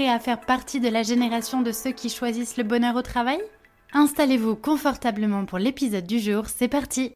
prêt 0.00 0.08
à 0.08 0.18
faire 0.18 0.40
partie 0.40 0.80
de 0.80 0.88
la 0.88 1.02
génération 1.02 1.60
de 1.60 1.72
ceux 1.72 1.90
qui 1.90 2.08
choisissent 2.08 2.56
le 2.56 2.64
bonheur 2.64 2.96
au 2.96 3.02
travail? 3.02 3.38
Installez-vous 3.92 4.56
confortablement 4.56 5.44
pour 5.44 5.58
l'épisode 5.58 6.06
du 6.06 6.20
jour, 6.20 6.46
c'est 6.46 6.68
parti 6.68 7.12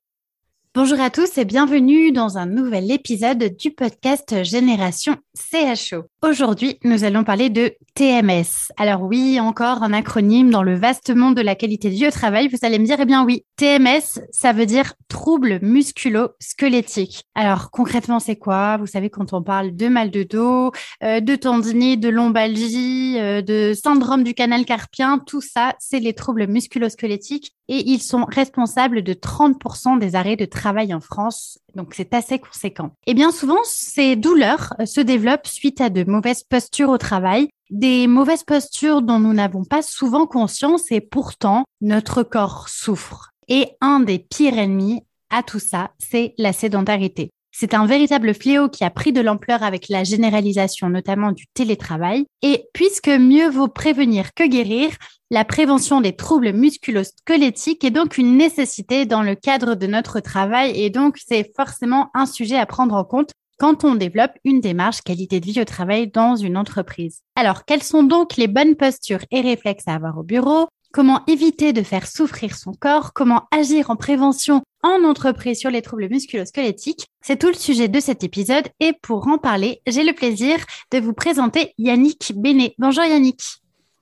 Bonjour 0.76 1.00
à 1.00 1.08
tous 1.08 1.38
et 1.38 1.44
bienvenue 1.44 2.10
dans 2.10 2.36
un 2.36 2.46
nouvel 2.46 2.90
épisode 2.90 3.54
du 3.56 3.70
podcast 3.70 4.42
Génération 4.42 5.14
CHO. 5.36 6.02
Aujourd'hui, 6.20 6.80
nous 6.82 7.04
allons 7.04 7.22
parler 7.22 7.48
de 7.48 7.74
TMS. 7.94 8.72
Alors 8.76 9.02
oui, 9.02 9.38
encore 9.38 9.84
un 9.84 9.92
acronyme 9.92 10.50
dans 10.50 10.64
le 10.64 10.74
vaste 10.74 11.14
monde 11.14 11.36
de 11.36 11.42
la 11.42 11.54
qualité 11.54 11.90
de 11.90 11.94
vie 11.94 12.08
au 12.08 12.10
travail. 12.10 12.48
Vous 12.48 12.58
allez 12.62 12.80
me 12.80 12.86
dire, 12.86 12.96
eh 12.98 13.04
bien 13.04 13.24
oui, 13.24 13.44
TMS, 13.54 14.20
ça 14.32 14.52
veut 14.52 14.66
dire 14.66 14.94
trouble 15.06 15.60
musculo-squelettique. 15.62 17.22
Alors 17.36 17.70
concrètement, 17.70 18.18
c'est 18.18 18.34
quoi? 18.34 18.76
Vous 18.76 18.88
savez, 18.88 19.10
quand 19.10 19.32
on 19.32 19.44
parle 19.44 19.76
de 19.76 19.86
mal 19.86 20.10
de 20.10 20.24
dos, 20.24 20.72
euh, 21.04 21.20
de 21.20 21.36
tendinite, 21.36 22.00
de 22.00 22.08
lombalgie, 22.08 23.16
euh, 23.20 23.42
de 23.42 23.74
syndrome 23.80 24.24
du 24.24 24.34
canal 24.34 24.64
carpien, 24.64 25.20
tout 25.20 25.40
ça, 25.40 25.76
c'est 25.78 26.00
les 26.00 26.14
troubles 26.14 26.48
musculo-squelettiques 26.48 27.52
et 27.68 27.88
ils 27.88 28.02
sont 28.02 28.24
responsables 28.24 29.02
de 29.02 29.14
30% 29.14 29.98
des 29.98 30.14
arrêts 30.14 30.36
de 30.36 30.44
travail 30.44 30.92
en 30.94 31.00
France. 31.00 31.58
Donc 31.74 31.94
c'est 31.94 32.14
assez 32.14 32.38
conséquent. 32.38 32.92
Et 33.06 33.14
bien 33.14 33.30
souvent, 33.30 33.58
ces 33.64 34.16
douleurs 34.16 34.74
se 34.84 35.00
développent 35.00 35.46
suite 35.46 35.80
à 35.80 35.90
de 35.90 36.04
mauvaises 36.04 36.42
postures 36.42 36.90
au 36.90 36.98
travail, 36.98 37.48
des 37.70 38.06
mauvaises 38.06 38.44
postures 38.44 39.02
dont 39.02 39.18
nous 39.18 39.32
n'avons 39.32 39.64
pas 39.64 39.82
souvent 39.82 40.26
conscience 40.26 40.90
et 40.90 41.00
pourtant 41.00 41.64
notre 41.80 42.22
corps 42.22 42.68
souffre. 42.68 43.30
Et 43.48 43.68
un 43.80 44.00
des 44.00 44.18
pires 44.18 44.58
ennemis 44.58 45.02
à 45.30 45.42
tout 45.42 45.58
ça, 45.58 45.90
c'est 45.98 46.34
la 46.38 46.52
sédentarité. 46.52 47.30
C'est 47.56 47.72
un 47.72 47.86
véritable 47.86 48.34
fléau 48.34 48.68
qui 48.68 48.82
a 48.82 48.90
pris 48.90 49.12
de 49.12 49.20
l'ampleur 49.20 49.62
avec 49.62 49.88
la 49.88 50.02
généralisation 50.02 50.88
notamment 50.88 51.30
du 51.30 51.46
télétravail. 51.54 52.26
Et 52.42 52.64
puisque 52.74 53.08
mieux 53.08 53.48
vaut 53.48 53.68
prévenir 53.68 54.34
que 54.34 54.42
guérir, 54.42 54.90
la 55.30 55.44
prévention 55.44 56.00
des 56.00 56.16
troubles 56.16 56.52
musculo-squelettiques 56.52 57.84
est 57.84 57.92
donc 57.92 58.18
une 58.18 58.36
nécessité 58.36 59.06
dans 59.06 59.22
le 59.22 59.36
cadre 59.36 59.76
de 59.76 59.86
notre 59.86 60.18
travail 60.18 60.72
et 60.74 60.90
donc 60.90 61.16
c'est 61.24 61.52
forcément 61.54 62.10
un 62.12 62.26
sujet 62.26 62.58
à 62.58 62.66
prendre 62.66 62.96
en 62.96 63.04
compte 63.04 63.30
quand 63.60 63.84
on 63.84 63.94
développe 63.94 64.32
une 64.42 64.60
démarche 64.60 65.02
qualité 65.02 65.38
de 65.38 65.46
vie 65.46 65.60
au 65.60 65.64
travail 65.64 66.08
dans 66.08 66.34
une 66.34 66.56
entreprise. 66.56 67.20
Alors, 67.36 67.64
quelles 67.64 67.84
sont 67.84 68.02
donc 68.02 68.36
les 68.36 68.48
bonnes 68.48 68.74
postures 68.74 69.24
et 69.30 69.42
réflexes 69.42 69.86
à 69.86 69.94
avoir 69.94 70.18
au 70.18 70.24
bureau? 70.24 70.66
Comment 70.92 71.22
éviter 71.26 71.72
de 71.72 71.82
faire 71.82 72.06
souffrir 72.06 72.56
son 72.56 72.72
corps? 72.72 73.12
Comment 73.12 73.44
agir 73.52 73.90
en 73.90 73.96
prévention 73.96 74.62
en 74.84 75.02
entreprise 75.02 75.58
sur 75.58 75.70
les 75.70 75.82
troubles 75.82 76.08
musculo-squelettiques 76.08 77.06
C'est 77.22 77.38
tout 77.38 77.48
le 77.48 77.54
sujet 77.54 77.88
de 77.88 77.98
cet 78.00 78.22
épisode 78.22 78.68
et 78.80 78.92
pour 79.02 79.26
en 79.26 79.38
parler, 79.38 79.80
j'ai 79.86 80.04
le 80.04 80.12
plaisir 80.12 80.58
de 80.92 81.00
vous 81.00 81.14
présenter 81.14 81.72
Yannick 81.78 82.34
Bénet. 82.36 82.74
Bonjour 82.78 83.04
Yannick. 83.04 83.40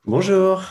Bonjour. 0.04 0.62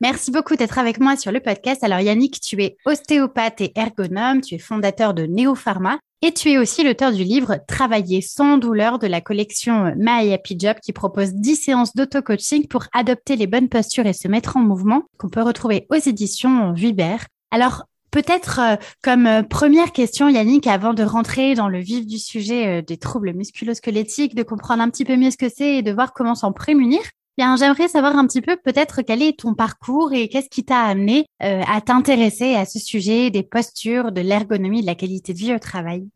Merci 0.00 0.30
beaucoup 0.30 0.56
d'être 0.56 0.78
avec 0.78 0.98
moi 0.98 1.16
sur 1.16 1.30
le 1.30 1.40
podcast. 1.40 1.84
Alors 1.84 2.00
Yannick, 2.00 2.40
tu 2.40 2.62
es 2.62 2.76
ostéopathe 2.86 3.60
et 3.60 3.72
ergonome, 3.76 4.40
tu 4.40 4.54
es 4.54 4.58
fondateur 4.58 5.12
de 5.12 5.26
Neopharma 5.26 5.98
et 6.22 6.32
tu 6.32 6.50
es 6.50 6.56
aussi 6.56 6.82
l'auteur 6.82 7.12
du 7.12 7.22
livre 7.22 7.58
Travailler 7.68 8.22
sans 8.22 8.56
douleur 8.56 8.98
de 8.98 9.06
la 9.06 9.20
collection 9.20 9.92
My 9.96 10.32
Happy 10.32 10.56
Job 10.58 10.76
qui 10.82 10.94
propose 10.94 11.34
10 11.34 11.56
séances 11.56 11.94
d'auto-coaching 11.94 12.66
pour 12.66 12.84
adopter 12.94 13.36
les 13.36 13.46
bonnes 13.46 13.68
postures 13.68 14.06
et 14.06 14.14
se 14.14 14.26
mettre 14.26 14.56
en 14.56 14.60
mouvement 14.60 15.02
qu'on 15.18 15.28
peut 15.28 15.42
retrouver 15.42 15.86
aux 15.90 15.96
éditions 15.96 16.72
Vibert. 16.72 17.26
Alors, 17.50 17.84
Peut-être 18.14 18.60
euh, 18.60 18.76
comme 19.02 19.26
euh, 19.26 19.42
première 19.42 19.90
question, 19.90 20.28
Yannick, 20.28 20.68
avant 20.68 20.94
de 20.94 21.02
rentrer 21.02 21.56
dans 21.56 21.68
le 21.68 21.80
vif 21.80 22.06
du 22.06 22.18
sujet 22.18 22.78
euh, 22.78 22.80
des 22.80 22.96
troubles 22.96 23.32
musculo-squelettiques, 23.32 24.36
de 24.36 24.44
comprendre 24.44 24.84
un 24.84 24.88
petit 24.88 25.04
peu 25.04 25.16
mieux 25.16 25.32
ce 25.32 25.36
que 25.36 25.48
c'est 25.48 25.78
et 25.78 25.82
de 25.82 25.90
voir 25.90 26.12
comment 26.12 26.36
s'en 26.36 26.52
prémunir, 26.52 27.00
Bien, 27.36 27.56
j'aimerais 27.56 27.88
savoir 27.88 28.16
un 28.16 28.28
petit 28.28 28.40
peu 28.40 28.56
peut-être 28.56 29.02
quel 29.02 29.20
est 29.20 29.40
ton 29.40 29.54
parcours 29.54 30.12
et 30.12 30.28
qu'est-ce 30.28 30.48
qui 30.48 30.64
t'a 30.64 30.82
amené 30.82 31.26
euh, 31.42 31.62
à 31.66 31.80
t'intéresser 31.80 32.54
à 32.54 32.64
ce 32.64 32.78
sujet 32.78 33.30
des 33.30 33.42
postures, 33.42 34.12
de 34.12 34.20
l'ergonomie, 34.20 34.82
de 34.82 34.86
la 34.86 34.94
qualité 34.94 35.32
de 35.32 35.38
vie 35.38 35.52
au 35.52 35.58
travail? 35.58 36.08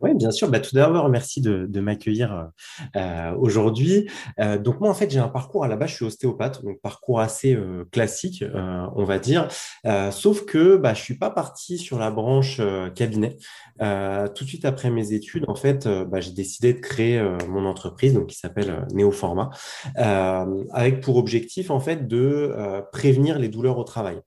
Oui, 0.00 0.14
bien 0.14 0.30
sûr. 0.30 0.48
Bah, 0.48 0.60
tout 0.60 0.74
d'abord, 0.74 1.10
merci 1.10 1.42
de, 1.42 1.66
de 1.66 1.80
m'accueillir 1.80 2.48
euh, 2.96 3.34
aujourd'hui. 3.36 4.08
Euh, 4.38 4.56
donc 4.56 4.80
moi, 4.80 4.88
en 4.88 4.94
fait, 4.94 5.10
j'ai 5.10 5.18
un 5.18 5.28
parcours 5.28 5.62
à 5.64 5.68
la 5.68 5.76
base, 5.76 5.90
je 5.90 5.94
suis 5.96 6.04
ostéopathe, 6.06 6.64
donc 6.64 6.80
parcours 6.80 7.20
assez 7.20 7.54
euh, 7.54 7.84
classique, 7.92 8.42
euh, 8.42 8.86
on 8.96 9.04
va 9.04 9.18
dire. 9.18 9.48
Euh, 9.84 10.10
sauf 10.10 10.46
que 10.46 10.76
bah, 10.76 10.94
je 10.94 11.02
suis 11.02 11.18
pas 11.18 11.28
parti 11.30 11.76
sur 11.76 11.98
la 11.98 12.10
branche 12.10 12.62
cabinet. 12.94 13.36
tout 13.78 14.44
de 14.44 14.48
suite 14.48 14.64
après 14.64 14.90
mes 14.90 15.12
études, 15.12 15.44
en 15.48 15.54
fait, 15.54 15.86
bah, 15.86 16.20
j'ai 16.20 16.32
décidé 16.32 16.72
de 16.72 16.80
créer 16.80 17.22
mon 17.48 17.66
entreprise, 17.66 18.14
donc 18.14 18.28
qui 18.28 18.36
s'appelle 18.36 18.86
Neoforma, 18.94 19.50
avec 19.96 21.00
pour 21.00 21.16
objectif 21.16 21.70
en 21.70 21.80
fait 21.80 22.06
de 22.06 22.54
prévenir 22.92 23.38
les 23.38 23.48
douleurs 23.48 23.78
au 23.78 23.84
travail 23.84 24.20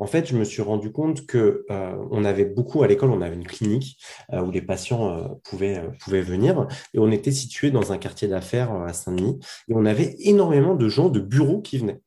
en 0.00 0.06
fait, 0.06 0.26
je 0.26 0.36
me 0.36 0.44
suis 0.44 0.62
rendu 0.62 0.92
compte 0.92 1.26
que 1.26 1.64
euh, 1.70 1.96
on 2.10 2.24
avait 2.24 2.44
beaucoup 2.44 2.82
à 2.82 2.86
l'école, 2.86 3.10
on 3.10 3.20
avait 3.20 3.34
une 3.34 3.46
clinique 3.46 3.98
euh, 4.32 4.42
où 4.42 4.50
les 4.50 4.62
patients 4.62 5.10
euh, 5.10 5.28
pouvaient, 5.44 5.82
pouvaient 6.00 6.22
venir 6.22 6.66
et 6.94 6.98
on 6.98 7.10
était 7.10 7.32
situé 7.32 7.70
dans 7.70 7.92
un 7.92 7.98
quartier 7.98 8.28
d'affaires 8.28 8.72
à 8.72 8.92
Saint-Denis 8.92 9.38
et 9.68 9.74
on 9.74 9.84
avait 9.84 10.16
énormément 10.20 10.74
de 10.74 10.88
gens 10.88 11.08
de 11.08 11.20
bureaux 11.20 11.60
qui 11.60 11.78
venaient. 11.78 12.00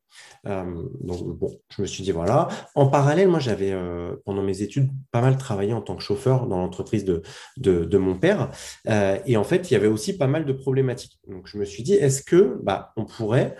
Euh, 0.47 0.83
donc, 1.01 1.37
bon, 1.37 1.59
je 1.69 1.81
me 1.81 1.87
suis 1.87 2.03
dit, 2.03 2.11
voilà. 2.11 2.47
En 2.75 2.87
parallèle, 2.87 3.27
moi, 3.27 3.39
j'avais, 3.39 3.71
euh, 3.71 4.15
pendant 4.25 4.41
mes 4.41 4.61
études, 4.61 4.89
pas 5.11 5.21
mal 5.21 5.37
travaillé 5.37 5.73
en 5.73 5.81
tant 5.81 5.95
que 5.95 6.03
chauffeur 6.03 6.47
dans 6.47 6.57
l'entreprise 6.57 7.05
de, 7.05 7.21
de, 7.57 7.97
mon 7.97 8.17
père. 8.17 8.51
Euh, 8.87 9.17
et 9.25 9.37
en 9.37 9.43
fait, 9.43 9.69
il 9.69 9.73
y 9.73 9.77
avait 9.77 9.87
aussi 9.87 10.17
pas 10.17 10.27
mal 10.27 10.45
de 10.45 10.53
problématiques. 10.53 11.19
Donc, 11.27 11.47
je 11.47 11.57
me 11.57 11.65
suis 11.65 11.83
dit, 11.83 11.93
est-ce 11.93 12.23
que 12.23 12.57
bah, 12.63 12.93
on 12.95 13.05
pourrait 13.05 13.55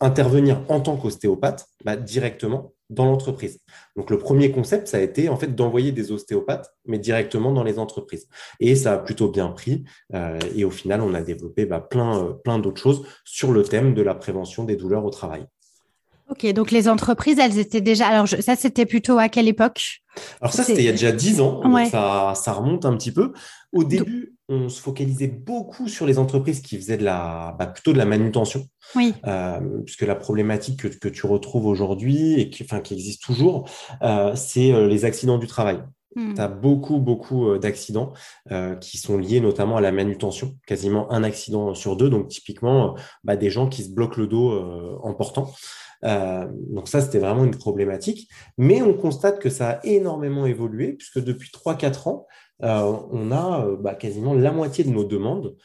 intervenir 0.00 0.62
en 0.68 0.80
tant 0.80 0.96
qu'ostéopathe 0.96 1.66
bah, 1.84 1.96
directement 1.96 2.72
dans 2.92 3.06
l'entreprise. 3.06 3.60
Donc 3.96 4.10
le 4.10 4.18
premier 4.18 4.52
concept, 4.52 4.88
ça 4.88 4.98
a 4.98 5.00
été 5.00 5.28
en 5.28 5.36
fait 5.36 5.54
d'envoyer 5.54 5.92
des 5.92 6.12
ostéopathes, 6.12 6.72
mais 6.86 6.98
directement 6.98 7.52
dans 7.52 7.64
les 7.64 7.78
entreprises. 7.78 8.28
Et 8.60 8.76
ça 8.76 8.94
a 8.94 8.98
plutôt 8.98 9.28
bien 9.28 9.48
pris. 9.48 9.84
Euh, 10.14 10.38
et 10.54 10.64
au 10.64 10.70
final, 10.70 11.00
on 11.00 11.14
a 11.14 11.22
développé 11.22 11.66
bah, 11.66 11.80
plein, 11.80 12.18
euh, 12.18 12.32
plein 12.32 12.58
d'autres 12.58 12.80
choses 12.80 13.04
sur 13.24 13.52
le 13.52 13.62
thème 13.62 13.94
de 13.94 14.02
la 14.02 14.14
prévention 14.14 14.64
des 14.64 14.76
douleurs 14.76 15.04
au 15.04 15.10
travail. 15.10 15.46
Ok, 16.30 16.46
donc 16.52 16.70
les 16.70 16.88
entreprises, 16.88 17.38
elles 17.38 17.58
étaient 17.58 17.82
déjà. 17.82 18.06
Alors 18.06 18.26
ça, 18.26 18.56
c'était 18.56 18.86
plutôt 18.86 19.18
à 19.18 19.28
quelle 19.28 19.48
époque? 19.48 20.02
Alors 20.40 20.52
ça, 20.52 20.62
c'était 20.62 20.80
il 20.82 20.86
y 20.86 20.88
a 20.88 20.92
déjà 20.92 21.12
dix 21.12 21.40
ans. 21.40 21.60
ça, 21.90 22.32
ça 22.34 22.52
remonte 22.52 22.86
un 22.86 22.96
petit 22.96 23.12
peu. 23.12 23.32
Au 23.72 23.84
début, 23.84 24.34
on 24.52 24.68
se 24.68 24.80
focalisait 24.80 25.28
beaucoup 25.28 25.88
sur 25.88 26.06
les 26.06 26.18
entreprises 26.18 26.60
qui 26.60 26.76
faisaient 26.76 26.98
de 26.98 27.04
la, 27.04 27.56
bah, 27.58 27.66
plutôt 27.66 27.92
de 27.92 27.98
la 27.98 28.04
manutention. 28.04 28.66
Oui. 28.94 29.14
Euh, 29.26 29.60
puisque 29.84 30.02
la 30.02 30.14
problématique 30.14 30.80
que, 30.80 30.88
que 30.88 31.08
tu 31.08 31.26
retrouves 31.26 31.66
aujourd'hui 31.66 32.40
et 32.40 32.50
qui, 32.50 32.62
enfin, 32.62 32.80
qui 32.80 32.94
existe 32.94 33.22
toujours, 33.22 33.68
euh, 34.02 34.34
c'est 34.34 34.72
euh, 34.72 34.88
les 34.88 35.04
accidents 35.04 35.38
du 35.38 35.46
travail. 35.46 35.82
Hmm. 36.14 36.34
Tu 36.34 36.40
as 36.40 36.48
beaucoup, 36.48 36.98
beaucoup 36.98 37.56
d'accidents 37.56 38.12
euh, 38.50 38.76
qui 38.76 38.98
sont 38.98 39.16
liés 39.16 39.40
notamment 39.40 39.78
à 39.78 39.80
la 39.80 39.92
manutention, 39.92 40.56
quasiment 40.66 41.10
un 41.10 41.24
accident 41.24 41.74
sur 41.74 41.96
deux. 41.96 42.10
Donc, 42.10 42.28
typiquement, 42.28 42.96
bah, 43.24 43.36
des 43.36 43.48
gens 43.48 43.68
qui 43.68 43.82
se 43.82 43.90
bloquent 43.90 44.20
le 44.20 44.26
dos 44.26 44.52
en 45.02 45.14
portant. 45.14 45.50
donc 46.02 46.88
ça, 46.88 47.00
c'était 47.00 47.18
vraiment 47.18 47.44
une 47.44 47.56
problématique. 47.56 48.28
Mais 48.58 48.82
on 48.82 48.92
constate 48.92 49.38
que 49.38 49.48
ça 49.48 49.70
a 49.70 49.86
énormément 49.86 50.44
évolué, 50.44 50.92
puisque 50.92 51.24
depuis 51.24 51.50
3-4 51.50 52.08
ans, 52.10 52.26
on 52.62 53.32
a 53.32 53.66
bah, 53.80 53.94
quasiment 53.94 54.34
la 54.34 54.52
moitié 54.52 54.84
de 54.84 54.90
nos 54.90 55.04
demandes 55.04 55.56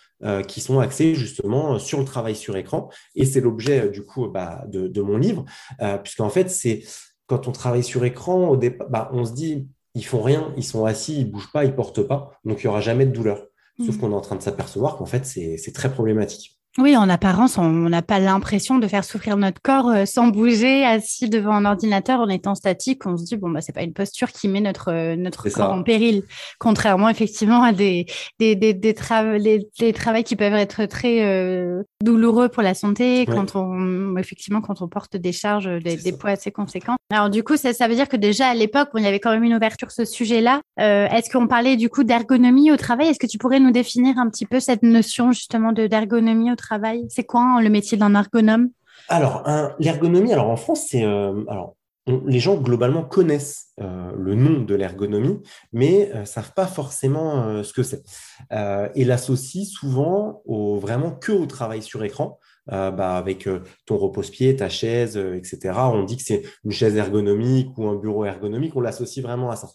qui 0.48 0.62
sont 0.62 0.80
axées 0.80 1.16
justement 1.16 1.78
sur 1.80 2.00
le 2.00 2.06
travail 2.06 2.36
sur 2.36 2.58
écran. 2.58 2.90
Et 3.16 3.26
c'est 3.26 3.42
l'objet 3.42 3.90
du 3.90 4.04
coup 4.04 4.28
bah, 4.28 4.64
de, 4.68 4.88
de, 4.88 5.02
mon 5.02 5.18
livre, 5.18 5.46
puisqu'en 6.04 6.30
fait, 6.30 6.50
c'est 6.50 6.84
quand 7.28 7.48
on 7.48 7.52
travaille 7.52 7.84
sur 7.84 8.04
écran, 8.06 8.50
au 8.50 8.58
bah, 8.58 9.10
on 9.14 9.26
se 9.26 9.34
dit, 9.34 9.68
ils 9.94 10.06
font 10.06 10.22
rien, 10.22 10.54
ils 10.58 10.64
sont 10.64 10.86
assis, 10.86 11.20
ils 11.20 11.30
bougent 11.30 11.52
pas, 11.52 11.66
ils 11.66 11.76
portent 11.76 12.04
pas, 12.04 12.32
donc 12.46 12.62
il 12.62 12.66
y 12.66 12.68
aura 12.68 12.82
jamais 12.82 13.06
de 13.06 13.12
douleur. 13.12 13.46
Sauf 13.86 13.96
mmh. 13.96 14.00
qu'on 14.00 14.12
est 14.12 14.16
en 14.16 14.22
train 14.22 14.36
de 14.36 14.42
s'apercevoir 14.42 14.98
qu'en 14.98 15.06
fait, 15.06 15.26
c'est 15.26 15.72
très 15.74 15.92
problématique. 15.92 16.57
Oui, 16.80 16.96
en 16.96 17.10
apparence, 17.10 17.58
on 17.58 17.72
n'a 17.72 18.04
pas 18.04 18.20
l'impression 18.20 18.78
de 18.78 18.88
faire 18.88 19.04
souffrir 19.04 19.36
notre 19.36 19.60
corps 19.60 19.90
euh, 19.90 20.06
sans 20.06 20.28
bouger, 20.28 20.86
assis 20.86 21.28
devant 21.28 21.54
un 21.54 21.66
ordinateur 21.66 22.20
en 22.20 22.30
étant 22.30 22.54
statique. 22.54 23.04
On 23.08 23.18
se 23.18 23.24
dit 23.24 23.36
bon 23.36 23.50
bah 23.50 23.62
c'est 23.62 23.74
pas 23.74 23.82
une 23.82 23.94
posture 23.94 24.32
qui 24.32 24.48
met 24.48 24.62
notre 24.62 24.92
euh, 24.92 25.16
notre 25.16 25.50
corps 25.50 25.72
en 25.72 25.82
péril, 25.82 26.22
contrairement 26.60 27.10
effectivement 27.10 27.64
à 27.64 27.74
des 27.74 28.06
des 28.38 28.56
des 28.56 28.76
des, 28.76 28.94
des 28.94 29.94
travaux 29.94 30.22
qui 30.24 30.36
peuvent 30.36 30.54
être 30.54 30.86
très 30.86 31.26
euh, 31.26 31.82
douloureux 32.04 32.50
pour 32.50 32.62
la 32.62 32.76
santé 32.76 33.26
quand 33.26 33.56
on 33.56 34.16
effectivement 34.18 34.62
quand 34.62 34.84
on 34.84 34.88
porte 34.88 35.18
des 35.18 35.32
charges 35.32 35.82
des, 35.82 36.14
poids 36.14 36.32
assez 36.32 36.52
conséquents. 36.52 36.98
Alors 37.10 37.32
du 37.32 37.44
coup 37.44 37.58
ça 37.58 37.74
ça 37.74 37.88
veut 37.88 37.96
dire 37.96 38.08
que 38.08 38.18
déjà 38.18 38.50
à 38.50 38.54
l'époque 38.54 38.90
il 38.96 39.04
y 39.04 39.08
avait 39.08 39.20
quand 39.20 39.32
même 39.32 39.44
une 39.44 39.56
ouverture 39.56 39.90
sur 39.90 40.06
ce 40.06 40.14
sujet-là. 40.14 40.62
Est-ce 40.78 41.32
qu'on 41.32 41.48
parlait 41.48 41.76
du 41.76 41.90
coup 41.90 42.04
d'ergonomie 42.04 42.72
au 42.72 42.78
travail? 42.78 43.08
Est-ce 43.08 43.20
que 43.20 43.26
tu 43.26 43.40
pourrais 43.40 43.60
nous 43.60 43.72
définir 43.72 44.20
un 44.20 44.30
petit 44.30 44.46
peu 44.46 44.60
cette 44.60 44.84
notion 44.84 45.32
justement 45.32 45.72
de 45.72 45.88
d'ergonomie 45.88 46.52
au 46.52 46.56
travail 46.56 46.67
c'est 47.10 47.24
quoi 47.24 47.42
hein, 47.42 47.62
le 47.62 47.70
métier 47.70 47.98
d'un 47.98 48.16
ergonome? 48.16 48.70
Alors, 49.10 49.44
l'ergonomie, 49.80 50.34
alors 50.34 50.50
en 50.50 50.58
France, 50.58 50.88
c'est 50.90 51.04
euh, 51.04 51.44
alors 51.48 51.76
les 52.26 52.40
gens 52.40 52.56
globalement 52.56 53.04
connaissent 53.04 53.74
euh, 53.82 54.12
le 54.18 54.34
nom 54.34 54.62
de 54.62 54.76
l'ergonomie, 54.76 55.42
mais 55.74 56.10
ne 56.14 56.20
euh, 56.22 56.26
savent 56.26 56.54
pas 56.54 56.66
forcément 56.66 57.64
ce 57.64 57.74
que 57.74 57.84
c'est. 57.84 58.04
et 58.96 59.04
l'associent 59.04 59.66
souvent 59.66 60.42
au, 60.46 60.80
vraiment 60.80 61.12
que 61.12 61.32
au 61.32 61.46
travail 61.46 61.82
sur 61.82 62.04
écran. 62.04 62.40
Bah, 62.70 63.16
avec 63.16 63.48
ton 63.86 63.98
repose-pied, 63.98 64.58
ta 64.58 64.68
chaise, 64.68 65.16
etc. 65.16 65.74
On 65.94 66.04
dit 66.04 66.18
que 66.18 66.22
c'est 66.22 66.44
une 66.66 66.74
chaise 66.74 66.98
ergonomique 66.98 67.70
ou 67.78 67.88
un 67.88 67.96
bureau 67.96 68.26
ergonomique, 68.26 68.76
on 68.76 68.82
l'associe 68.82 69.26
vraiment 69.26 69.50
à 69.50 69.56
ça. 69.56 69.70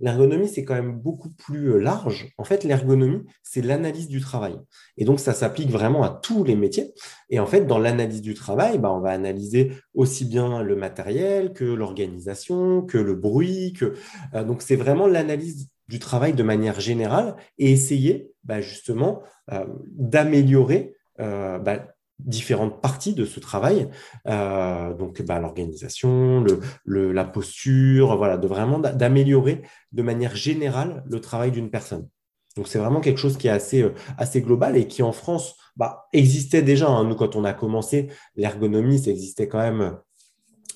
L'ergonomie, 0.00 0.48
c'est 0.48 0.64
quand 0.64 0.74
même 0.74 0.98
beaucoup 0.98 1.30
plus 1.30 1.72
euh, 1.72 1.78
large. 1.78 2.32
En 2.38 2.44
fait, 2.44 2.64
l'ergonomie, 2.64 3.24
c'est 3.42 3.62
l'analyse 3.62 4.08
du 4.08 4.20
travail. 4.20 4.56
Et 4.96 5.04
donc, 5.04 5.18
ça 5.20 5.32
s'applique 5.32 5.70
vraiment 5.70 6.02
à 6.02 6.10
tous 6.10 6.44
les 6.44 6.54
métiers. 6.54 6.94
Et 7.30 7.40
en 7.40 7.46
fait, 7.46 7.66
dans 7.66 7.78
l'analyse 7.78 8.22
du 8.22 8.34
travail, 8.34 8.78
bah, 8.78 8.92
on 8.92 9.00
va 9.00 9.10
analyser 9.10 9.72
aussi 9.94 10.24
bien 10.24 10.62
le 10.62 10.76
matériel 10.76 11.52
que 11.52 11.64
l'organisation, 11.64 12.82
que 12.82 12.98
le 12.98 13.14
bruit. 13.14 13.72
Que... 13.72 13.94
Euh, 14.34 14.44
donc, 14.44 14.62
c'est 14.62 14.76
vraiment 14.76 15.06
l'analyse 15.06 15.68
du 15.88 15.98
travail 15.98 16.32
de 16.34 16.42
manière 16.42 16.80
générale 16.80 17.36
et 17.58 17.72
essayer 17.72 18.32
bah, 18.44 18.60
justement 18.60 19.22
euh, 19.52 19.64
d'améliorer 19.86 20.94
bah, 21.18 21.84
différentes 22.18 22.80
parties 22.80 23.14
de 23.14 23.24
ce 23.24 23.40
travail, 23.40 23.88
euh, 24.26 24.92
donc 24.94 25.22
bah, 25.22 25.38
l'organisation, 25.38 26.44
le, 26.84 27.12
la 27.12 27.24
posture, 27.24 28.16
voilà, 28.16 28.36
de 28.36 28.46
vraiment 28.46 28.78
d'améliorer 28.78 29.62
de 29.92 30.02
manière 30.02 30.34
générale 30.34 31.04
le 31.06 31.20
travail 31.20 31.52
d'une 31.52 31.70
personne. 31.70 32.08
Donc 32.56 32.66
c'est 32.66 32.78
vraiment 32.78 33.00
quelque 33.00 33.20
chose 33.20 33.38
qui 33.38 33.46
est 33.46 33.50
assez, 33.50 33.82
euh, 33.82 33.94
assez 34.16 34.42
global 34.42 34.76
et 34.76 34.88
qui 34.88 35.02
en 35.02 35.12
France 35.12 35.54
bah, 35.76 36.08
existait 36.12 36.62
déjà. 36.62 36.88
Hein. 36.88 37.04
Nous, 37.04 37.14
quand 37.14 37.36
on 37.36 37.44
a 37.44 37.52
commencé, 37.52 38.08
l'ergonomie, 38.34 38.98
ça 38.98 39.10
existait 39.10 39.46
quand 39.46 39.58
même 39.60 39.98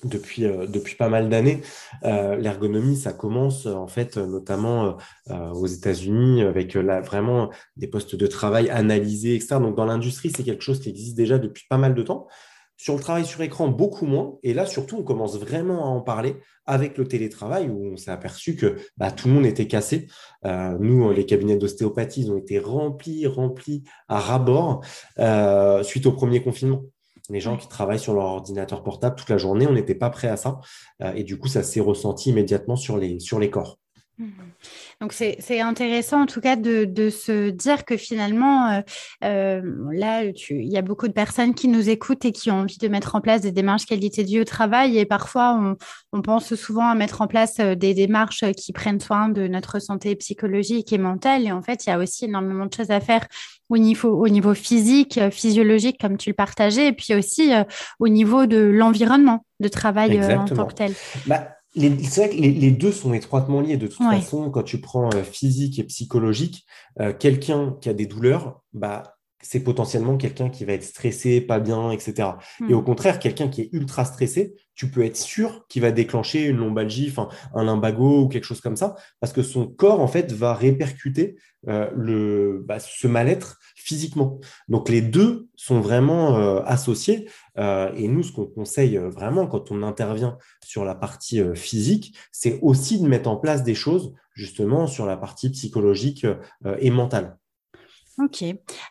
depuis, 0.05 0.45
euh, 0.45 0.65
depuis 0.67 0.95
pas 0.95 1.09
mal 1.09 1.29
d'années. 1.29 1.61
Euh, 2.03 2.35
l'ergonomie, 2.35 2.95
ça 2.95 3.13
commence 3.13 3.65
en 3.65 3.87
fait 3.87 4.17
notamment 4.17 4.97
euh, 5.29 5.49
aux 5.51 5.67
États-Unis 5.67 6.41
avec 6.43 6.73
la, 6.73 7.01
vraiment 7.01 7.49
des 7.77 7.87
postes 7.87 8.15
de 8.15 8.27
travail 8.27 8.69
analysés, 8.69 9.35
etc. 9.35 9.55
Donc 9.59 9.75
dans 9.75 9.85
l'industrie, 9.85 10.31
c'est 10.35 10.43
quelque 10.43 10.63
chose 10.63 10.79
qui 10.79 10.89
existe 10.89 11.15
déjà 11.15 11.37
depuis 11.37 11.65
pas 11.69 11.77
mal 11.77 11.93
de 11.95 12.01
temps. 12.01 12.27
Sur 12.75 12.95
le 12.95 12.99
travail 12.99 13.25
sur 13.25 13.41
écran, 13.41 13.69
beaucoup 13.69 14.05
moins. 14.05 14.39
Et 14.43 14.53
là, 14.53 14.65
surtout, 14.65 14.97
on 14.97 15.03
commence 15.03 15.37
vraiment 15.37 15.85
à 15.85 15.87
en 15.87 16.01
parler 16.01 16.35
avec 16.65 16.97
le 16.97 17.07
télétravail 17.07 17.69
où 17.69 17.93
on 17.93 17.97
s'est 17.97 18.11
aperçu 18.11 18.55
que 18.55 18.75
bah, 18.97 19.11
tout 19.11 19.27
le 19.27 19.35
monde 19.35 19.45
était 19.45 19.67
cassé. 19.67 20.07
nous, 20.43 21.09
les 21.11 21.25
cabinets 21.25 21.55
d'ostéopathie, 21.55 22.23
ils 22.23 22.31
ont 22.31 22.37
été 22.37 22.59
remplis, 22.59 23.25
remplis 23.27 23.83
à 24.09 24.19
ras-bord 24.19 24.83
suite 25.83 26.07
au 26.07 26.11
premier 26.11 26.41
confinement 26.41 26.81
les 27.29 27.39
gens 27.39 27.57
qui 27.57 27.67
travaillent 27.67 27.99
sur 27.99 28.13
leur 28.13 28.25
ordinateur 28.25 28.83
portable 28.83 29.15
toute 29.15 29.29
la 29.29 29.37
journée, 29.37 29.67
on 29.67 29.73
n'était 29.73 29.95
pas 29.95 30.09
prêt 30.09 30.27
à 30.27 30.37
ça. 30.37 30.59
Euh, 31.01 31.13
et 31.13 31.23
du 31.23 31.37
coup, 31.37 31.47
ça 31.47 31.63
s'est 31.63 31.79
ressenti 31.79 32.29
immédiatement 32.29 32.75
sur 32.75 32.97
les, 32.97 33.19
sur 33.19 33.39
les 33.39 33.49
corps. 33.49 33.79
Mmh. 34.23 34.43
Donc 35.01 35.11
c'est 35.11 35.59
intéressant 35.59 36.21
en 36.21 36.25
tout 36.25 36.39
cas 36.39 36.55
de, 36.55 37.09
se 37.09 37.49
dire 37.49 37.83
que 37.83 37.97
finalement, 37.97 38.69
euh, 38.69 38.81
euh, 39.25 39.61
là, 39.91 40.23
il 40.23 40.71
y 40.71 40.77
a 40.77 40.81
beaucoup 40.81 41.07
de 41.07 41.13
personnes 41.13 41.53
qui 41.53 41.67
nous 41.67 41.89
écoutent 41.89 42.23
et 42.23 42.31
qui 42.31 42.49
ont 42.51 42.61
envie 42.61 42.77
de 42.77 42.87
mettre 42.87 43.15
en 43.15 43.21
place 43.21 43.41
des 43.41 43.51
démarches 43.51 43.85
qualité 43.85 44.23
de 44.23 44.29
vie 44.29 44.39
au 44.39 44.45
travail. 44.45 44.97
Et 44.97 45.05
parfois, 45.05 45.75
on, 46.13 46.21
pense 46.21 46.55
souvent 46.55 46.87
à 46.87 46.95
mettre 46.95 47.21
en 47.21 47.27
place 47.27 47.57
des 47.57 47.93
démarches 47.93 48.45
qui 48.55 48.71
prennent 48.71 49.01
soin 49.01 49.27
de 49.27 49.47
notre 49.47 49.79
santé 49.79 50.15
psychologique 50.15 50.93
et 50.93 50.97
mentale. 50.97 51.45
Et 51.45 51.51
en 51.51 51.61
fait, 51.61 51.85
il 51.85 51.89
y 51.89 51.91
a 51.91 51.97
aussi 51.97 52.25
énormément 52.25 52.65
de 52.65 52.73
choses 52.73 52.91
à 52.91 53.01
faire 53.01 53.27
au 53.69 53.77
niveau, 53.77 54.09
au 54.09 54.29
niveau 54.29 54.53
physique, 54.53 55.19
physiologique, 55.31 55.99
comme 55.99 56.15
tu 56.15 56.29
le 56.29 56.35
partageais, 56.35 56.87
et 56.87 56.93
puis 56.93 57.13
aussi 57.13 57.51
au 57.99 58.07
niveau 58.07 58.45
de 58.45 58.57
l'environnement 58.57 59.45
de 59.59 59.67
travail 59.67 60.17
en 60.33 60.45
tant 60.45 60.65
que 60.65 60.73
tel. 60.73 60.93
Bah, 61.25 61.49
c'est 61.75 62.17
vrai 62.17 62.29
que 62.29 62.35
les, 62.35 62.71
deux 62.71 62.91
sont 62.91 63.13
étroitement 63.13 63.61
liés. 63.61 63.77
De 63.77 63.87
toute 63.87 63.97
façon, 63.97 64.49
quand 64.51 64.63
tu 64.63 64.79
prends 64.79 65.09
euh, 65.13 65.23
physique 65.23 65.79
et 65.79 65.83
psychologique, 65.83 66.65
euh, 66.99 67.13
quelqu'un 67.13 67.75
qui 67.81 67.89
a 67.89 67.93
des 67.93 68.05
douleurs, 68.05 68.61
bah, 68.73 69.15
c'est 69.41 69.59
potentiellement 69.59 70.17
quelqu'un 70.17 70.49
qui 70.49 70.65
va 70.65 70.73
être 70.73 70.83
stressé, 70.83 71.41
pas 71.41 71.59
bien, 71.59 71.91
etc. 71.91 72.29
Et 72.69 72.73
au 72.73 72.81
hmm. 72.81 72.85
contraire, 72.85 73.19
quelqu'un 73.19 73.49
qui 73.49 73.61
est 73.61 73.69
ultra 73.73 74.05
stressé, 74.05 74.55
tu 74.73 74.89
peux 74.89 75.03
être 75.03 75.17
sûr 75.17 75.65
qu'il 75.67 75.81
va 75.81 75.91
déclencher 75.91 76.45
une 76.45 76.57
lombalgie, 76.57 77.09
enfin 77.09 77.27
un 77.53 77.65
lumbago 77.65 78.23
ou 78.23 78.27
quelque 78.27 78.45
chose 78.45 78.61
comme 78.61 78.77
ça, 78.77 78.95
parce 79.19 79.33
que 79.33 79.43
son 79.43 79.67
corps 79.67 79.99
en 79.99 80.07
fait 80.07 80.31
va 80.31 80.53
répercuter 80.53 81.35
euh, 81.67 81.89
le, 81.95 82.63
bah, 82.65 82.79
ce 82.79 83.07
mal-être 83.07 83.59
physiquement. 83.75 84.39
Donc 84.67 84.89
les 84.89 85.01
deux 85.01 85.47
sont 85.55 85.81
vraiment 85.81 86.37
euh, 86.37 86.61
associés. 86.65 87.29
Euh, 87.57 87.91
et 87.95 88.07
nous, 88.07 88.23
ce 88.23 88.31
qu'on 88.31 88.45
conseille 88.45 88.97
vraiment 88.97 89.47
quand 89.47 89.71
on 89.71 89.83
intervient 89.83 90.37
sur 90.63 90.85
la 90.85 90.95
partie 90.95 91.41
physique, 91.55 92.17
c'est 92.31 92.59
aussi 92.61 92.99
de 92.99 93.07
mettre 93.07 93.29
en 93.29 93.37
place 93.37 93.63
des 93.63 93.75
choses 93.75 94.13
justement 94.33 94.87
sur 94.87 95.05
la 95.05 95.17
partie 95.17 95.49
psychologique 95.49 96.25
et 96.79 96.89
mentale. 96.89 97.37
Ok. 98.19 98.43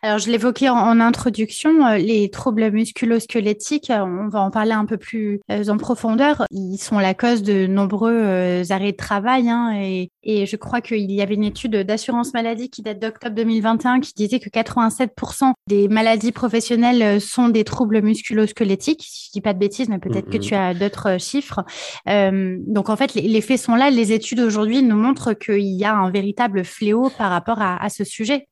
Alors, 0.02 0.18
je 0.18 0.28
l'évoquais 0.32 0.68
en, 0.68 0.98
introduction, 0.98 1.86
euh, 1.86 1.96
les 1.96 2.28
troubles 2.28 2.72
musculo-squelettiques, 2.72 3.90
euh, 3.90 4.00
on 4.00 4.28
va 4.28 4.40
en 4.40 4.50
parler 4.50 4.72
un 4.72 4.84
peu 4.84 4.96
plus 4.96 5.40
euh, 5.48 5.68
en 5.68 5.76
profondeur. 5.76 6.44
Ils 6.50 6.78
sont 6.78 6.98
la 6.98 7.14
cause 7.14 7.44
de 7.44 7.68
nombreux 7.68 8.62
arrêts 8.70 8.90
de 8.90 8.96
travail. 8.96 9.48
Hein, 9.48 9.80
et, 9.80 10.10
je 10.24 10.56
crois 10.56 10.80
qu'il 10.80 11.10
y 11.10 11.22
avait 11.22 11.34
une 11.34 11.44
étude 11.44 11.76
d'assurance 11.76 12.32
maladie 12.32 12.68
qui 12.68 12.82
date 12.82 12.98
d'octobre 12.98 13.36
2021 13.36 14.00
qui 14.00 14.12
disait 14.14 14.40
que 14.40 14.48
87% 14.48 15.52
des 15.68 15.86
maladies 15.88 16.32
professionnelles 16.32 17.20
sont 17.20 17.48
des 17.48 17.62
troubles 17.62 18.00
musculo-squelettiques. 18.02 19.04
Je 19.04 19.30
dis 19.32 19.40
pas 19.40 19.52
de 19.52 19.58
bêtises, 19.58 19.88
mais 19.88 19.98
peut-être 19.98 20.30
que 20.30 20.38
tu 20.38 20.54
as 20.54 20.74
d'autres 20.74 21.20
chiffres. 21.20 21.64
donc, 22.06 22.88
en 22.88 22.96
fait, 22.96 23.14
les, 23.14 23.40
faits 23.40 23.60
sont 23.60 23.76
là. 23.76 23.90
Les 23.90 24.12
études 24.12 24.40
aujourd'hui 24.40 24.82
nous 24.82 24.96
montrent 24.96 25.32
qu'il 25.32 25.62
y 25.62 25.84
a 25.84 25.94
un 25.94 26.10
véritable 26.10 26.64
fléau 26.64 27.10
par 27.18 27.30
rapport 27.30 27.60
à 27.60 27.88
ce 27.88 28.04
sujet. 28.04 28.48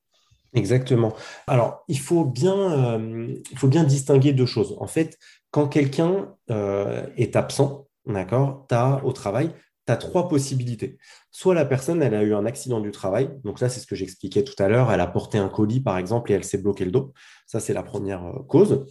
Exactement. 0.54 1.14
Alors, 1.47 1.85
il 1.87 1.99
faut 1.99 2.25
bien, 2.25 2.57
euh, 2.57 3.35
il 3.50 3.59
faut 3.59 3.69
bien 3.69 3.85
distinguer 3.85 4.33
deux 4.33 4.47
choses. 4.47 4.76
En 4.80 4.87
fait, 4.87 5.16
quand 5.50 5.69
quelqu'un 5.69 6.35
euh, 6.50 7.07
est 7.16 7.37
absent, 7.37 7.87
d'accord, 8.07 8.66
as 8.71 9.00
au 9.04 9.12
travail, 9.12 9.52
tu 9.87 9.92
as 9.92 9.97
trois 9.97 10.28
possibilités. 10.28 10.99
Soit 11.30 11.54
la 11.54 11.64
personne, 11.64 12.02
elle 12.02 12.14
a 12.14 12.23
eu 12.23 12.35
un 12.35 12.47
accident 12.47 12.80
du 12.80 12.90
travail. 12.90 13.30
Donc 13.45 13.61
là, 13.61 13.69
c'est 13.69 13.78
ce 13.80 13.87
que 13.87 13.95
j'expliquais 13.95 14.42
tout 14.42 14.61
à 14.61 14.69
l'heure. 14.69 14.90
Elle 14.90 15.00
a 15.00 15.07
porté 15.07 15.38
un 15.38 15.49
colis, 15.49 15.80
par 15.80 15.99
exemple, 15.99 16.33
et 16.33 16.35
elle 16.35 16.45
s'est 16.45 16.59
bloqué 16.59 16.85
le 16.85 16.90
dos. 16.90 17.12
Ça, 17.47 17.61
c'est 17.61 17.75
la 17.75 17.85
première 17.85 18.26
euh, 18.26 18.42
cause. 18.49 18.87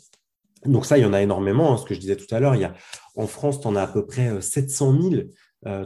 Donc 0.65 0.85
ça, 0.85 0.97
il 0.97 1.01
y 1.01 1.05
en 1.05 1.13
a 1.13 1.21
énormément. 1.21 1.73
Hein, 1.73 1.77
ce 1.77 1.85
que 1.85 1.93
je 1.93 1.99
disais 1.99 2.15
tout 2.15 2.33
à 2.33 2.39
l'heure, 2.39 2.55
il 2.55 2.61
y 2.61 2.65
a, 2.65 2.73
en 3.15 3.27
France, 3.27 3.59
tu 3.59 3.67
en 3.67 3.75
as 3.75 3.83
à 3.83 3.87
peu 3.87 4.05
près 4.05 4.41
700 4.41 4.95
000 5.01 5.23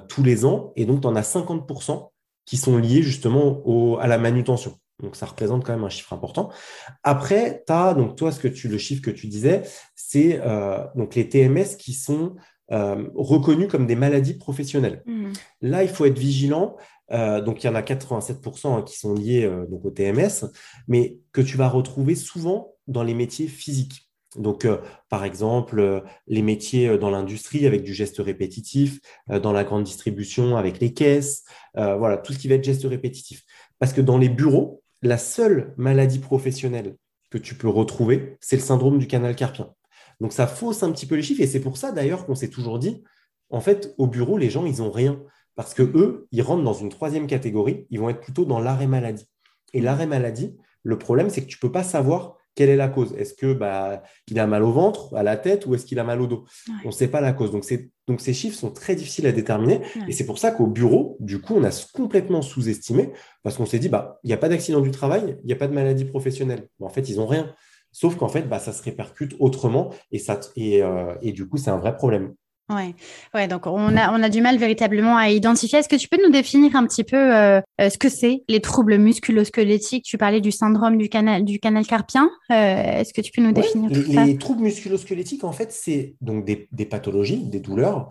tous 0.07 0.23
les 0.23 0.45
ans. 0.45 0.71
Et 0.75 0.85
donc, 0.85 1.01
tu 1.01 1.07
en 1.07 1.15
as 1.15 1.21
50% 1.21 2.11
qui 2.45 2.57
sont 2.57 2.77
liés 2.77 3.01
justement 3.01 3.63
à 3.99 4.07
la 4.07 4.17
manutention. 4.17 4.77
Donc, 5.03 5.17
ça 5.17 5.25
représente 5.25 5.65
quand 5.65 5.73
même 5.73 5.83
un 5.83 5.89
chiffre 5.89 6.13
important. 6.13 6.49
Après, 7.03 7.63
tu 7.67 7.73
as, 7.73 7.93
donc 7.93 8.15
toi, 8.15 8.31
ce 8.31 8.39
que 8.39 8.47
tu, 8.47 8.69
le 8.69 8.77
chiffre 8.77 9.01
que 9.01 9.11
tu 9.11 9.27
disais, 9.27 9.63
c'est 9.95 10.39
euh, 10.41 10.79
donc 10.95 11.15
les 11.15 11.27
TMS 11.27 11.75
qui 11.77 11.93
sont 11.93 12.35
euh, 12.71 13.09
reconnus 13.13 13.67
comme 13.67 13.85
des 13.85 13.95
maladies 13.95 14.35
professionnelles. 14.35 15.03
Mmh. 15.05 15.33
Là, 15.61 15.83
il 15.83 15.89
faut 15.89 16.05
être 16.05 16.17
vigilant. 16.17 16.77
donc 17.11 17.63
il 17.63 17.67
y 17.67 17.69
en 17.69 17.75
a 17.75 17.81
87% 17.81 18.67
hein, 18.67 18.81
qui 18.81 18.97
sont 18.97 19.13
liés 19.13 19.47
donc 19.69 19.85
au 19.85 19.91
TMS, 19.91 20.49
mais 20.87 21.19
que 21.33 21.41
tu 21.41 21.57
vas 21.57 21.67
retrouver 21.67 22.15
souvent 22.15 22.73
dans 22.87 23.03
les 23.03 23.13
métiers 23.13 23.47
physiques. 23.47 24.09
Donc, 24.37 24.65
par 25.09 25.25
exemple, 25.25 26.03
les 26.25 26.41
métiers 26.41 26.97
dans 26.97 27.11
l'industrie 27.11 27.67
avec 27.67 27.83
du 27.83 27.93
geste 27.93 28.17
répétitif, 28.17 28.99
dans 29.27 29.51
la 29.51 29.63
grande 29.63 29.83
distribution 29.83 30.57
avec 30.57 30.79
les 30.79 30.93
caisses, 30.93 31.43
voilà, 31.75 32.17
tout 32.17 32.33
ce 32.33 32.39
qui 32.39 32.47
va 32.47 32.55
être 32.55 32.63
geste 32.63 32.85
répétitif. 32.85 33.43
Parce 33.77 33.93
que 33.93 34.01
dans 34.01 34.17
les 34.17 34.29
bureaux, 34.29 34.82
la 35.03 35.17
seule 35.17 35.73
maladie 35.77 36.19
professionnelle 36.19 36.95
que 37.29 37.37
tu 37.37 37.55
peux 37.55 37.67
retrouver, 37.67 38.37
c'est 38.39 38.55
le 38.55 38.61
syndrome 38.61 38.97
du 38.97 39.07
canal 39.07 39.35
carpien. 39.35 39.73
Donc 40.19 40.33
ça 40.33 40.47
fausse 40.47 40.83
un 40.83 40.91
petit 40.91 41.05
peu 41.05 41.15
les 41.15 41.21
chiffres 41.21 41.41
et 41.41 41.47
c'est 41.47 41.59
pour 41.59 41.77
ça 41.77 41.91
d'ailleurs 41.91 42.25
qu'on 42.25 42.35
s'est 42.35 42.49
toujours 42.49 42.79
dit, 42.79 43.03
en 43.49 43.59
fait, 43.59 43.93
au 43.97 44.07
bureau, 44.07 44.37
les 44.37 44.49
gens, 44.49 44.65
ils 44.65 44.77
n'ont 44.77 44.91
rien. 44.91 45.21
Parce 45.55 45.73
que 45.73 45.83
eux, 45.83 46.27
ils 46.31 46.41
rentrent 46.41 46.63
dans 46.63 46.73
une 46.73 46.89
troisième 46.89 47.27
catégorie, 47.27 47.85
ils 47.91 47.99
vont 47.99 48.09
être 48.09 48.21
plutôt 48.21 48.45
dans 48.45 48.59
l'arrêt 48.59 48.87
maladie. 48.87 49.27
Et 49.73 49.81
l'arrêt 49.81 50.07
maladie, 50.07 50.55
le 50.81 50.97
problème, 50.97 51.29
c'est 51.29 51.41
que 51.41 51.47
tu 51.47 51.57
ne 51.57 51.61
peux 51.61 51.71
pas 51.71 51.83
savoir 51.83 52.37
quelle 52.55 52.69
est 52.69 52.75
la 52.75 52.87
cause? 52.87 53.13
Est-ce 53.17 53.33
que 53.33 53.53
bah, 53.53 54.03
il 54.27 54.39
a 54.39 54.47
mal 54.47 54.63
au 54.63 54.71
ventre, 54.71 55.15
à 55.15 55.23
la 55.23 55.37
tête, 55.37 55.65
ou 55.65 55.75
est-ce 55.75 55.85
qu'il 55.85 55.99
a 55.99 56.03
mal 56.03 56.21
au 56.21 56.27
dos? 56.27 56.45
On 56.83 56.87
ne 56.87 56.93
sait 56.93 57.07
pas 57.07 57.21
la 57.21 57.33
cause. 57.33 57.51
Donc, 57.51 57.65
donc 58.07 58.21
ces 58.21 58.33
chiffres 58.33 58.57
sont 58.57 58.71
très 58.71 58.95
difficiles 58.95 59.27
à 59.27 59.31
déterminer. 59.31 59.81
Et 60.07 60.11
c'est 60.11 60.25
pour 60.25 60.37
ça 60.37 60.51
qu'au 60.51 60.67
bureau, 60.67 61.17
du 61.19 61.39
coup, 61.41 61.55
on 61.55 61.63
a 61.63 61.71
complètement 61.93 62.41
sous-estimé 62.41 63.11
parce 63.43 63.57
qu'on 63.57 63.65
s'est 63.65 63.79
dit, 63.79 63.89
bah, 63.89 64.19
il 64.23 64.27
n'y 64.27 64.33
a 64.33 64.37
pas 64.37 64.49
d'accident 64.49 64.81
du 64.81 64.91
travail, 64.91 65.37
il 65.43 65.47
n'y 65.47 65.53
a 65.53 65.57
pas 65.57 65.67
de 65.67 65.73
maladie 65.73 66.05
professionnelle. 66.05 66.67
en 66.79 66.89
fait, 66.89 67.09
ils 67.09 67.17
n'ont 67.17 67.27
rien. 67.27 67.53
Sauf 67.91 68.15
qu'en 68.15 68.27
fait, 68.27 68.49
bah, 68.49 68.59
ça 68.59 68.73
se 68.73 68.81
répercute 68.81 69.35
autrement 69.39 69.91
et, 70.11 70.19
ça, 70.19 70.39
et, 70.55 70.81
euh, 70.83 71.13
et 71.21 71.31
du 71.31 71.47
coup, 71.47 71.57
c'est 71.57 71.69
un 71.69 71.77
vrai 71.77 71.95
problème. 71.95 72.33
Ouais, 72.69 72.95
ouais, 73.33 73.47
donc 73.49 73.67
on 73.67 73.97
a, 73.97 74.17
on 74.17 74.23
a 74.23 74.29
du 74.29 74.39
mal 74.39 74.57
véritablement 74.57 75.17
à 75.17 75.29
identifier. 75.29 75.79
Est-ce 75.79 75.89
que 75.89 75.97
tu 75.97 76.07
peux 76.07 76.21
nous 76.23 76.31
définir 76.31 76.75
un 76.77 76.87
petit 76.87 77.03
peu 77.03 77.17
euh, 77.17 77.59
euh, 77.81 77.89
ce 77.89 77.97
que 77.97 78.07
c'est 78.07 78.43
les 78.47 78.61
troubles 78.61 78.97
musculo-squelettiques? 78.97 80.05
Tu 80.05 80.17
parlais 80.17 80.39
du 80.39 80.51
syndrome 80.51 80.97
du 80.97 81.09
canal, 81.09 81.43
du 81.43 81.59
canal 81.59 81.85
carpien. 81.85 82.29
Est-ce 82.49 83.13
que 83.13 83.19
tu 83.19 83.31
peux 83.33 83.41
nous 83.41 83.51
définir 83.51 83.91
tout 83.91 84.07
les, 84.07 84.15
ça? 84.15 84.23
Les 84.23 84.37
troubles 84.37 84.63
musculo-squelettiques, 84.63 85.43
en 85.43 85.51
fait, 85.51 85.73
c'est 85.73 86.15
donc 86.21 86.45
des, 86.45 86.69
des, 86.71 86.85
pathologies, 86.85 87.43
des 87.49 87.59
douleurs 87.59 88.07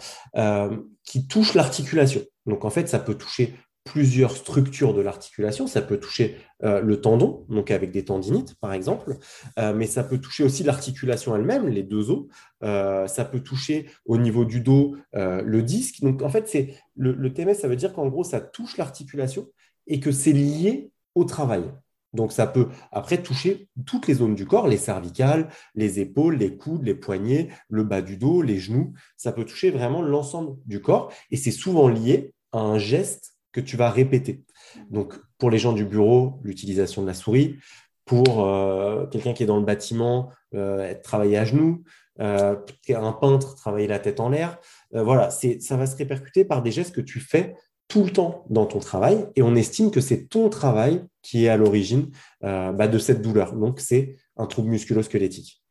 qui 1.05 1.27
touchent 1.27 1.55
l'articulation. 1.55 2.21
Donc 2.47 2.65
en 2.67 2.71
fait, 2.71 2.89
ça 2.89 2.99
peut 2.99 3.15
toucher 3.15 3.55
plusieurs 3.85 4.37
structures 4.37 4.95
de 4.95 5.01
l'articulation. 5.01 5.67
Ça 5.67 5.83
peut 5.83 5.99
toucher 5.99 6.37
euh, 6.63 6.81
le 6.81 7.01
tendon, 7.01 7.45
donc 7.49 7.71
avec 7.71 7.91
des 7.91 8.05
tendinites 8.05 8.55
par 8.61 8.73
exemple, 8.73 9.17
euh, 9.59 9.75
mais 9.75 9.87
ça 9.87 10.05
peut 10.05 10.19
toucher 10.19 10.45
aussi 10.45 10.63
l'articulation 10.63 11.35
elle-même, 11.35 11.69
les 11.69 11.83
deux 11.83 12.11
os. 12.11 12.27
Euh, 12.63 13.07
ça 13.07 13.25
peut 13.25 13.41
toucher 13.41 13.91
au 14.05 14.19
niveau 14.19 14.45
du 14.45 14.61
dos 14.61 14.97
le 15.15 15.63
disque. 15.63 16.01
Donc 16.01 16.23
en 16.23 16.29
fait, 16.29 16.49
c'est 16.49 16.77
le, 16.97 17.13
le, 17.13 17.33
TMS, 17.33 17.55
ça 17.55 17.69
veut 17.69 17.77
dire 17.77 17.93
qu'en 17.93 18.09
gros, 18.09 18.25
ça 18.25 18.41
touche 18.41 18.77
l'articulation 18.77 19.49
et 19.87 20.01
que 20.01 20.13
c'est 20.13 20.33
lié 20.33 20.91
au 21.15 21.25
travail. 21.25 21.65
Donc 22.13 22.33
ça 22.33 22.47
peut 22.47 22.69
après 22.91 23.23
toucher 23.23 23.69
toutes 23.87 24.07
les 24.07 24.15
zones 24.15 24.35
du 24.35 24.47
corps, 24.47 24.69
les 24.69 24.77
cervicales, 24.77 25.49
les 25.75 25.99
épaules, 26.01 26.37
les 26.37 26.57
coudes, 26.57 26.85
les 26.85 26.95
poignets, 26.95 27.49
le 27.69 27.85
bas 27.85 28.03
du 28.03 28.17
dos, 28.17 28.43
les 28.43 28.59
genoux. 28.59 28.93
Ça 29.17 29.33
peut 29.33 29.45
toucher 29.45 29.71
vraiment 29.71 30.03
l'ensemble 30.03 30.57
du 30.67 30.81
corps 30.81 31.13
et 31.31 31.37
c'est 31.37 31.51
souvent 31.51 31.89
lié 31.89 32.35
à 32.53 32.61
un 32.61 32.79
geste 32.79 33.32
que 33.53 33.61
tu 33.61 33.77
vas 33.77 33.91
répéter. 33.91 34.45
Donc, 34.91 35.15
pour 35.39 35.51
les 35.51 35.59
gens 35.59 35.73
du 35.73 35.85
bureau, 35.85 36.41
l'utilisation 36.43 37.03
de 37.03 37.07
la 37.07 37.15
souris. 37.15 37.57
Pour 38.05 38.47
euh, 38.47 39.07
quelqu'un 39.07 39.33
qui 39.33 39.45
est 39.45 39.47
dans 39.47 39.59
le 39.59 39.65
bâtiment, 39.65 40.31
euh, 40.55 40.93
travailler 41.03 41.39
à 41.39 41.45
genoux. 41.45 41.83
Euh, 42.21 42.57
un 42.91 43.13
peintre, 43.13 43.55
travailler 43.55 43.87
la 43.87 43.99
tête 43.99 44.21
en 44.21 44.29
l'air. 44.29 44.59
voilà, 44.93 45.31
ça 45.31 45.77
va 45.77 45.87
se 45.87 45.97
répercuter 45.97 46.45
par 46.45 46.63
des 46.63 46.71
gestes 46.71 46.95
que 46.95 47.01
tu 47.01 47.21
fais 47.21 47.57
tout 47.89 48.05
le 48.05 48.11
temps 48.11 48.45
dans 48.51 48.67
ton 48.67 48.81
travail 48.81 49.27
et 49.35 49.43
on 49.43 49.55
estime 49.55 49.91
que 49.91 50.01
c'est 50.01 50.27
ton 50.29 50.51
travail 50.51 51.05
qui 51.23 51.47
est 51.47 51.49
à 51.49 51.57
l'origine 51.57 52.11
bah, 52.43 52.87
de 52.87 52.99
cette 52.99 53.23
douleur. 53.23 53.55
Donc, 53.55 53.81
c'est 53.81 54.17
un 54.37 54.47
trouble 54.47 54.69
musculo-squelettique. 54.69 55.62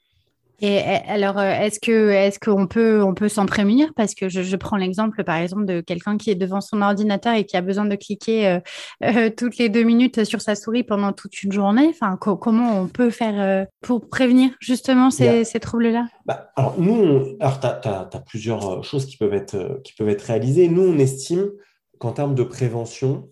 Et 0.63 0.77
alors, 0.79 1.39
euh, 1.39 1.49
est-ce 1.49 1.79
que 1.79 2.09
est-ce 2.11 2.39
qu'on 2.39 2.67
peut 2.67 3.01
on 3.01 3.15
peut 3.15 3.29
s'en 3.29 3.47
prémunir? 3.47 3.91
Parce 3.95 4.13
que 4.13 4.29
je, 4.29 4.55
prends 4.55 4.77
l'exemple, 4.77 5.23
par 5.23 5.37
exemple, 5.37 5.65
de 5.65 5.81
quelqu'un 5.81 6.17
qui 6.17 6.29
est 6.29 6.35
devant 6.35 6.61
son 6.61 6.83
ordinateur 6.83 7.33
et 7.33 7.45
qui 7.45 7.57
a 7.57 7.61
besoin 7.61 7.85
de 7.85 7.95
cliquer 7.95 8.47
euh, 8.47 8.59
euh, 9.03 9.31
toutes 9.35 9.57
les 9.57 9.69
deux 9.69 9.81
minutes 9.81 10.23
sur 10.23 10.39
sa 10.39 10.53
souris 10.53 10.83
pendant 10.83 11.13
toute 11.13 11.41
une 11.41 11.51
journée. 11.51 11.87
Enfin, 11.89 12.15
comment 12.17 12.79
on 12.79 12.87
peut 12.87 13.09
faire 13.09 13.65
pour 13.81 14.07
prévenir 14.07 14.51
justement 14.59 15.09
ces, 15.09 15.43
ces 15.45 15.59
troubles-là? 15.59 16.05
Bah, 16.25 16.51
Alors 16.55 16.79
nous, 16.79 17.35
alors 17.39 17.59
tu 17.59 17.67
as, 17.67 18.23
plusieurs 18.27 18.83
choses 18.83 19.07
qui 19.07 19.17
peuvent 19.17 19.33
être 19.33 19.81
qui 19.83 19.93
peuvent 19.93 20.09
être 20.09 20.21
réalisées. 20.21 20.67
Nous, 20.67 20.83
on 20.83 20.99
estime 20.99 21.49
qu'en 21.97 22.11
termes 22.11 22.35
de 22.35 22.43
prévention, 22.43 23.29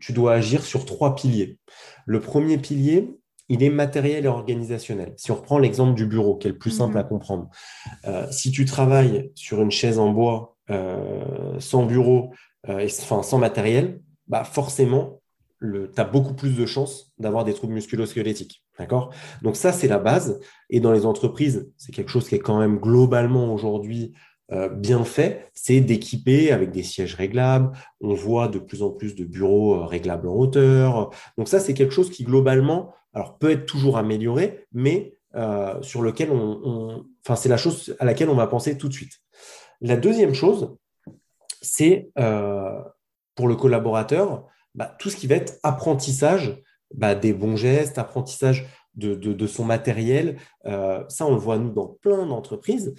tu 0.00 0.12
dois 0.14 0.32
agir 0.32 0.64
sur 0.64 0.86
trois 0.86 1.14
piliers. 1.14 1.58
Le 2.06 2.20
premier 2.20 2.56
pilier, 2.56 3.18
il 3.48 3.62
est 3.62 3.70
matériel 3.70 4.24
et 4.24 4.28
organisationnel. 4.28 5.14
Si 5.16 5.30
on 5.30 5.36
reprend 5.36 5.58
l'exemple 5.58 5.94
du 5.94 6.06
bureau, 6.06 6.36
qui 6.36 6.48
est 6.48 6.50
le 6.50 6.58
plus 6.58 6.70
simple 6.70 6.94
mhm. 6.94 7.00
à 7.00 7.04
comprendre, 7.04 7.48
euh, 8.06 8.26
si 8.30 8.50
tu 8.50 8.64
travailles 8.64 9.30
sur 9.34 9.60
une 9.62 9.70
chaise 9.70 9.98
en 9.98 10.10
bois 10.10 10.56
euh, 10.70 11.58
sans 11.58 11.86
bureau, 11.86 12.32
euh, 12.68 12.86
enfin 13.02 13.22
sans 13.22 13.38
matériel, 13.38 14.00
bah 14.26 14.44
forcément, 14.44 15.20
tu 15.60 15.88
as 15.96 16.04
beaucoup 16.04 16.34
plus 16.34 16.56
de 16.56 16.66
chances 16.66 17.12
d'avoir 17.18 17.44
des 17.44 17.54
troubles 17.54 17.72
musculo-squelettiques. 17.72 18.62
D'accord? 18.78 19.12
Donc 19.42 19.56
ça, 19.56 19.72
c'est 19.72 19.88
la 19.88 19.98
base. 19.98 20.38
Et 20.70 20.78
dans 20.78 20.92
les 20.92 21.04
entreprises, 21.04 21.72
c'est 21.76 21.92
quelque 21.92 22.10
chose 22.10 22.28
qui 22.28 22.36
est 22.36 22.40
quand 22.40 22.58
même 22.58 22.78
globalement 22.78 23.52
aujourd'hui 23.52 24.14
bien 24.76 25.04
fait, 25.04 25.50
c'est 25.52 25.82
d'équiper 25.82 26.52
avec 26.52 26.70
des 26.70 26.82
sièges 26.82 27.14
réglables. 27.14 27.70
On 28.00 28.14
voit 28.14 28.48
de 28.48 28.58
plus 28.58 28.82
en 28.82 28.88
plus 28.88 29.14
de 29.14 29.24
bureaux 29.24 29.84
réglables 29.84 30.26
en 30.26 30.34
hauteur. 30.34 31.10
Donc 31.36 31.48
ça, 31.48 31.60
c'est 31.60 31.74
quelque 31.74 31.92
chose 31.92 32.08
qui 32.08 32.24
globalement 32.24 32.94
alors 33.18 33.36
peut 33.38 33.50
être 33.50 33.66
toujours 33.66 33.98
amélioré, 33.98 34.66
mais 34.72 35.18
euh, 35.34 35.82
sur 35.82 36.02
lequel 36.02 36.30
on, 36.30 37.04
enfin 37.24 37.34
c'est 37.34 37.48
la 37.48 37.56
chose 37.56 37.96
à 37.98 38.04
laquelle 38.04 38.28
on 38.28 38.36
va 38.36 38.46
penser 38.46 38.78
tout 38.78 38.88
de 38.88 38.92
suite. 38.92 39.14
La 39.80 39.96
deuxième 39.96 40.34
chose, 40.34 40.76
c'est 41.60 42.10
euh, 42.16 42.80
pour 43.34 43.48
le 43.48 43.56
collaborateur, 43.56 44.46
bah, 44.76 44.94
tout 45.00 45.10
ce 45.10 45.16
qui 45.16 45.26
va 45.26 45.34
être 45.34 45.58
apprentissage 45.64 46.62
bah, 46.94 47.16
des 47.16 47.32
bons 47.32 47.56
gestes, 47.56 47.98
apprentissage 47.98 48.66
de, 48.94 49.46
son 49.46 49.64
matériel. 49.64 50.38
Euh, 50.66 51.04
ça, 51.08 51.26
on 51.26 51.32
le 51.32 51.40
voit 51.40 51.58
nous 51.58 51.72
dans 51.72 51.86
plein 51.86 52.24
d'entreprises 52.24 52.94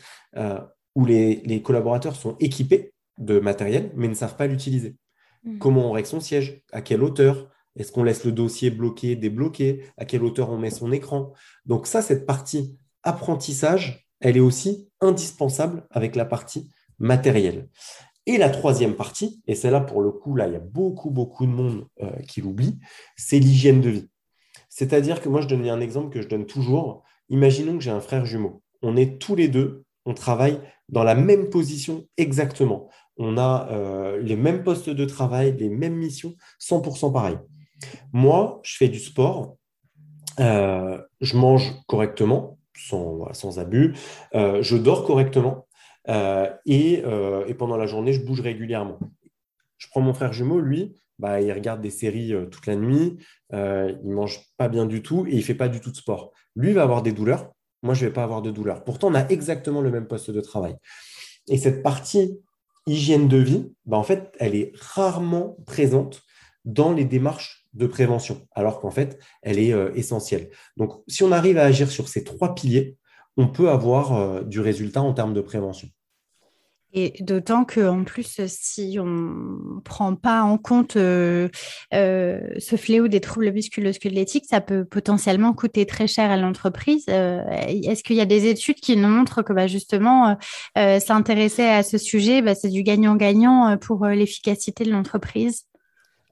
où 0.95 1.05
les, 1.05 1.61
collaborateurs 1.63 2.15
sont 2.15 2.35
équipés 2.39 2.93
de 3.17 3.39
matériel, 3.39 3.91
mais 3.95 4.09
ne 4.09 4.13
savent 4.13 4.35
pas 4.35 4.47
l'utiliser. 4.47 4.95
Mmh. 5.43 5.59
Comment 5.59 5.89
on 5.89 5.91
règle 5.91 6.07
son 6.07 6.19
siège 6.19 6.61
À 6.73 6.81
quelle 6.81 7.03
hauteur 7.03 7.49
est-ce 7.75 7.91
qu'on 7.91 8.03
laisse 8.03 8.25
le 8.25 8.31
dossier 8.31 8.71
bloqué, 8.71 9.15
débloqué? 9.15 9.83
À 9.97 10.05
quelle 10.05 10.23
hauteur 10.23 10.49
on 10.49 10.57
met 10.57 10.69
son 10.69 10.91
écran? 10.91 11.33
Donc 11.65 11.87
ça, 11.87 12.01
cette 12.01 12.25
partie 12.25 12.77
apprentissage, 13.03 14.07
elle 14.19 14.37
est 14.37 14.41
aussi 14.41 14.89
indispensable 15.01 15.87
avec 15.91 16.15
la 16.15 16.25
partie 16.25 16.69
matérielle. 16.97 17.69
Et 18.25 18.37
la 18.37 18.49
troisième 18.49 18.95
partie, 18.95 19.41
et 19.47 19.55
celle-là 19.55 19.81
pour 19.81 20.01
le 20.01 20.11
coup, 20.11 20.35
là, 20.35 20.47
il 20.47 20.53
y 20.53 20.57
a 20.57 20.59
beaucoup, 20.59 21.09
beaucoup 21.09 21.45
de 21.45 21.51
monde 21.51 21.87
euh, 22.01 22.11
qui 22.27 22.41
l'oublie, 22.41 22.77
c'est 23.15 23.39
l'hygiène 23.39 23.81
de 23.81 23.89
vie. 23.89 24.09
C'est-à-dire 24.69 25.21
que 25.21 25.29
moi, 25.29 25.41
je 25.41 25.47
donne 25.47 25.67
un 25.67 25.79
exemple 25.79 26.13
que 26.13 26.21
je 26.21 26.27
donne 26.27 26.45
toujours. 26.45 27.03
Imaginons 27.29 27.77
que 27.77 27.83
j'ai 27.83 27.91
un 27.91 28.01
frère 28.01 28.25
jumeau. 28.25 28.61
On 28.81 28.95
est 28.95 29.19
tous 29.19 29.35
les 29.35 29.47
deux, 29.47 29.83
on 30.05 30.13
travaille 30.13 30.59
dans 30.89 31.03
la 31.03 31.15
même 31.15 31.49
position 31.49 32.05
exactement. 32.17 32.89
On 33.17 33.37
a 33.37 33.67
euh, 33.71 34.21
les 34.21 34.35
mêmes 34.35 34.63
postes 34.63 34.89
de 34.89 35.05
travail, 35.05 35.55
les 35.57 35.69
mêmes 35.69 35.95
missions, 35.95 36.35
100% 36.61 37.11
pareil. 37.11 37.37
Moi, 38.13 38.59
je 38.63 38.77
fais 38.77 38.89
du 38.89 38.99
sport, 38.99 39.57
euh, 40.39 41.01
je 41.21 41.37
mange 41.37 41.73
correctement, 41.87 42.57
sans, 42.75 43.59
abus, 43.59 43.95
euh, 44.35 44.61
je 44.61 44.77
dors 44.77 45.05
correctement 45.05 45.67
euh, 46.07 46.49
et, 46.65 47.03
pendant 47.57 47.77
la 47.77 47.87
journée, 47.87 48.13
je 48.13 48.23
bouge 48.23 48.41
régulièrement. 48.41 48.99
Je 49.77 49.87
prends 49.89 50.01
mon 50.01 50.13
frère 50.13 50.33
jumeau, 50.33 50.59
lui, 50.59 50.95
bah, 51.19 51.41
il 51.41 51.51
regarde 51.51 51.81
des 51.81 51.89
séries 51.89 52.33
toute 52.51 52.67
la 52.67 52.75
nuit, 52.75 53.17
il 53.51 53.57
ne 53.57 54.13
mange 54.13 54.39
pas 54.57 54.69
bien 54.69 54.85
du 54.85 55.01
tout 55.01 55.25
et 55.27 55.35
il 55.35 55.43
fait 55.43 55.55
pas 55.55 55.67
du 55.67 55.81
tout 55.81 55.91
de 55.91 55.97
sport. 55.97 56.31
Lui 56.55 56.73
va 56.73 56.83
avoir 56.83 57.01
des 57.01 57.11
douleurs, 57.11 57.51
moi, 57.81 57.93
je 57.93 58.05
vais 58.05 58.11
pas 58.11 58.23
avoir 58.23 58.41
de 58.41 58.51
douleurs. 58.51 58.83
Pourtant, 58.83 59.09
on 59.09 59.15
a 59.15 59.27
exactement 59.27 59.81
le 59.81 59.91
même 59.91 60.07
poste 60.07 60.31
de 60.31 60.41
travail. 60.41 60.75
Et 61.47 61.57
cette 61.57 61.81
partie 61.81 62.39
hygiène 62.85 63.27
de 63.27 63.37
vie, 63.37 63.73
bah, 63.85 63.97
en 63.97 64.03
fait, 64.03 64.35
elle 64.39 64.55
est 64.55 64.73
rarement 64.79 65.57
présente 65.65 66.21
dans 66.65 66.91
les 66.91 67.05
démarches 67.05 67.58
de 67.73 67.87
prévention, 67.87 68.47
alors 68.53 68.79
qu'en 68.79 68.91
fait, 68.91 69.19
elle 69.41 69.59
est 69.59 69.73
euh, 69.73 69.91
essentielle. 69.95 70.49
Donc, 70.77 70.93
si 71.07 71.23
on 71.23 71.31
arrive 71.31 71.57
à 71.57 71.63
agir 71.63 71.89
sur 71.89 72.07
ces 72.07 72.23
trois 72.23 72.55
piliers, 72.55 72.97
on 73.37 73.47
peut 73.47 73.69
avoir 73.69 74.13
euh, 74.13 74.41
du 74.41 74.59
résultat 74.59 75.01
en 75.01 75.13
termes 75.13 75.33
de 75.33 75.41
prévention. 75.41 75.87
Et 76.91 77.13
d'autant 77.19 77.65
qu'en 77.65 78.03
plus, 78.03 78.41
si 78.47 78.97
on 78.99 79.05
ne 79.05 79.79
prend 79.81 80.15
pas 80.15 80.41
en 80.41 80.57
compte 80.57 80.95
euh, 80.95 81.47
ce 81.91 82.75
fléau 82.77 83.07
des 83.07 83.19
troubles 83.19 83.51
musculo-squelettiques, 83.51 84.45
ça 84.49 84.59
peut 84.59 84.85
potentiellement 84.85 85.53
coûter 85.53 85.85
très 85.85 86.07
cher 86.07 86.31
à 86.31 86.37
l'entreprise. 86.37 87.07
Est-ce 87.07 88.01
qu'il 88.01 88.15
y 88.15 88.21
a 88.21 88.25
des 88.25 88.47
études 88.47 88.77
qui 88.77 88.97
nous 88.97 89.07
montrent 89.07 89.43
que 89.43 89.53
bah, 89.53 89.67
justement, 89.67 90.35
s'intéresser 90.75 91.61
à 91.61 91.83
ce 91.83 91.99
sujet, 91.99 92.41
bah, 92.41 92.55
c'est 92.55 92.69
du 92.69 92.81
gagnant-gagnant 92.81 93.77
pour 93.77 94.07
l'efficacité 94.07 94.83
de 94.83 94.89
l'entreprise? 94.89 95.68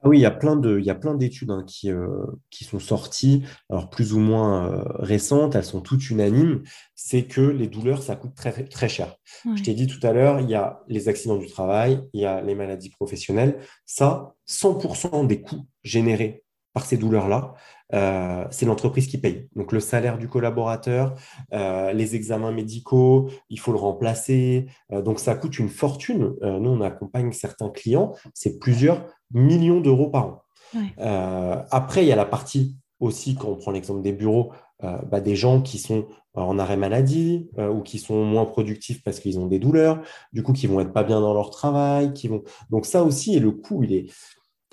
Ah 0.02 0.08
oui, 0.08 0.18
il 0.18 0.20
y 0.20 0.26
a 0.26 0.30
plein 0.30 0.54
de, 0.54 0.78
il 0.78 0.84
y 0.84 0.90
a 0.90 0.94
plein 0.94 1.14
d'études 1.14 1.50
hein, 1.50 1.64
qui, 1.66 1.90
euh, 1.90 2.24
qui 2.50 2.64
sont 2.64 2.78
sorties, 2.78 3.42
alors 3.68 3.90
plus 3.90 4.12
ou 4.12 4.20
moins 4.20 4.72
euh, 4.72 4.82
récentes, 5.00 5.56
elles 5.56 5.64
sont 5.64 5.80
toutes 5.80 6.10
unanimes, 6.10 6.62
c'est 6.94 7.24
que 7.24 7.40
les 7.40 7.66
douleurs, 7.66 8.02
ça 8.02 8.14
coûte 8.14 8.34
très, 8.36 8.52
très 8.64 8.88
cher. 8.88 9.16
Je 9.56 9.62
t'ai 9.62 9.74
dit 9.74 9.88
tout 9.88 10.04
à 10.06 10.12
l'heure, 10.12 10.40
il 10.40 10.48
y 10.48 10.54
a 10.54 10.82
les 10.86 11.08
accidents 11.08 11.36
du 11.36 11.48
travail, 11.48 12.00
il 12.12 12.20
y 12.20 12.26
a 12.26 12.40
les 12.40 12.54
maladies 12.54 12.90
professionnelles. 12.90 13.58
Ça, 13.86 14.34
100% 14.48 15.26
des 15.26 15.40
coûts 15.40 15.66
générés 15.82 16.44
par 16.74 16.86
ces 16.86 16.96
douleurs-là, 16.96 17.54
euh, 17.94 18.44
c'est 18.50 18.66
l'entreprise 18.66 19.06
qui 19.06 19.18
paye. 19.18 19.48
Donc 19.56 19.72
le 19.72 19.80
salaire 19.80 20.18
du 20.18 20.28
collaborateur, 20.28 21.14
les 21.52 22.14
examens 22.14 22.52
médicaux, 22.52 23.30
il 23.50 23.58
faut 23.58 23.72
le 23.72 23.78
remplacer. 23.78 24.66
donc 24.90 25.18
ça 25.20 25.34
coûte 25.34 25.58
une 25.58 25.68
fortune. 25.68 26.34
nous, 26.42 26.70
on 26.70 26.80
accompagne 26.80 27.32
certains 27.32 27.70
clients, 27.70 28.14
c'est 28.34 28.58
plusieurs 28.58 29.06
millions 29.32 29.80
d'euros 29.80 30.08
par 30.08 30.26
an. 30.26 30.42
Euh, 30.98 31.62
après, 31.70 32.04
il 32.04 32.08
y 32.08 32.12
a 32.12 32.16
la 32.16 32.24
partie 32.24 32.76
aussi, 33.00 33.36
quand 33.36 33.48
on 33.48 33.56
prend 33.56 33.70
l'exemple 33.70 34.02
des 34.02 34.12
bureaux, 34.12 34.52
euh, 34.84 34.98
bah, 35.10 35.20
des 35.20 35.36
gens 35.36 35.60
qui 35.60 35.78
sont 35.78 36.06
en 36.34 36.58
arrêt 36.58 36.76
maladie 36.76 37.48
euh, 37.58 37.68
ou 37.68 37.82
qui 37.82 37.98
sont 37.98 38.24
moins 38.24 38.44
productifs 38.44 39.02
parce 39.02 39.20
qu'ils 39.20 39.38
ont 39.38 39.46
des 39.46 39.58
douleurs, 39.58 40.02
du 40.32 40.42
coup, 40.42 40.52
qui 40.52 40.66
vont 40.66 40.80
être 40.80 40.92
pas 40.92 41.04
bien 41.04 41.20
dans 41.20 41.34
leur 41.34 41.50
travail, 41.50 42.12
qui 42.12 42.28
vont. 42.28 42.42
Donc 42.70 42.86
ça 42.86 43.02
aussi, 43.02 43.36
et 43.36 43.40
le 43.40 43.52
coût, 43.52 43.82
il 43.82 43.92
est, 43.92 44.06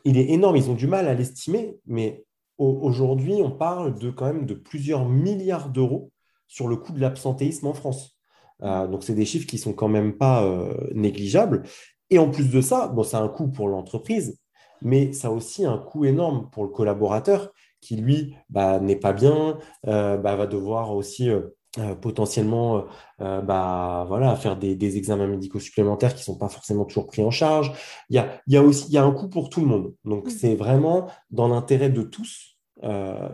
il 0.04 0.18
est 0.18 0.30
énorme. 0.32 0.58
Ils 0.58 0.70
ont 0.70 0.76
du 0.76 0.88
mal 0.88 1.08
à 1.08 1.14
l'estimer, 1.14 1.78
mais 1.86 2.25
aujourd'hui, 2.58 3.36
on 3.42 3.52
parle 3.52 3.98
de 3.98 4.10
quand 4.10 4.26
même 4.26 4.46
de 4.46 4.54
plusieurs 4.54 5.08
milliards 5.08 5.70
d'euros 5.70 6.12
sur 6.48 6.68
le 6.68 6.76
coût 6.76 6.94
de 6.94 7.02
l'absentéisme 7.02 7.68
en 7.68 7.74
France. 7.74 8.18
donc, 8.62 9.04
c'est 9.04 9.16
des 9.16 9.26
chiffres 9.26 9.48
qui 9.48 9.58
sont 9.58 9.74
quand 9.74 9.88
même 9.88 10.18
pas 10.18 10.48
négligeables. 10.94 11.64
Et 12.10 12.20
en 12.20 12.30
plus 12.30 12.50
de 12.52 12.62
ça, 12.62 12.88
bon, 12.88 13.04
ça 13.04 13.20
a 13.20 13.22
un 13.22 13.28
coût 13.28 13.48
pour 13.48 13.68
l'entreprise, 13.68 14.40
mais 14.82 15.14
ça 15.14 15.30
a 15.30 15.32
aussi 15.32 15.66
un 15.66 15.78
coût 15.78 16.06
énorme 16.06 16.50
pour 16.52 16.64
le 16.64 16.70
collaborateur 16.70 17.52
qui, 17.82 17.96
lui, 17.96 18.36
bah, 18.50 18.80
n'est 18.80 18.96
pas 18.96 19.14
bien, 19.14 19.58
euh, 19.88 20.18
bah, 20.18 20.36
va 20.36 20.48
devoir 20.48 20.96
aussi 20.96 21.30
euh, 21.78 21.92
euh, 21.92 21.96
potentiellement 21.96 22.86
bah, 23.20 24.06
voilà, 24.08 24.36
faire 24.36 24.58
des, 24.58 24.98
examens 24.98 25.28
médicaux 25.28 25.60
supplémentaires 25.60 26.14
qui 26.14 26.22
ne 26.22 26.26
sont 26.26 26.38
pas 26.38 26.50
forcément 26.50 26.86
toujours 26.86 27.08
pris 27.08 27.24
en 27.24 27.32
charge. 27.32 27.72
Il 28.10 28.16
y 28.16 28.20
a, 28.20 28.42
il 28.48 28.54
y 28.54 28.58
a 28.58 28.64
aussi 28.64 28.88
il 28.88 28.94
y 28.94 28.98
a 28.98 29.04
un 29.04 29.12
coût 29.12 29.30
pour 29.30 29.50
tout 29.50 29.62
le 29.62 29.68
monde. 29.68 29.94
Donc, 30.04 30.28
mmh. 30.28 30.30
c'est 30.30 30.56
vraiment 30.56 31.08
dans 31.32 31.48
l'intérêt 31.48 31.90
de 31.90 32.04
tous, 32.04 32.58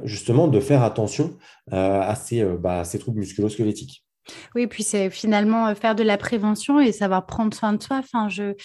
justement, 0.04 0.48
de 0.48 0.60
faire 0.60 0.84
attention 0.84 1.38
à 1.72 2.16
ces, 2.16 2.44
bah, 2.44 2.84
ces 2.84 3.00
troubles 3.00 3.20
musculo-squelettiques. 3.20 4.06
Oui, 4.56 4.68
puis 4.68 4.84
c'est 4.84 5.10
finalement 5.10 5.68
euh, 5.68 5.76
faire 5.76 5.96
de 5.96 6.04
la 6.04 6.18
prévention 6.18 6.80
et 6.80 6.92
savoir 6.92 7.26
prendre 7.26 7.54
soin 7.54 7.74
de 7.74 7.82
soi. 7.82 7.98
Enfin, 7.98 8.28
je, 8.30 8.56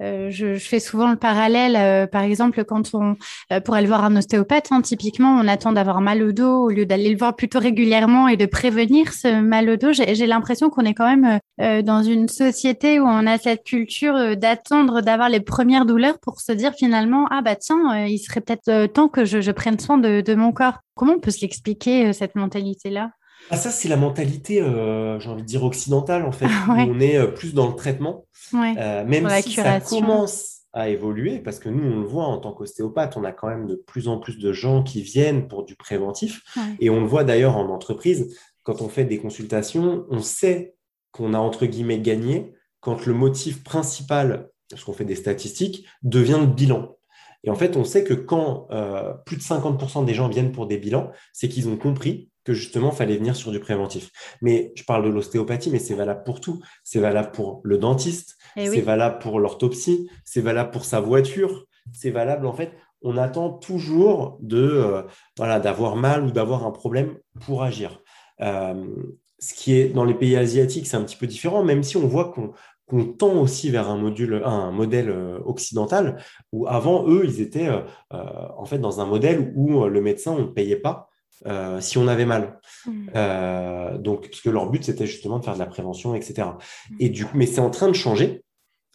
euh, 0.00 0.28
je, 0.30 0.56
fais 0.56 0.80
souvent 0.80 1.10
le 1.10 1.16
parallèle, 1.16 1.76
euh, 1.76 2.06
par 2.06 2.22
exemple, 2.22 2.64
quand 2.64 2.94
on, 2.94 3.16
pour 3.64 3.74
aller 3.74 3.86
voir 3.86 4.04
un 4.04 4.16
ostéopathe, 4.16 4.72
hein, 4.72 4.82
typiquement, 4.82 5.38
on 5.40 5.46
attend 5.46 5.72
d'avoir 5.72 6.00
mal 6.00 6.22
au 6.22 6.32
dos 6.32 6.64
au 6.64 6.70
lieu 6.70 6.86
d'aller 6.86 7.10
le 7.10 7.18
voir 7.18 7.36
plutôt 7.36 7.60
régulièrement 7.60 8.28
et 8.28 8.36
de 8.36 8.46
prévenir 8.46 9.12
ce 9.12 9.40
mal 9.40 9.68
au 9.70 9.76
dos. 9.76 9.92
J'ai 9.92 10.26
l'impression 10.26 10.70
qu'on 10.70 10.84
est 10.84 10.94
quand 10.94 11.16
même 11.16 11.40
dans 11.84 12.02
une 12.02 12.28
société 12.28 13.00
où 13.00 13.04
on 13.04 13.26
a 13.26 13.38
cette 13.38 13.64
culture 13.64 14.36
d'attendre 14.36 15.00
d'avoir 15.00 15.28
les 15.28 15.40
premières 15.40 15.86
douleurs 15.86 16.18
pour 16.18 16.40
se 16.40 16.52
dire 16.52 16.72
finalement, 16.74 17.26
ah 17.30 17.42
bah 17.42 17.56
tiens, 17.56 18.06
il 18.06 18.18
serait 18.18 18.40
peut-être 18.40 18.86
temps 18.92 19.08
que 19.08 19.24
je, 19.24 19.40
je, 19.40 19.50
prenne 19.50 19.78
soin 19.78 19.98
de, 19.98 20.20
de 20.20 20.34
mon 20.34 20.52
corps. 20.52 20.78
Comment 20.94 21.14
on 21.14 21.20
peut 21.20 21.30
se 21.30 21.42
l'expliquer, 21.42 22.12
cette 22.12 22.34
mentalité-là? 22.34 23.10
Ah, 23.50 23.56
ça, 23.56 23.70
c'est 23.70 23.88
la 23.88 23.96
mentalité, 23.96 24.60
euh, 24.60 25.20
j'ai 25.20 25.28
envie 25.28 25.42
de 25.42 25.46
dire, 25.46 25.62
occidentale, 25.62 26.24
en 26.24 26.32
fait. 26.32 26.46
on 26.68 27.00
est 27.00 27.16
euh, 27.16 27.26
plus 27.28 27.54
dans 27.54 27.68
le 27.68 27.74
traitement. 27.74 28.26
Euh, 28.54 29.04
même 29.04 29.28
si 29.40 29.52
ça 29.52 29.80
commence 29.80 30.62
à 30.72 30.88
évoluer, 30.88 31.38
parce 31.38 31.58
que 31.58 31.68
nous, 31.68 31.84
on 31.90 32.00
le 32.00 32.06
voit 32.06 32.26
en 32.26 32.38
tant 32.38 32.52
qu'ostéopathe, 32.52 33.16
on 33.16 33.24
a 33.24 33.32
quand 33.32 33.48
même 33.48 33.66
de 33.66 33.76
plus 33.76 34.08
en 34.08 34.18
plus 34.18 34.38
de 34.38 34.52
gens 34.52 34.82
qui 34.82 35.00
viennent 35.02 35.48
pour 35.48 35.64
du 35.64 35.76
préventif. 35.76 36.42
Et 36.80 36.90
on 36.90 37.00
le 37.00 37.06
voit 37.06 37.24
d'ailleurs 37.24 37.56
en 37.56 37.68
entreprise, 37.68 38.36
quand 38.62 38.82
on 38.82 38.88
fait 38.88 39.04
des 39.04 39.18
consultations, 39.18 40.04
on 40.10 40.20
sait 40.20 40.74
qu'on 41.12 41.32
a, 41.32 41.38
entre 41.38 41.66
guillemets, 41.66 42.00
gagné 42.00 42.52
quand 42.80 43.06
le 43.06 43.14
motif 43.14 43.64
principal, 43.64 44.50
parce 44.68 44.84
qu'on 44.84 44.92
fait 44.92 45.04
des 45.04 45.14
statistiques, 45.14 45.86
devient 46.02 46.38
le 46.40 46.46
bilan. 46.46 46.96
Et 47.42 47.50
en 47.50 47.54
fait, 47.54 47.76
on 47.76 47.84
sait 47.84 48.04
que 48.04 48.12
quand 48.12 48.68
plus 49.24 49.36
de 49.36 49.42
50% 49.42 50.04
des 50.04 50.14
gens 50.14 50.28
viennent 50.28 50.52
pour 50.52 50.66
des 50.66 50.76
bilans, 50.76 51.10
c'est 51.32 51.48
qu'ils 51.48 51.68
ont 51.68 51.76
compris 51.76 52.28
que 52.46 52.52
justement, 52.52 52.90
il 52.92 52.96
fallait 52.96 53.16
venir 53.16 53.34
sur 53.34 53.50
du 53.50 53.58
préventif. 53.58 54.10
Mais 54.40 54.72
je 54.76 54.84
parle 54.84 55.04
de 55.04 55.10
l'ostéopathie, 55.10 55.68
mais 55.70 55.80
c'est 55.80 55.94
valable 55.94 56.22
pour 56.24 56.40
tout. 56.40 56.62
C'est 56.84 57.00
valable 57.00 57.32
pour 57.32 57.60
le 57.64 57.76
dentiste, 57.76 58.36
eh 58.56 58.68
c'est 58.68 58.82
valable 58.82 59.18
pour 59.18 59.40
l'orthopsie, 59.40 60.08
c'est 60.24 60.40
valable 60.40 60.70
pour 60.70 60.84
sa 60.84 61.00
voiture, 61.00 61.66
c'est 61.92 62.12
valable 62.12 62.46
en 62.46 62.52
fait. 62.52 62.72
On 63.02 63.16
attend 63.16 63.50
toujours 63.50 64.38
de 64.40 64.62
euh, 64.62 65.02
voilà 65.36 65.58
d'avoir 65.58 65.96
mal 65.96 66.24
ou 66.24 66.30
d'avoir 66.30 66.64
un 66.64 66.70
problème 66.70 67.16
pour 67.44 67.64
agir. 67.64 68.00
Euh, 68.40 68.86
ce 69.40 69.52
qui 69.52 69.74
est 69.74 69.88
dans 69.88 70.04
les 70.04 70.14
pays 70.14 70.36
asiatiques, 70.36 70.86
c'est 70.86 70.96
un 70.96 71.02
petit 71.02 71.16
peu 71.16 71.26
différent, 71.26 71.64
même 71.64 71.82
si 71.82 71.96
on 71.96 72.06
voit 72.06 72.32
qu'on 72.32 73.04
tend 73.04 73.40
aussi 73.40 73.70
vers 73.70 73.90
un, 73.90 73.98
module, 73.98 74.40
un 74.44 74.70
modèle 74.70 75.10
euh, 75.10 75.40
occidental, 75.44 76.22
où 76.52 76.68
avant, 76.68 77.08
eux, 77.08 77.24
ils 77.24 77.40
étaient 77.40 77.68
en 78.10 78.64
fait 78.64 78.78
dans 78.78 79.00
un 79.00 79.04
modèle 79.04 79.52
où 79.56 79.84
le 79.84 80.00
médecin, 80.00 80.32
on 80.32 80.42
ne 80.42 80.52
payait 80.52 80.76
pas, 80.76 81.10
euh, 81.44 81.80
si 81.80 81.98
on 81.98 82.08
avait 82.08 82.24
mal. 82.24 82.60
Hmm. 82.86 83.06
Euh, 83.14 83.98
donc, 83.98 84.28
parce 84.28 84.40
que 84.40 84.50
leur 84.50 84.70
but, 84.70 84.84
c'était 84.84 85.06
justement 85.06 85.38
de 85.38 85.44
faire 85.44 85.54
de 85.54 85.58
la 85.58 85.66
prévention, 85.66 86.14
etc. 86.14 86.48
Hmm. 86.90 86.96
Et 86.98 87.08
du 87.08 87.26
mais 87.34 87.46
c'est 87.46 87.60
en 87.60 87.70
train 87.70 87.88
de 87.88 87.94
changer. 87.94 88.42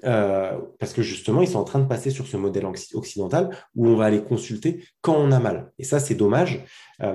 Euh, 0.04 0.58
parce 0.80 0.94
que 0.94 1.04
justement, 1.04 1.44
ils 1.44 1.48
sont 1.48 1.60
en 1.60 1.64
train 1.64 1.78
de 1.78 1.88
passer 1.88 2.10
sur 2.10 2.26
ce 2.26 2.36
modèle 2.36 2.66
occidental 2.94 3.56
où 3.76 3.88
on 3.88 3.96
va 3.96 4.06
aller 4.06 4.24
consulter 4.24 4.84
quand 5.02 5.16
on 5.16 5.32
a 5.32 5.40
mal. 5.40 5.72
Et 5.78 5.84
ça, 5.84 6.00
c'est 6.00 6.16
dommage. 6.16 6.64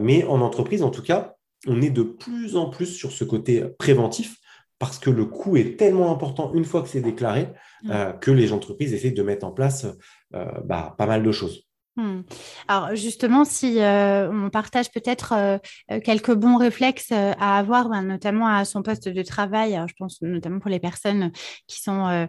mais 0.01 0.23
en 0.25 0.41
entreprise, 0.41 0.85
en 0.85 0.91
tout 0.91 1.03
cas, 1.03 1.35
on 1.67 1.83
est 1.83 1.91
de 1.91 2.05
plus 2.05 2.57
en 2.57 2.71
plus 2.71 2.87
sur 2.87 3.11
ce 3.11 3.25
côté 3.25 3.65
préventif 3.77 4.37
parce 4.79 5.01
que 5.01 5.11
le 5.11 5.25
coût 5.25 5.57
est 5.57 5.77
tellement 5.77 6.13
important 6.13 6.53
une 6.55 6.65
fois 6.65 6.83
que 6.83 6.89
c'est 6.89 7.01
déclaré 7.01 7.49
hmm. 7.83 8.21
que 8.21 8.31
les 8.31 8.53
entreprises 8.53 8.95
essaient 8.95 9.11
de 9.11 9.23
mettre 9.25 9.45
en 9.45 9.51
place 9.51 9.89
bah, 10.31 10.95
pas 10.97 11.07
mal 11.07 11.25
de 11.25 11.33
choses. 11.33 11.66
Hmm. 11.99 12.25
Alors 12.69 12.95
justement, 12.95 13.47
si 13.47 13.81
euh, 13.81 14.31
on 14.31 14.51
partage 14.51 14.91
peut-être 14.91 15.33
euh, 15.33 15.57
euh, 15.91 15.99
quelques 15.99 16.35
bons 16.35 16.59
réflexes 16.59 17.11
à 17.11 17.57
avoir, 17.57 17.89
ben, 17.89 18.03
notamment 18.03 18.49
à 18.49 18.67
son 18.67 18.83
poste 18.83 19.09
de 19.09 19.23
travail, 19.23 19.81
je 19.89 19.95
pense 19.99 20.21
notamment 20.21 20.59
pour 20.59 20.71
les 20.71 20.79
personnes 20.79 21.33
qui 21.67 21.81
sont 21.81 22.29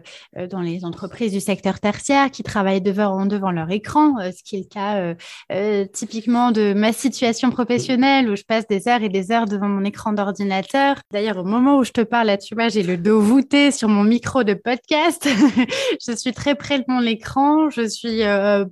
dans 0.50 0.60
les 0.60 0.84
entreprises 0.86 1.32
du 1.32 1.40
secteur 1.40 1.80
tertiaire, 1.80 2.30
qui 2.30 2.42
travaillent 2.42 2.80
devant, 2.80 3.26
devant 3.26 3.50
leur 3.50 3.70
écran, 3.70 4.14
ce 4.18 4.42
qui 4.42 4.56
est 4.56 4.60
le 4.60 4.68
cas 4.68 5.86
typiquement 5.92 6.50
de 6.50 6.72
ma 6.72 6.92
situation 6.92 7.50
professionnelle 7.50 8.30
où 8.30 8.36
je 8.36 8.44
passe 8.44 8.66
des 8.68 8.88
heures 8.88 9.02
et 9.02 9.08
des 9.08 9.32
heures 9.32 9.46
devant 9.46 9.68
mon 9.68 9.84
écran 9.84 10.12
d'ordinateur. 10.12 10.96
D'ailleurs, 11.12 11.38
au 11.38 11.44
moment 11.44 11.78
où 11.78 11.84
je 11.84 11.92
te 11.92 12.00
parle, 12.00 12.28
là, 12.28 12.38
tu 12.38 12.54
vois, 12.54 12.68
j'ai 12.68 12.82
le 12.82 12.96
dos 12.96 13.20
voûté 13.20 13.70
sur 13.70 13.88
mon 13.88 14.04
micro 14.04 14.44
de 14.44 14.54
podcast. 14.54 15.28
je 16.06 16.16
suis 16.16 16.32
très 16.32 16.54
près 16.54 16.78
de 16.78 16.84
mon 16.88 17.02
écran. 17.02 17.68
Je 17.70 17.86
suis 17.86 18.22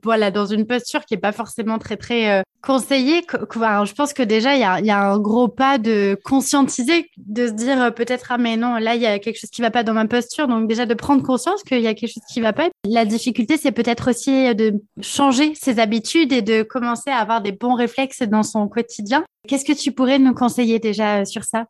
voilà 0.03 0.31
dans 0.31 0.47
une 0.47 0.67
posture 0.87 1.05
qui 1.05 1.15
est 1.15 1.19
pas 1.19 1.33
forcément 1.33 1.79
très 1.79 1.97
très 1.97 2.31
euh, 2.31 2.43
conseillée. 2.63 3.23
je 3.31 3.93
pense 3.93 4.13
que 4.13 4.23
déjà 4.23 4.55
il 4.55 4.61
y 4.61 4.91
a, 4.91 5.01
un 5.01 5.19
gros 5.19 5.49
pas 5.49 5.79
de 5.79 6.17
conscientiser, 6.25 7.11
de 7.17 7.49
se 7.49 7.53
dire 7.53 7.83
euh, 7.83 7.91
peut-être 7.91 8.27
ah 8.31 8.39
mais 8.39 8.57
non 8.57 8.77
là 8.77 8.95
il 8.95 9.03
y 9.03 9.07
a 9.07 9.19
quelque 9.19 9.39
chose 9.39 9.51
qui 9.51 9.63
va 9.63 9.71
pas 9.71 9.83
dans 9.83 9.95
ma 9.95 10.07
posture, 10.07 10.47
donc 10.47 10.69
déjà 10.69 10.87
de 10.87 10.95
prendre 10.95 11.23
conscience 11.23 11.63
qu'il 11.65 11.81
y 11.81 11.89
a 11.89 11.95
quelque 11.95 12.13
chose 12.13 12.23
qui 12.33 12.41
va 12.41 12.53
pas. 12.53 12.69
La 12.85 13.05
difficulté 13.05 13.57
c'est 13.57 13.73
peut-être 13.73 14.11
aussi 14.11 14.55
de 14.55 14.81
changer 15.01 15.55
ses 15.55 15.81
habitudes 15.81 16.33
et 16.33 16.43
de 16.43 16.63
commencer 16.63 17.11
à 17.11 17.19
avoir 17.19 17.41
des 17.41 17.53
bons 17.53 17.75
réflexes 17.75 18.23
dans 18.23 18.45
son 18.45 18.69
quotidien. 18.69 19.25
Qu'est-ce 19.49 19.65
que 19.65 19.73
tu 19.73 19.93
pourrais 19.93 20.19
nous 20.19 20.35
conseiller 20.35 20.79
déjà 20.79 21.21
euh, 21.21 21.25
sur 21.25 21.45
ça? 21.45 21.67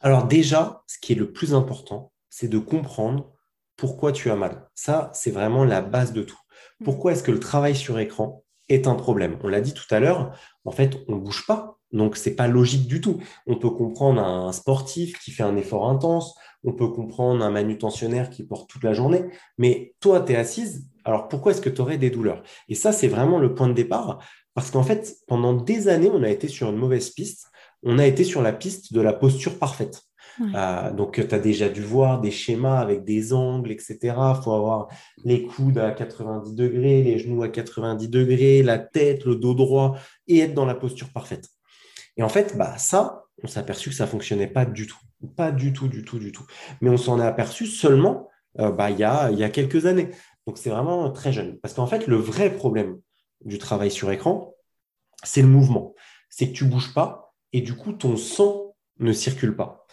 Alors 0.00 0.26
déjà, 0.26 0.82
ce 0.86 0.98
qui 0.98 1.12
est 1.12 1.16
le 1.16 1.32
plus 1.32 1.54
important, 1.54 2.12
c'est 2.30 2.48
de 2.48 2.58
comprendre 2.58 3.32
pourquoi 3.76 4.12
tu 4.12 4.30
as 4.30 4.36
mal. 4.36 4.68
Ça, 4.74 5.10
c'est 5.14 5.30
vraiment 5.30 5.64
la 5.64 5.82
base 5.82 6.12
de 6.12 6.22
tout. 6.22 6.38
Mmh. 6.80 6.84
Pourquoi 6.84 7.12
est-ce 7.12 7.22
que 7.22 7.32
le 7.32 7.40
travail 7.40 7.74
sur 7.74 7.98
écran 7.98 8.44
est 8.68 8.86
un 8.86 8.94
problème. 8.94 9.38
On 9.42 9.48
l'a 9.48 9.60
dit 9.60 9.74
tout 9.74 9.92
à 9.94 10.00
l'heure, 10.00 10.36
en 10.64 10.70
fait, 10.70 10.98
on 11.08 11.16
ne 11.16 11.20
bouge 11.20 11.46
pas. 11.46 11.78
Donc, 11.92 12.16
c'est 12.16 12.34
pas 12.34 12.48
logique 12.48 12.88
du 12.88 13.00
tout. 13.00 13.20
On 13.46 13.56
peut 13.56 13.70
comprendre 13.70 14.20
un 14.20 14.52
sportif 14.52 15.18
qui 15.20 15.30
fait 15.30 15.44
un 15.44 15.56
effort 15.56 15.88
intense, 15.88 16.34
on 16.64 16.72
peut 16.72 16.88
comprendre 16.88 17.44
un 17.44 17.50
manutentionnaire 17.50 18.28
qui 18.28 18.44
porte 18.44 18.68
toute 18.68 18.82
la 18.82 18.92
journée, 18.92 19.24
mais 19.56 19.94
toi, 20.00 20.20
tu 20.20 20.32
es 20.32 20.36
assise, 20.36 20.88
alors 21.04 21.28
pourquoi 21.28 21.52
est-ce 21.52 21.60
que 21.60 21.70
tu 21.70 21.80
aurais 21.80 21.96
des 21.96 22.10
douleurs? 22.10 22.42
Et 22.68 22.74
ça, 22.74 22.90
c'est 22.90 23.06
vraiment 23.06 23.38
le 23.38 23.54
point 23.54 23.68
de 23.68 23.72
départ, 23.72 24.18
parce 24.52 24.72
qu'en 24.72 24.82
fait, 24.82 25.16
pendant 25.28 25.52
des 25.54 25.86
années, 25.86 26.10
on 26.12 26.24
a 26.24 26.28
été 26.28 26.48
sur 26.48 26.68
une 26.68 26.76
mauvaise 26.76 27.10
piste, 27.10 27.46
on 27.84 28.00
a 28.00 28.06
été 28.06 28.24
sur 28.24 28.42
la 28.42 28.52
piste 28.52 28.92
de 28.92 29.00
la 29.00 29.12
posture 29.12 29.58
parfaite. 29.58 30.02
Euh, 30.40 30.92
donc, 30.92 31.14
tu 31.14 31.34
as 31.34 31.38
déjà 31.38 31.68
dû 31.68 31.82
voir 31.82 32.20
des 32.20 32.30
schémas 32.30 32.78
avec 32.78 33.04
des 33.04 33.32
angles, 33.32 33.70
etc. 33.70 33.98
Il 34.02 34.42
faut 34.42 34.52
avoir 34.52 34.88
les 35.24 35.44
coudes 35.44 35.78
à 35.78 35.92
90 35.92 36.54
degrés, 36.54 37.02
les 37.02 37.18
genoux 37.18 37.42
à 37.42 37.48
90 37.48 38.08
degrés, 38.08 38.62
la 38.62 38.78
tête, 38.78 39.24
le 39.24 39.36
dos 39.36 39.54
droit 39.54 39.96
et 40.26 40.40
être 40.40 40.54
dans 40.54 40.66
la 40.66 40.74
posture 40.74 41.10
parfaite. 41.10 41.48
Et 42.16 42.22
en 42.22 42.28
fait, 42.28 42.56
bah, 42.56 42.76
ça, 42.78 43.24
on 43.42 43.46
s'est 43.46 43.60
aperçu 43.60 43.90
que 43.90 43.96
ça 43.96 44.04
ne 44.04 44.10
fonctionnait 44.10 44.46
pas 44.46 44.64
du 44.64 44.86
tout. 44.86 44.98
Pas 45.36 45.52
du 45.52 45.72
tout, 45.72 45.88
du 45.88 46.04
tout, 46.04 46.18
du 46.18 46.32
tout. 46.32 46.44
Mais 46.80 46.90
on 46.90 46.96
s'en 46.96 47.20
est 47.20 47.26
aperçu 47.26 47.66
seulement 47.66 48.28
euh, 48.58 48.70
bah, 48.70 48.90
il, 48.90 48.98
y 48.98 49.04
a, 49.04 49.50
quelques 49.50 49.86
années. 49.86 50.10
Donc, 50.46 50.58
c'est 50.58 50.70
vraiment 50.70 51.10
très 51.10 51.32
jeune. 51.32 51.58
Parce 51.60 51.74
qu'en 51.74 51.86
fait, 51.86 52.06
le 52.06 52.16
vrai 52.16 52.54
problème 52.54 53.00
du 53.44 53.58
travail 53.58 53.90
sur 53.90 54.10
écran, 54.10 54.54
c'est 55.22 55.42
le 55.42 55.48
mouvement. 55.48 55.94
C'est 56.30 56.48
que 56.48 56.52
tu 56.52 56.64
bouges 56.64 56.94
pas 56.94 57.34
et 57.52 57.60
du 57.60 57.74
coup, 57.74 57.92
ton 57.92 58.16
sang 58.16 58.76
ne 58.98 59.12
circule 59.12 59.56
pas. 59.56 59.86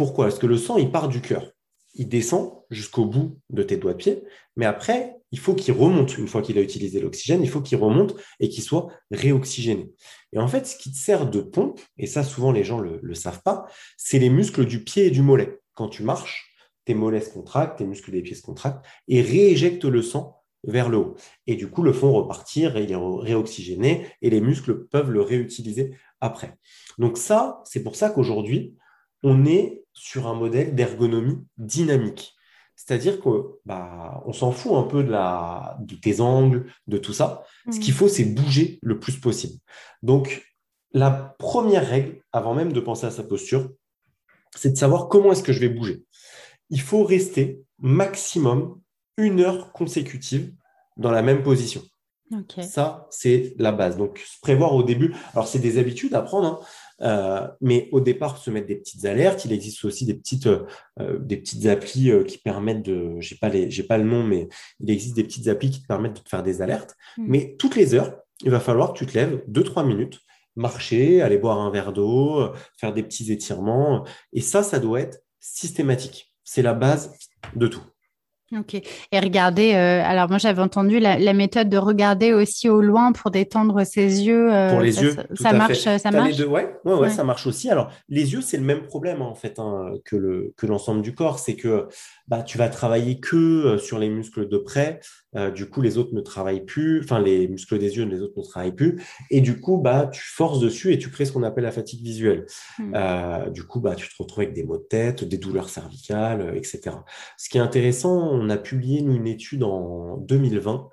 Pourquoi? 0.00 0.28
Parce 0.28 0.38
que 0.38 0.46
le 0.46 0.56
sang, 0.56 0.78
il 0.78 0.90
part 0.90 1.08
du 1.08 1.20
cœur. 1.20 1.52
Il 1.92 2.08
descend 2.08 2.54
jusqu'au 2.70 3.04
bout 3.04 3.38
de 3.50 3.62
tes 3.62 3.76
doigts 3.76 3.92
de 3.92 3.98
pied, 3.98 4.22
mais 4.56 4.64
après, 4.64 5.18
il 5.30 5.38
faut 5.38 5.54
qu'il 5.54 5.74
remonte. 5.74 6.16
Une 6.16 6.26
fois 6.26 6.40
qu'il 6.40 6.56
a 6.56 6.62
utilisé 6.62 7.00
l'oxygène, 7.00 7.42
il 7.42 7.50
faut 7.50 7.60
qu'il 7.60 7.76
remonte 7.76 8.16
et 8.38 8.48
qu'il 8.48 8.62
soit 8.62 8.88
réoxygéné. 9.10 9.92
Et 10.32 10.38
en 10.38 10.48
fait, 10.48 10.66
ce 10.66 10.78
qui 10.78 10.90
te 10.90 10.96
sert 10.96 11.28
de 11.28 11.42
pompe, 11.42 11.78
et 11.98 12.06
ça, 12.06 12.24
souvent, 12.24 12.50
les 12.50 12.64
gens 12.64 12.80
ne 12.80 12.98
le, 13.02 13.14
savent 13.14 13.42
pas, 13.42 13.66
c'est 13.98 14.18
les 14.18 14.30
muscles 14.30 14.64
du 14.64 14.84
pied 14.84 15.04
et 15.04 15.10
du 15.10 15.20
mollet. 15.20 15.58
Quand 15.74 15.90
tu 15.90 16.02
marches, 16.02 16.50
tes 16.86 16.94
mollets 16.94 17.20
se 17.20 17.34
contractent, 17.34 17.76
tes 17.76 17.84
muscles 17.84 18.10
des 18.10 18.22
pieds 18.22 18.36
se 18.36 18.40
contractent 18.40 18.82
et 19.06 19.20
rééjectent 19.20 19.84
le 19.84 20.00
sang 20.00 20.42
vers 20.64 20.88
le 20.88 20.96
haut. 20.96 21.16
Et 21.46 21.56
du 21.56 21.68
coup, 21.68 21.82
le 21.82 21.92
font 21.92 22.10
repartir 22.14 22.78
et 22.78 22.84
il 22.84 22.92
est 22.92 22.96
réoxygéné 22.96 24.06
et 24.22 24.30
les 24.30 24.40
muscles 24.40 24.86
peuvent 24.86 25.10
le 25.10 25.20
réutiliser 25.20 25.94
après. 26.22 26.56
Donc 26.96 27.18
ça, 27.18 27.60
c'est 27.66 27.82
pour 27.82 27.96
ça 27.96 28.08
qu'aujourd'hui, 28.08 28.78
on 29.22 29.44
est 29.44 29.84
sur 29.92 30.26
un 30.26 30.34
modèle 30.34 30.74
d'ergonomie 30.74 31.38
dynamique. 31.58 32.34
C'est-à-dire 32.76 33.20
qu'on 33.20 33.56
bah, 33.66 34.24
s'en 34.32 34.52
fout 34.52 34.72
un 34.72 34.84
peu 34.84 35.04
de, 35.04 35.10
la, 35.10 35.76
de 35.80 35.94
tes 35.94 36.20
angles, 36.20 36.72
de 36.86 36.96
tout 36.96 37.12
ça. 37.12 37.44
Ce 37.70 37.78
qu'il 37.78 37.92
mmh. 37.92 37.96
faut, 37.96 38.08
c'est 38.08 38.24
bouger 38.24 38.78
le 38.82 38.98
plus 38.98 39.20
possible. 39.20 39.58
Donc, 40.02 40.42
la 40.92 41.10
première 41.38 41.86
règle, 41.86 42.22
avant 42.32 42.54
même 42.54 42.72
de 42.72 42.80
penser 42.80 43.06
à 43.06 43.10
sa 43.10 43.22
posture, 43.22 43.70
c'est 44.56 44.70
de 44.70 44.78
savoir 44.78 45.08
comment 45.08 45.32
est-ce 45.32 45.42
que 45.42 45.52
je 45.52 45.60
vais 45.60 45.68
bouger. 45.68 46.04
Il 46.70 46.80
faut 46.80 47.04
rester 47.04 47.62
maximum 47.78 48.80
une 49.16 49.40
heure 49.40 49.72
consécutive 49.72 50.54
dans 50.96 51.10
la 51.10 51.22
même 51.22 51.42
position. 51.42 51.82
Ça, 52.62 53.08
c'est 53.10 53.54
la 53.58 53.72
base. 53.72 53.96
Donc, 53.96 54.18
se 54.18 54.38
prévoir 54.40 54.74
au 54.74 54.82
début. 54.82 55.14
Alors, 55.32 55.48
c'est 55.48 55.58
des 55.58 55.78
habitudes 55.78 56.14
à 56.14 56.22
prendre, 56.22 56.46
hein. 56.46 56.60
Euh, 57.02 57.46
mais 57.60 57.88
au 57.92 58.00
départ, 58.00 58.38
se 58.38 58.50
mettre 58.50 58.66
des 58.66 58.76
petites 58.76 59.04
alertes. 59.04 59.44
Il 59.44 59.52
existe 59.52 59.84
aussi 59.84 60.04
des 60.06 60.14
petites, 60.14 60.46
euh, 60.46 61.18
des 61.18 61.36
petites 61.36 61.66
applis 61.66 62.10
euh, 62.10 62.24
qui 62.24 62.38
permettent 62.38 62.82
de. 62.82 63.16
Je 63.20 63.34
n'ai 63.34 63.38
pas, 63.38 63.48
les, 63.48 63.82
pas 63.82 63.98
le 63.98 64.04
nom, 64.04 64.22
mais 64.22 64.48
il 64.80 64.90
existe 64.90 65.16
des 65.16 65.24
petites 65.24 65.48
applis 65.48 65.70
qui 65.70 65.82
te 65.82 65.86
permettent 65.86 66.16
de 66.16 66.20
te 66.20 66.28
faire 66.28 66.42
des 66.42 66.62
alertes. 66.62 66.96
Hmm. 67.16 67.26
Mais 67.28 67.56
toutes 67.58 67.76
les 67.76 67.94
heures, 67.94 68.18
il 68.42 68.50
va 68.50 68.60
falloir 68.60 68.92
que 68.92 68.98
tu 68.98 69.06
te 69.06 69.14
lèves 69.14 69.42
2-3 69.50 69.86
minutes, 69.86 70.20
marcher, 70.56 71.22
aller 71.22 71.38
boire 71.38 71.60
un 71.60 71.70
verre 71.70 71.92
d'eau, 71.92 72.52
faire 72.78 72.92
des 72.92 73.02
petits 73.02 73.32
étirements. 73.32 74.06
Et 74.32 74.40
ça, 74.40 74.62
ça 74.62 74.78
doit 74.78 75.00
être 75.00 75.22
systématique. 75.40 76.32
C'est 76.44 76.62
la 76.62 76.74
base 76.74 77.12
de 77.54 77.66
tout. 77.66 77.82
Ok. 78.58 78.74
Et 78.74 79.20
regardez, 79.20 79.74
euh, 79.74 80.02
alors 80.04 80.28
moi 80.28 80.38
j'avais 80.38 80.60
entendu 80.60 80.98
la, 80.98 81.32
méthode 81.32 81.68
de 81.68 81.76
regarder 81.76 82.32
aussi 82.32 82.68
au 82.68 82.80
loin 82.80 83.12
pour 83.12 83.30
détendre 83.30 83.84
ses 83.86 84.24
yeux. 84.24 84.52
Euh, 84.52 84.70
pour 84.70 84.80
les 84.80 84.92
ça, 84.92 85.02
yeux, 85.02 85.16
ça, 85.34 85.52
marche, 85.52 85.78
ça 85.78 86.10
marche? 86.10 86.36
Les 86.36 86.44
ouais, 86.44 86.74
ouais, 86.84 86.94
ouais, 86.94 87.10
ça 87.10 87.22
marche 87.22 87.46
aussi. 87.46 87.70
Alors 87.70 87.92
les 88.08 88.32
yeux, 88.32 88.40
c'est 88.40 88.56
le 88.56 88.64
même 88.64 88.82
problème 88.82 89.22
en 89.22 89.36
fait 89.36 89.60
hein, 89.60 89.92
que 90.04 90.16
le 90.16 90.52
que 90.56 90.66
l'ensemble 90.66 91.00
du 91.02 91.14
corps, 91.14 91.38
c'est 91.38 91.54
que 91.54 91.86
bah, 92.26 92.42
tu 92.42 92.58
vas 92.58 92.68
travailler 92.68 93.20
que 93.20 93.36
euh, 93.36 93.78
sur 93.78 94.00
les 94.00 94.08
muscles 94.08 94.48
de 94.48 94.58
près. 94.58 94.98
Euh, 95.36 95.50
du 95.50 95.68
coup, 95.68 95.80
les 95.80 95.98
autres 95.98 96.14
ne 96.14 96.20
travaillent 96.20 96.64
plus. 96.64 97.00
Enfin, 97.02 97.20
les 97.20 97.48
muscles 97.48 97.78
des 97.78 97.96
yeux, 97.96 98.04
les 98.04 98.20
autres 98.20 98.38
ne 98.38 98.42
travaillent 98.42 98.74
plus. 98.74 99.02
Et 99.30 99.40
du 99.40 99.60
coup, 99.60 99.78
bah, 99.78 100.08
tu 100.12 100.22
forces 100.22 100.60
dessus 100.60 100.92
et 100.92 100.98
tu 100.98 101.10
crées 101.10 101.24
ce 101.24 101.32
qu'on 101.32 101.42
appelle 101.42 101.64
la 101.64 101.72
fatigue 101.72 102.02
visuelle. 102.02 102.46
Hmm. 102.78 102.92
Euh, 102.94 103.50
du 103.50 103.64
coup, 103.64 103.80
bah, 103.80 103.94
tu 103.94 104.08
te 104.08 104.14
retrouves 104.18 104.42
avec 104.42 104.54
des 104.54 104.64
maux 104.64 104.78
de 104.78 104.82
tête, 104.82 105.24
des 105.24 105.38
douleurs 105.38 105.68
cervicales, 105.68 106.52
etc. 106.56 106.96
Ce 107.36 107.48
qui 107.48 107.58
est 107.58 107.62
intéressant, 107.62 108.30
on 108.32 108.50
a 108.50 108.56
publié 108.56 109.00
une 109.00 109.26
étude 109.26 109.62
en 109.62 110.16
2020 110.18 110.88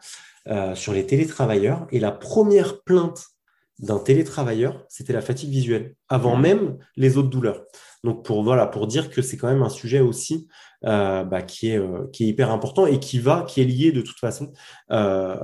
sur 0.76 0.94
les 0.94 1.06
télétravailleurs 1.06 1.88
et 1.92 2.00
la 2.00 2.12
première 2.12 2.82
plainte 2.84 3.37
d'un 3.80 4.00
télétravailleur, 4.00 4.86
c'était 4.90 5.14
la 5.14 5.22
fatigue 5.22 5.50
visuelle, 5.50 5.96
avant 6.10 6.36
hmm. 6.36 6.42
même 6.42 6.78
les 6.96 7.18
autres 7.18 7.30
douleurs. 7.30 7.64
Donc 8.04 8.24
pour 8.26 8.44
voilà, 8.44 8.68
pour 8.68 8.88
dire 8.88 9.10
que 9.10 9.22
c'est 9.22 9.38
quand 9.38 9.48
même 9.48 9.64
un 9.64 9.70
sujet 9.70 10.00
aussi 10.00 10.48
euh, 10.86 11.24
bah, 11.24 11.42
qui, 11.42 11.70
est, 11.70 11.80
euh, 11.80 12.08
qui 12.14 12.26
est 12.26 12.28
hyper 12.28 12.52
important 12.52 12.86
et 12.86 13.00
qui 13.00 13.20
va, 13.20 13.44
qui 13.48 13.62
est 13.62 13.66
lié 13.66 13.92
de 13.92 14.02
toute 14.02 14.20
façon 14.20 14.54
euh, 14.92 15.38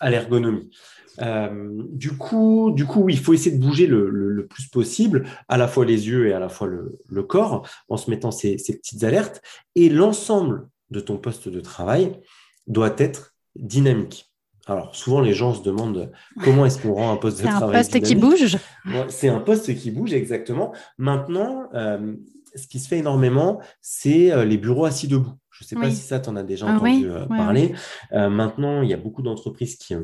à 0.00 0.10
l'ergonomie. 0.10 0.70
du 1.92 2.16
coup, 2.16 2.72
du 2.74 2.86
coup, 2.86 3.02
oui, 3.02 3.14
il 3.14 3.20
faut 3.20 3.32
essayer 3.32 3.56
de 3.56 3.62
bouger 3.62 3.86
le, 3.86 4.08
le, 4.08 4.46
plus 4.46 4.68
possible, 4.68 5.24
à 5.48 5.56
la 5.56 5.66
fois 5.66 5.84
les 5.84 6.08
yeux 6.08 6.28
et 6.28 6.32
à 6.32 6.38
la 6.38 6.48
fois 6.48 6.68
le, 6.68 6.98
le 7.08 7.22
corps, 7.22 7.66
en 7.88 7.96
se 7.96 8.10
mettant 8.10 8.30
ces, 8.30 8.58
ces 8.58 8.76
petites 8.78 9.02
alertes. 9.02 9.42
Et 9.74 9.88
l'ensemble 9.88 10.68
de 10.90 11.00
ton 11.00 11.18
poste 11.18 11.48
de 11.48 11.60
travail 11.60 12.20
doit 12.66 12.94
être 12.98 13.34
dynamique. 13.56 14.25
Alors, 14.66 14.94
souvent, 14.94 15.20
les 15.20 15.32
gens 15.32 15.54
se 15.54 15.62
demandent 15.62 16.10
comment 16.42 16.66
est-ce 16.66 16.82
qu'on 16.82 16.94
rend 16.94 17.12
un 17.12 17.16
poste 17.16 17.38
de 17.38 17.46
travail. 17.46 17.84
C'est 17.84 17.96
un 17.96 18.00
poste 18.00 18.06
qui 18.06 18.14
bouge 18.16 18.56
C'est 19.08 19.28
un 19.28 19.40
poste 19.40 19.74
qui 19.76 19.90
bouge, 19.90 20.12
exactement. 20.12 20.74
Maintenant, 20.98 21.68
ce 22.56 22.66
qui 22.66 22.78
se 22.78 22.88
fait 22.88 22.98
énormément, 22.98 23.60
c'est 23.80 24.32
euh, 24.32 24.44
les 24.44 24.56
bureaux 24.56 24.84
assis 24.84 25.08
debout. 25.08 25.32
Je 25.50 25.64
ne 25.64 25.68
sais 25.68 25.76
pas 25.76 25.90
si 25.90 25.96
ça, 25.96 26.20
tu 26.20 26.28
en 26.28 26.36
as 26.36 26.42
déjà 26.42 26.66
ah 26.68 26.76
entendu 26.76 27.10
euh, 27.10 27.26
parler. 27.26 27.74
Euh, 28.12 28.28
maintenant, 28.28 28.82
il 28.82 28.90
y 28.90 28.94
a 28.94 28.98
beaucoup 28.98 29.22
d'entreprises 29.22 29.76
qui, 29.76 29.94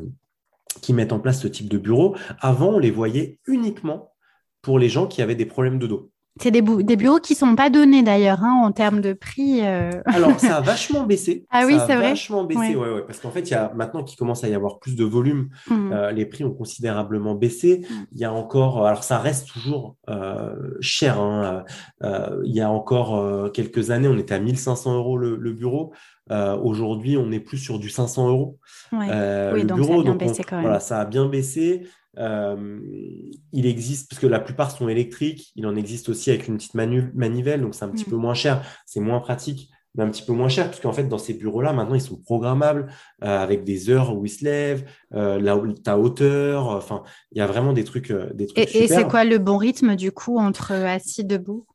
qui 0.81 0.93
mettent 0.93 1.13
en 1.13 1.19
place 1.19 1.41
ce 1.41 1.47
type 1.47 1.69
de 1.69 1.77
bureau. 1.77 2.15
Avant, 2.39 2.69
on 2.69 2.79
les 2.79 2.89
voyait 2.89 3.39
uniquement 3.45 4.13
pour 4.61 4.79
les 4.79 4.89
gens 4.89 5.05
qui 5.05 5.21
avaient 5.21 5.35
des 5.35 5.45
problèmes 5.45 5.77
de 5.77 5.87
dos. 5.87 6.11
C'est 6.41 6.49
des, 6.49 6.61
des, 6.61 6.95
bureaux 6.95 7.19
qui 7.19 7.33
ne 7.33 7.37
sont 7.37 7.55
pas 7.55 7.69
donnés 7.69 8.01
d'ailleurs 8.01 8.43
hein, 8.43 8.63
en 8.63 8.71
termes 8.71 9.01
de 9.01 9.13
prix. 9.13 9.59
Euh. 9.61 9.91
Alors, 10.05 10.39
ça 10.39 10.57
a 10.57 10.61
vachement 10.61 11.03
baissé. 11.03 11.45
Ah 11.51 11.63
oui, 11.67 11.77
c'est 11.85 11.95
vrai. 11.95 12.09
vachement 12.09 12.43
baissé, 12.43 12.75
ouais. 12.75 12.89
Ouais, 12.89 13.03
parce 13.05 13.19
qu'en 13.19 13.29
fait, 13.29 13.41
il 13.41 13.51
y 13.51 13.55
a 13.55 13.71
maintenant 13.75 14.03
qu'il 14.03 14.17
commence 14.17 14.43
à 14.43 14.49
y 14.49 14.55
avoir 14.55 14.79
plus 14.79 14.95
de 14.95 15.03
volume, 15.03 15.49
mmh. 15.69 15.91
euh, 15.91 16.11
les 16.11 16.25
prix 16.25 16.43
ont 16.43 16.53
considérablement 16.53 17.35
baissé. 17.35 17.81
Mmh. 17.81 17.93
Il 18.13 18.19
y 18.19 18.25
a 18.25 18.33
encore, 18.33 18.87
alors 18.87 19.03
ça 19.03 19.19
reste 19.19 19.47
toujours 19.47 19.95
euh, 20.09 20.55
cher. 20.79 21.19
Hein, 21.19 21.63
il 22.01 22.53
y 22.53 22.61
a 22.61 22.69
encore 22.69 23.51
quelques 23.51 23.91
années, 23.91 24.07
on 24.07 24.17
était 24.17 24.33
à 24.33 24.39
1500 24.39 24.95
euros 24.95 25.17
le, 25.17 25.35
le 25.35 25.53
bureau. 25.53 25.93
Aujourd'hui, 26.29 27.17
on 27.17 27.31
est 27.31 27.39
plus 27.39 27.57
sur 27.57 27.79
du 27.79 27.89
500 27.89 28.29
euros. 28.29 28.59
oui, 28.91 29.65
donc 29.65 29.77
bureau, 29.77 30.03
ça 30.03 30.09
a 30.09 30.13
bien 30.13 30.15
baissé 30.15 30.43
quand 30.43 30.55
même. 30.55 30.63
Voilà, 30.63 30.79
ça 30.79 30.99
a 30.99 31.05
bien 31.05 31.25
baissé. 31.27 31.83
Euh, 32.19 32.79
il 33.51 33.65
existe, 33.65 34.09
parce 34.09 34.21
que 34.21 34.27
la 34.27 34.39
plupart 34.39 34.71
sont 34.71 34.87
électriques, 34.87 35.51
il 35.55 35.65
en 35.65 35.75
existe 35.75 36.09
aussi 36.09 36.29
avec 36.29 36.47
une 36.47 36.57
petite 36.57 36.75
manivelle, 36.75 37.61
donc 37.61 37.75
c'est 37.75 37.85
un 37.85 37.89
petit 37.89 38.05
mm. 38.07 38.11
peu 38.11 38.17
moins 38.17 38.33
cher, 38.33 38.63
c'est 38.85 38.99
moins 38.99 39.19
pratique, 39.19 39.69
mais 39.95 40.03
un 40.03 40.09
petit 40.09 40.23
peu 40.23 40.33
moins 40.33 40.49
cher, 40.49 40.67
parce 40.67 40.79
qu'en 40.79 40.93
fait, 40.93 41.05
dans 41.05 41.17
ces 41.17 41.33
bureaux-là, 41.33 41.73
maintenant, 41.73 41.95
ils 41.95 42.01
sont 42.01 42.17
programmables 42.17 42.87
euh, 43.23 43.39
avec 43.39 43.63
des 43.63 43.89
heures 43.89 44.15
où 44.15 44.25
ils 44.25 44.29
se 44.29 44.43
lèvent, 44.43 44.85
euh, 45.13 45.73
ta 45.83 45.97
hauteur, 45.97 46.67
enfin, 46.67 47.03
il 47.31 47.39
y 47.39 47.41
a 47.41 47.47
vraiment 47.47 47.73
des 47.73 47.83
trucs. 47.83 48.11
des 48.11 48.47
trucs 48.47 48.57
et, 48.59 48.83
et 48.83 48.87
c'est 48.87 49.07
quoi 49.07 49.23
le 49.23 49.39
bon 49.39 49.57
rythme, 49.57 49.95
du 49.95 50.11
coup, 50.11 50.37
entre 50.37 50.73
assis, 50.73 51.23
debout? 51.23 51.65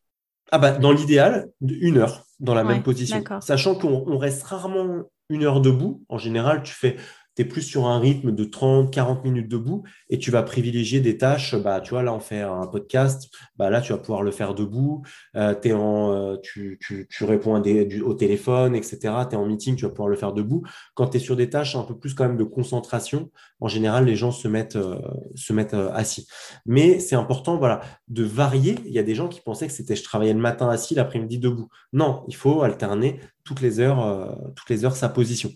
Ah 0.50 0.58
bah, 0.58 0.72
Dans 0.72 0.92
l'idéal, 0.92 1.48
une 1.60 1.98
heure 1.98 2.24
dans 2.40 2.54
la 2.54 2.64
même 2.64 2.82
position. 2.82 3.22
Sachant 3.40 3.74
qu'on 3.74 4.18
reste 4.18 4.42
rarement 4.44 5.04
une 5.28 5.44
heure 5.44 5.60
debout. 5.60 6.04
En 6.08 6.18
général, 6.18 6.62
tu 6.62 6.72
fais 6.72 6.96
tu 7.38 7.42
es 7.42 7.44
plus 7.44 7.62
sur 7.62 7.86
un 7.86 8.00
rythme 8.00 8.32
de 8.32 8.42
30, 8.42 8.92
40 8.92 9.22
minutes 9.22 9.48
debout 9.48 9.84
et 10.10 10.18
tu 10.18 10.32
vas 10.32 10.42
privilégier 10.42 10.98
des 10.98 11.18
tâches. 11.18 11.54
Bah, 11.54 11.80
tu 11.80 11.90
vois, 11.90 12.02
là, 12.02 12.12
on 12.12 12.18
fait 12.18 12.40
un 12.40 12.66
podcast. 12.66 13.30
Bah, 13.56 13.70
là, 13.70 13.80
tu 13.80 13.92
vas 13.92 13.98
pouvoir 13.98 14.24
le 14.24 14.32
faire 14.32 14.54
debout. 14.54 15.04
Euh, 15.36 15.54
euh, 15.64 16.36
tu, 16.42 17.06
réponds 17.20 17.62
au 18.04 18.14
téléphone, 18.14 18.74
etc. 18.74 18.98
Tu 19.30 19.36
es 19.36 19.36
en 19.36 19.46
meeting, 19.46 19.76
tu 19.76 19.84
vas 19.84 19.90
pouvoir 19.90 20.08
le 20.08 20.16
faire 20.16 20.32
debout. 20.32 20.64
Quand 20.94 21.06
tu 21.06 21.18
es 21.18 21.20
sur 21.20 21.36
des 21.36 21.48
tâches 21.48 21.76
un 21.76 21.84
peu 21.84 21.96
plus 21.96 22.12
quand 22.12 22.26
même 22.26 22.36
de 22.36 22.42
concentration, 22.42 23.30
en 23.60 23.68
général, 23.68 24.06
les 24.06 24.16
gens 24.16 24.32
se 24.32 24.48
mettent, 24.48 24.78
se 25.36 25.52
mettent 25.52 25.74
euh, 25.74 25.92
assis. 25.92 26.26
Mais 26.66 26.98
c'est 26.98 27.14
important 27.14 27.56
voilà, 27.56 27.82
de 28.08 28.24
varier. 28.24 28.80
Il 28.84 28.92
y 28.92 28.98
a 28.98 29.04
des 29.04 29.14
gens 29.14 29.28
qui 29.28 29.40
pensaient 29.40 29.68
que 29.68 29.72
c'était 29.72 29.94
je 29.94 30.02
travaillais 30.02 30.32
le 30.32 30.40
matin 30.40 30.68
assis, 30.68 30.96
l'après-midi 30.96 31.38
debout. 31.38 31.68
Non, 31.92 32.24
il 32.26 32.34
faut 32.34 32.62
alterner 32.62 33.20
toutes 33.44 33.60
les 33.60 33.78
heures, 33.78 34.36
toutes 34.56 34.68
les 34.68 34.84
heures 34.84 34.96
sa 34.96 35.08
position. 35.08 35.50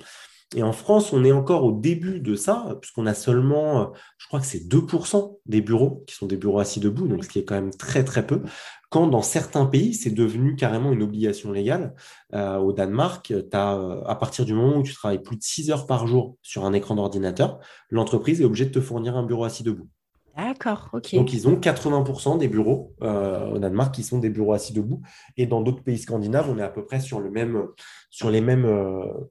Et 0.54 0.62
en 0.62 0.72
France, 0.72 1.12
on 1.12 1.24
est 1.24 1.32
encore 1.32 1.64
au 1.64 1.72
début 1.72 2.20
de 2.20 2.34
ça, 2.34 2.76
puisqu'on 2.80 3.06
a 3.06 3.14
seulement, 3.14 3.82
euh, 3.82 3.86
je 4.18 4.26
crois 4.26 4.40
que 4.40 4.46
c'est 4.46 4.68
2% 4.68 5.38
des 5.46 5.60
bureaux 5.60 6.04
qui 6.06 6.14
sont 6.14 6.26
des 6.26 6.36
bureaux 6.36 6.58
assis 6.58 6.80
debout, 6.80 7.08
donc 7.08 7.24
ce 7.24 7.28
qui 7.28 7.38
est 7.38 7.44
quand 7.44 7.54
même 7.54 7.74
très 7.74 8.04
très 8.04 8.26
peu. 8.26 8.42
Quand 8.90 9.06
dans 9.06 9.22
certains 9.22 9.64
pays, 9.64 9.94
c'est 9.94 10.10
devenu 10.10 10.54
carrément 10.54 10.92
une 10.92 11.02
obligation 11.02 11.52
légale. 11.52 11.94
Euh, 12.34 12.58
au 12.58 12.72
Danemark, 12.72 13.32
as, 13.52 13.78
euh, 13.78 14.02
à 14.04 14.14
partir 14.14 14.44
du 14.44 14.52
moment 14.52 14.78
où 14.78 14.82
tu 14.82 14.92
travailles 14.92 15.22
plus 15.22 15.36
de 15.36 15.42
6 15.42 15.70
heures 15.70 15.86
par 15.86 16.06
jour 16.06 16.36
sur 16.42 16.64
un 16.66 16.72
écran 16.74 16.94
d'ordinateur, 16.96 17.58
l'entreprise 17.90 18.40
est 18.42 18.44
obligée 18.44 18.66
de 18.66 18.72
te 18.72 18.80
fournir 18.80 19.16
un 19.16 19.22
bureau 19.22 19.44
assis 19.44 19.62
debout. 19.62 19.88
D'accord, 20.36 20.88
ok. 20.92 21.14
Donc, 21.14 21.32
ils 21.32 21.48
ont 21.48 21.56
80% 21.56 22.38
des 22.38 22.48
bureaux 22.48 22.94
au 23.00 23.58
Danemark 23.58 23.94
qui 23.94 24.02
sont 24.02 24.18
des 24.18 24.30
bureaux 24.30 24.52
assis 24.52 24.72
debout. 24.72 25.02
Et 25.36 25.46
dans 25.46 25.60
d'autres 25.60 25.82
pays 25.82 25.98
scandinaves, 25.98 26.48
on 26.50 26.58
est 26.58 26.62
à 26.62 26.68
peu 26.68 26.84
près 26.84 27.00
sur, 27.00 27.20
le 27.20 27.30
même, 27.30 27.66
sur 28.10 28.30
les 28.30 28.40
mêmes 28.40 28.66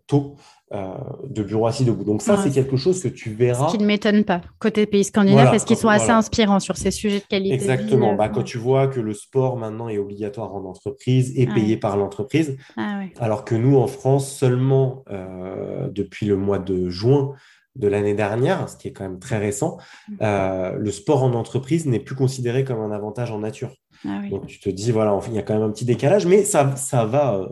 taux 0.08 0.36
euh, 0.74 0.94
de 1.28 1.44
bureaux 1.44 1.68
assis 1.68 1.84
debout. 1.84 2.06
Donc 2.06 2.22
ça, 2.22 2.38
c'est 2.38 2.50
quelque 2.50 2.78
chose 2.78 3.04
que 3.04 3.10
tu 3.10 3.32
verras. 3.32 3.68
Ce 3.68 3.76
qui 3.76 3.84
ne 3.84 3.86
m'étonne 3.86 4.24
pas, 4.24 4.40
côté 4.58 4.86
pays 4.86 5.04
scandinaves, 5.04 5.52
parce 5.52 5.66
qu'ils 5.66 5.76
sont 5.76 5.90
assez 5.90 6.12
inspirants 6.12 6.62
sur 6.62 6.78
ces 6.78 6.92
sujets 6.92 7.20
de 7.20 7.26
qualité. 7.26 7.54
Exactement. 7.54 8.16
bah, 8.16 8.30
quand 8.30 8.44
tu 8.44 8.58
vois 8.58 8.88
que 8.88 9.02
le 9.02 9.14
sport 9.14 9.58
maintenant 9.58 9.90
est 9.90 9.98
obligatoire 9.98 10.56
en 10.56 10.64
entreprise 10.64 11.34
et 11.36 11.46
payé 11.46 11.76
par 11.76 11.98
l'entreprise, 11.98 12.56
ah 12.78 13.02
alors 13.20 13.44
que 13.44 13.54
nous, 13.54 13.76
en 13.76 13.88
France, 13.88 14.32
seulement 14.32 15.04
euh, 15.12 15.90
depuis 15.90 16.26
le 16.26 16.38
mois 16.38 16.60
de 16.60 16.90
juin, 16.90 17.34
de 17.76 17.88
l'année 17.88 18.14
dernière, 18.14 18.68
ce 18.70 18.76
qui 18.78 18.90
est 18.90 18.92
quand 18.92 19.04
même 19.04 19.20
très 19.20 19.38
récent, 19.38 19.78
mmh. 20.10 20.14
euh, 20.22 20.72
le 20.78 20.92
sport 20.92 21.24
en 21.24 21.34
entreprise 21.34 21.86
n'est 21.86 22.00
plus 22.00 22.16
considéré 22.16 22.64
comme 22.64 22.80
un 22.80 22.92
avantage 22.92 23.32
en 23.32 23.40
nature. 23.40 23.74
Ah 24.04 24.22
donc 24.32 24.48
tu 24.48 24.60
te 24.60 24.70
dis, 24.70 24.92
voilà, 24.92 25.18
il 25.28 25.34
y 25.34 25.38
a 25.38 25.44
quand 25.44 25.54
même 25.54 25.62
un 25.62 25.70
petit 25.70 25.86
décalage, 25.86 26.26
mais 26.26 26.44
ça, 26.44 26.76
ça 26.76 27.06
va 27.06 27.36
euh, 27.36 27.48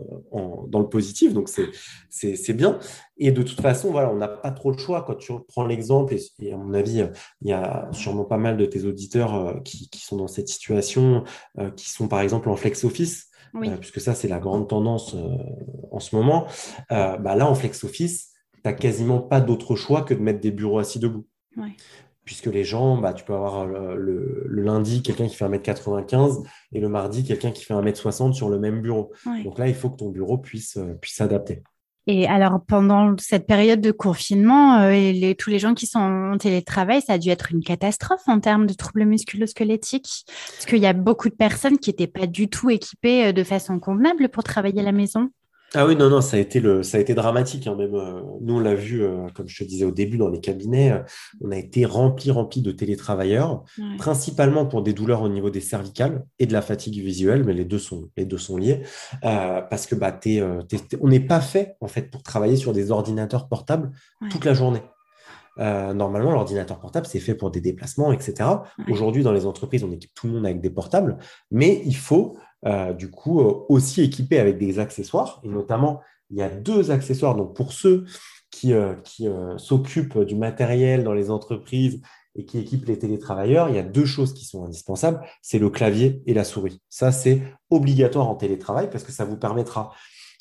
dans 0.68 0.80
le 0.80 0.90
positif, 0.90 1.34
donc 1.34 1.48
c'est 2.10 2.54
bien. 2.54 2.80
Et 3.18 3.32
de 3.32 3.44
toute 3.44 3.62
façon, 3.62 3.92
voilà, 3.92 4.12
on 4.12 4.16
n'a 4.16 4.28
pas 4.28 4.50
trop 4.50 4.72
le 4.72 4.78
choix. 4.78 5.04
Quand 5.04 5.16
tu 5.16 5.32
prends 5.48 5.66
l'exemple, 5.66 6.16
et, 6.40 6.52
à 6.52 6.58
mon 6.58 6.74
avis, 6.74 7.04
il 7.42 7.48
y 7.48 7.54
a 7.54 7.88
sûrement 7.92 8.26
pas 8.26 8.38
mal 8.38 8.58
de 8.58 8.66
tes 8.66 8.86
auditeurs 8.86 9.36
euh, 9.36 9.60
qui, 9.64 9.90
qui, 9.90 10.04
sont 10.04 10.18
dans 10.18 10.28
cette 10.28 10.48
situation, 10.48 11.24
qui 11.76 11.90
sont 11.90 12.08
par 12.08 12.22
exemple 12.22 12.50
en 12.50 12.56
flex 12.56 12.84
office. 12.84 13.28
puisque 13.80 14.02
ça, 14.02 14.16
c'est 14.16 14.28
la 14.28 14.40
grande 14.40 14.68
tendance 14.68 15.16
en 15.92 16.00
ce 16.00 16.16
moment. 16.16 16.48
bah 16.90 17.36
là, 17.36 17.48
en 17.48 17.54
flex 17.54 17.84
office, 17.84 18.32
tu 18.64 18.70
n'as 18.70 18.74
quasiment 18.74 19.20
pas 19.20 19.42
d'autre 19.42 19.76
choix 19.76 20.02
que 20.02 20.14
de 20.14 20.20
mettre 20.20 20.40
des 20.40 20.52
bureaux 20.52 20.80
assis 20.80 21.00
debout. 21.00 21.26
Puisque 22.26 22.46
les 22.46 22.64
gens, 22.64 22.98
bah, 22.98 23.14
tu 23.14 23.24
peux 23.24 23.34
avoir 23.34 23.62
euh, 23.62 23.96
le, 23.96 24.46
lundi 24.62 25.02
quelqu'un 25.02 25.28
qui 25.28 25.36
fait 25.36 25.46
1m95 25.46 26.46
et 26.74 26.80
le 26.80 26.88
mardi 26.88 27.24
quelqu'un 27.24 27.50
qui 27.50 27.66
fait 27.66 27.74
1m60 27.74 28.34
sur 28.34 28.50
le 28.50 28.60
même 28.60 28.82
bureau. 28.82 29.12
Donc 29.44 29.58
là, 29.58 29.68
il 29.68 29.74
faut 29.74 29.90
que 29.90 29.98
ton 29.98 30.10
bureau 30.10 30.38
puisse 30.38 30.78
euh, 30.78 30.94
puisse 31.02 31.16
s'adapter. 31.16 31.64
Et 32.06 32.28
alors, 32.28 32.60
pendant 32.66 33.16
cette 33.20 33.46
période 33.46 33.82
de 33.82 33.92
confinement, 33.92 34.80
euh, 34.80 34.92
et 34.92 35.36
tous 35.38 35.50
les 35.50 35.60
gens 35.60 35.74
qui 35.74 35.86
sont 35.86 36.00
en 36.00 36.38
télétravail, 36.38 37.02
ça 37.02 37.14
a 37.14 37.18
dû 37.18 37.30
être 37.30 37.52
une 37.52 37.64
catastrophe 37.64 38.22
en 38.28 38.40
termes 38.40 38.68
de 38.68 38.74
troubles 38.74 39.06
musculo-squelettiques. 39.06 40.26
Parce 40.26 40.66
qu'il 40.66 40.80
y 40.80 40.88
a 40.88 40.94
beaucoup 40.94 41.30
de 41.30 41.36
personnes 41.36 41.78
qui 41.78 41.90
n'étaient 41.90 42.08
pas 42.08 42.28
du 42.28 42.48
tout 42.48 42.70
équipées 42.70 43.34
de 43.34 43.44
façon 43.44 43.80
convenable 43.80 44.30
pour 44.30 44.44
travailler 44.44 44.82
à 44.82 44.84
la 44.84 44.92
maison. 44.92 45.30
Ah 45.76 45.86
oui, 45.86 45.96
non, 45.96 46.10
non, 46.10 46.22
ça 46.22 46.38
a 46.38 46.40
été, 46.40 46.60
le, 46.60 46.82
ça 46.82 46.98
a 46.98 47.00
été 47.00 47.14
dramatique. 47.14 47.68
Hein, 47.68 47.76
même, 47.76 47.94
euh, 47.94 48.22
nous, 48.42 48.56
on 48.56 48.60
l'a 48.60 48.74
vu, 48.74 49.04
euh, 49.04 49.28
comme 49.36 49.48
je 49.48 49.64
te 49.64 49.68
disais 49.68 49.86
au 49.86 49.92
début, 49.92 50.18
dans 50.18 50.30
les 50.30 50.40
cabinets, 50.40 50.92
euh, 50.92 51.00
on 51.42 51.52
a 51.52 51.58
été 51.58 51.86
rempli, 51.86 52.32
rempli 52.32 52.62
de 52.62 52.72
télétravailleurs, 52.72 53.64
principalement 53.98 54.66
pour 54.66 54.82
des 54.82 54.94
douleurs 54.94 55.22
au 55.22 55.30
niveau 55.30 55.50
des 55.50 55.62
cervicales 55.62 56.26
et 56.40 56.48
de 56.48 56.54
la 56.54 56.62
fatigue 56.62 56.96
visuelle, 56.96 57.44
mais 57.44 57.54
les 57.54 57.66
deux 57.66 57.78
sont, 57.78 58.10
les 58.18 58.26
deux 58.26 58.38
sont 58.38 58.58
liés, 58.58 58.82
parce 59.22 59.86
que 59.86 59.96
bah, 59.96 60.20
on 61.02 61.08
n'est 61.08 61.20
pas 61.20 61.42
fait, 61.42 61.76
en 61.82 61.88
fait, 61.88 62.10
pour 62.10 62.24
travailler 62.24 62.56
sur 62.56 62.74
des 62.74 62.92
ordinateurs 62.92 63.48
portables 63.48 63.92
toute 64.30 64.46
la 64.46 64.54
journée. 64.54 64.82
normalement, 65.58 66.32
l'ordinateur 66.32 66.80
portable, 66.80 67.06
c'est 67.06 67.20
fait 67.20 67.36
pour 67.36 67.52
des 67.52 67.62
déplacements, 67.62 68.12
etc. 68.12 68.50
Aujourd'hui, 68.90 69.24
dans 69.24 69.34
les 69.34 69.46
entreprises, 69.46 69.84
on 69.84 69.92
équipe 69.92 70.14
tout 70.16 70.28
le 70.28 70.34
monde 70.34 70.46
avec 70.46 70.62
des 70.62 70.70
portables, 70.70 71.18
mais 71.52 71.82
il 71.86 71.96
faut 71.96 72.38
euh, 72.66 72.94
du 72.94 73.10
coup, 73.10 73.42
euh, 73.42 73.66
aussi 73.70 74.02
équipé 74.02 74.40
avec 74.40 74.58
des 74.58 74.80
accessoires. 74.80 75.42
Et 75.44 75.48
notamment, 75.48 76.02
il 76.30 76.38
y 76.38 76.42
a 76.42 76.50
deux 76.50 76.92
accessoires. 76.92 77.36
Donc, 77.36 77.56
pour 77.56 77.74
ceux 77.74 78.06
qui, 78.52 78.74
euh, 78.74 78.96
qui 79.04 79.28
s'occupent 79.58 80.20
du 80.20 80.36
matériel 80.36 81.04
dans 81.04 81.14
les 81.14 81.32
entreprises 81.32 82.02
et 82.36 82.46
qui 82.46 82.60
équipent 82.60 82.86
les 82.86 83.00
télétravailleurs, 83.00 83.70
il 83.70 83.76
y 83.76 83.80
a 83.80 83.84
deux 83.84 84.06
choses 84.06 84.34
qui 84.34 84.46
sont 84.46 84.66
indispensables. 84.66 85.22
C'est 85.42 85.60
le 85.60 85.70
clavier 85.70 86.22
et 86.26 86.34
la 86.34 86.44
souris. 86.44 86.82
Ça, 86.90 87.12
c'est 87.12 87.42
obligatoire 87.70 88.28
en 88.28 88.36
télétravail 88.36 88.90
parce 88.90 89.04
que 89.04 89.12
ça 89.12 89.26
vous 89.26 89.38
permettra 89.38 89.92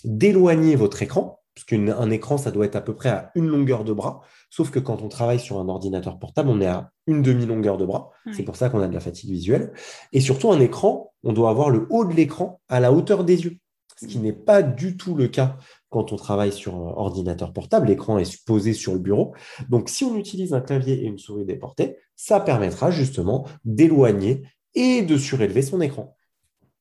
d'éloigner 0.04 0.76
votre 0.76 1.02
écran, 1.02 1.40
puisqu'un 1.54 2.10
écran, 2.10 2.38
ça 2.38 2.50
doit 2.50 2.66
être 2.66 2.76
à 2.76 2.80
peu 2.80 2.94
près 2.94 3.08
à 3.08 3.30
une 3.34 3.46
longueur 3.46 3.84
de 3.84 3.92
bras. 3.92 4.22
Sauf 4.50 4.70
que 4.70 4.78
quand 4.78 5.02
on 5.02 5.08
travaille 5.08 5.40
sur 5.40 5.58
un 5.58 5.68
ordinateur 5.68 6.18
portable, 6.18 6.48
on 6.48 6.60
est 6.60 6.66
à 6.66 6.90
une 7.06 7.22
demi-longueur 7.22 7.76
de 7.76 7.84
bras. 7.84 8.10
C'est 8.32 8.42
pour 8.42 8.56
ça 8.56 8.70
qu'on 8.70 8.80
a 8.80 8.88
de 8.88 8.94
la 8.94 9.00
fatigue 9.00 9.30
visuelle. 9.30 9.72
Et 10.12 10.20
surtout, 10.20 10.50
un 10.50 10.60
écran, 10.60 11.12
on 11.22 11.32
doit 11.32 11.50
avoir 11.50 11.70
le 11.70 11.86
haut 11.90 12.04
de 12.04 12.14
l'écran 12.14 12.60
à 12.68 12.80
la 12.80 12.92
hauteur 12.92 13.24
des 13.24 13.44
yeux. 13.44 13.58
Ce 14.00 14.06
qui 14.06 14.18
n'est 14.18 14.32
pas 14.32 14.62
du 14.62 14.96
tout 14.96 15.14
le 15.14 15.26
cas 15.28 15.56
quand 15.90 16.12
on 16.12 16.16
travaille 16.16 16.52
sur 16.52 16.76
un 16.76 16.92
ordinateur 16.96 17.52
portable. 17.52 17.88
L'écran 17.88 18.18
est 18.18 18.44
posé 18.44 18.72
sur 18.72 18.92
le 18.92 19.00
bureau. 19.00 19.34
Donc, 19.68 19.88
si 19.88 20.04
on 20.04 20.16
utilise 20.16 20.54
un 20.54 20.60
clavier 20.60 20.94
et 21.02 21.06
une 21.06 21.18
souris 21.18 21.44
déportée, 21.44 21.96
ça 22.14 22.40
permettra 22.40 22.90
justement 22.90 23.46
d'éloigner 23.64 24.42
et 24.74 25.02
de 25.02 25.16
surélever 25.16 25.62
son 25.62 25.80
écran. 25.80 26.16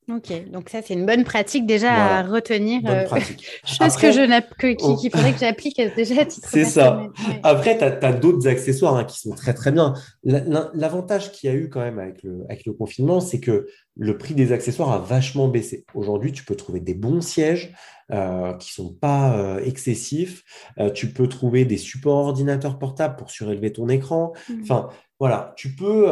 Ok, 0.10 0.50
donc 0.52 0.70
ça 0.70 0.82
c'est 0.82 0.94
une 0.94 1.06
bonne 1.06 1.26
pratique 1.26 1.66
déjà 1.66 1.92
à 1.92 2.24
retenir. 2.24 2.82
Bonne 2.82 2.94
euh, 2.94 3.06
chose 3.66 3.98
que 3.98 4.12
je 4.12 4.42
que, 4.58 4.68
qui, 4.68 5.10
oh. 5.10 5.10
faudrait 5.12 5.34
que 5.34 5.40
j'applique 5.40 5.82
déjà 5.98 6.22
C'est 6.30 6.64
ça. 6.64 7.04
Après, 7.44 7.78
tu 7.78 7.84
as, 7.84 8.14
d'autres 8.14 8.48
accessoires 8.48 8.96
hein, 8.96 9.04
qui 9.04 9.20
sont 9.20 9.32
très 9.32 9.54
très 9.54 9.72
bien. 9.74 9.94
L'avantage 10.24 11.34
qu'il 11.34 11.50
y 11.50 11.54
a 11.54 11.56
eu 11.56 11.70
quand 11.70 11.82
même 11.82 12.00
avec 12.00 12.24
le, 12.24 12.46
avec 12.50 12.66
le 12.66 12.72
confinement, 12.72 13.20
c'est 13.20 13.42
que 13.42 13.68
le 13.98 14.18
prix 14.18 14.34
des 14.34 14.54
accessoires 14.54 14.92
a 14.92 15.00
vachement 15.00 15.50
baissé. 15.50 15.86
Aujourd'hui, 15.94 16.32
tu 16.32 16.46
peux 16.46 16.56
trouver 16.56 16.80
des 16.80 16.94
bons 16.94 17.20
sièges 17.20 17.74
euh, 18.10 18.54
qui 18.54 18.72
sont 18.72 18.94
pas 18.94 19.38
euh, 19.38 19.60
excessifs. 19.66 20.46
Euh, 20.80 20.90
tu 20.90 21.12
peux 21.12 21.28
trouver 21.28 21.66
des 21.66 21.76
supports 21.76 22.28
ordinateurs 22.28 22.80
portables 22.80 23.18
pour 23.18 23.30
surélever 23.30 23.74
ton 23.74 23.90
écran. 23.90 24.32
Mmh. 24.48 24.62
Enfin, 24.62 24.88
voilà, 25.20 25.54
tu 25.58 25.76
peux, 25.76 26.08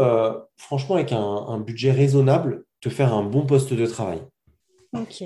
franchement, 0.57 0.95
avec 0.95 1.13
un, 1.13 1.19
un 1.19 1.59
budget 1.59 1.91
raisonnable, 1.91 2.64
faire 2.89 3.13
un 3.13 3.23
bon 3.23 3.45
poste 3.45 3.73
de 3.73 3.85
travail. 3.85 4.21
Ok. 5.01 5.23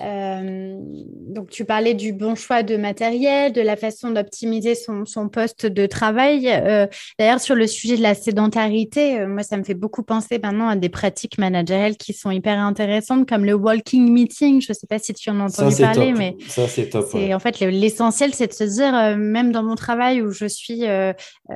Euh, 0.00 0.78
donc, 0.80 1.50
tu 1.50 1.64
parlais 1.64 1.94
du 1.94 2.12
bon 2.12 2.34
choix 2.34 2.62
de 2.62 2.76
matériel, 2.76 3.52
de 3.52 3.60
la 3.60 3.76
façon 3.76 4.10
d'optimiser 4.10 4.74
son, 4.74 5.04
son, 5.04 5.28
poste 5.28 5.66
de 5.66 5.86
travail. 5.86 6.48
Euh, 6.48 6.86
d'ailleurs, 7.18 7.40
sur 7.40 7.54
le 7.54 7.66
sujet 7.66 7.96
de 7.96 8.02
la 8.02 8.14
sédentarité, 8.14 9.20
euh, 9.20 9.28
moi, 9.28 9.42
ça 9.42 9.56
me 9.56 9.64
fait 9.64 9.74
beaucoup 9.74 10.02
penser 10.02 10.38
maintenant 10.42 10.68
à 10.68 10.76
des 10.76 10.88
pratiques 10.88 11.38
managériales 11.38 11.96
qui 11.96 12.12
sont 12.12 12.30
hyper 12.30 12.58
intéressantes, 12.58 13.28
comme 13.28 13.44
le 13.44 13.54
walking 13.54 14.10
meeting. 14.10 14.60
Je 14.60 14.72
ne 14.72 14.74
sais 14.74 14.86
pas 14.86 14.98
si 14.98 15.12
tu 15.14 15.30
en 15.30 15.40
as 15.40 15.44
entendu 15.44 15.76
parler, 15.82 16.12
mais 16.12 16.36
ça, 16.48 16.66
c'est 16.68 16.88
top. 16.88 17.14
En 17.14 17.38
fait, 17.38 17.60
l'essentiel, 17.60 18.34
c'est 18.34 18.48
de 18.48 18.52
se 18.52 18.64
dire, 18.64 19.16
même 19.16 19.52
dans 19.52 19.62
mon 19.62 19.74
travail 19.74 20.22
où 20.22 20.30
je 20.30 20.46
suis, 20.46 20.84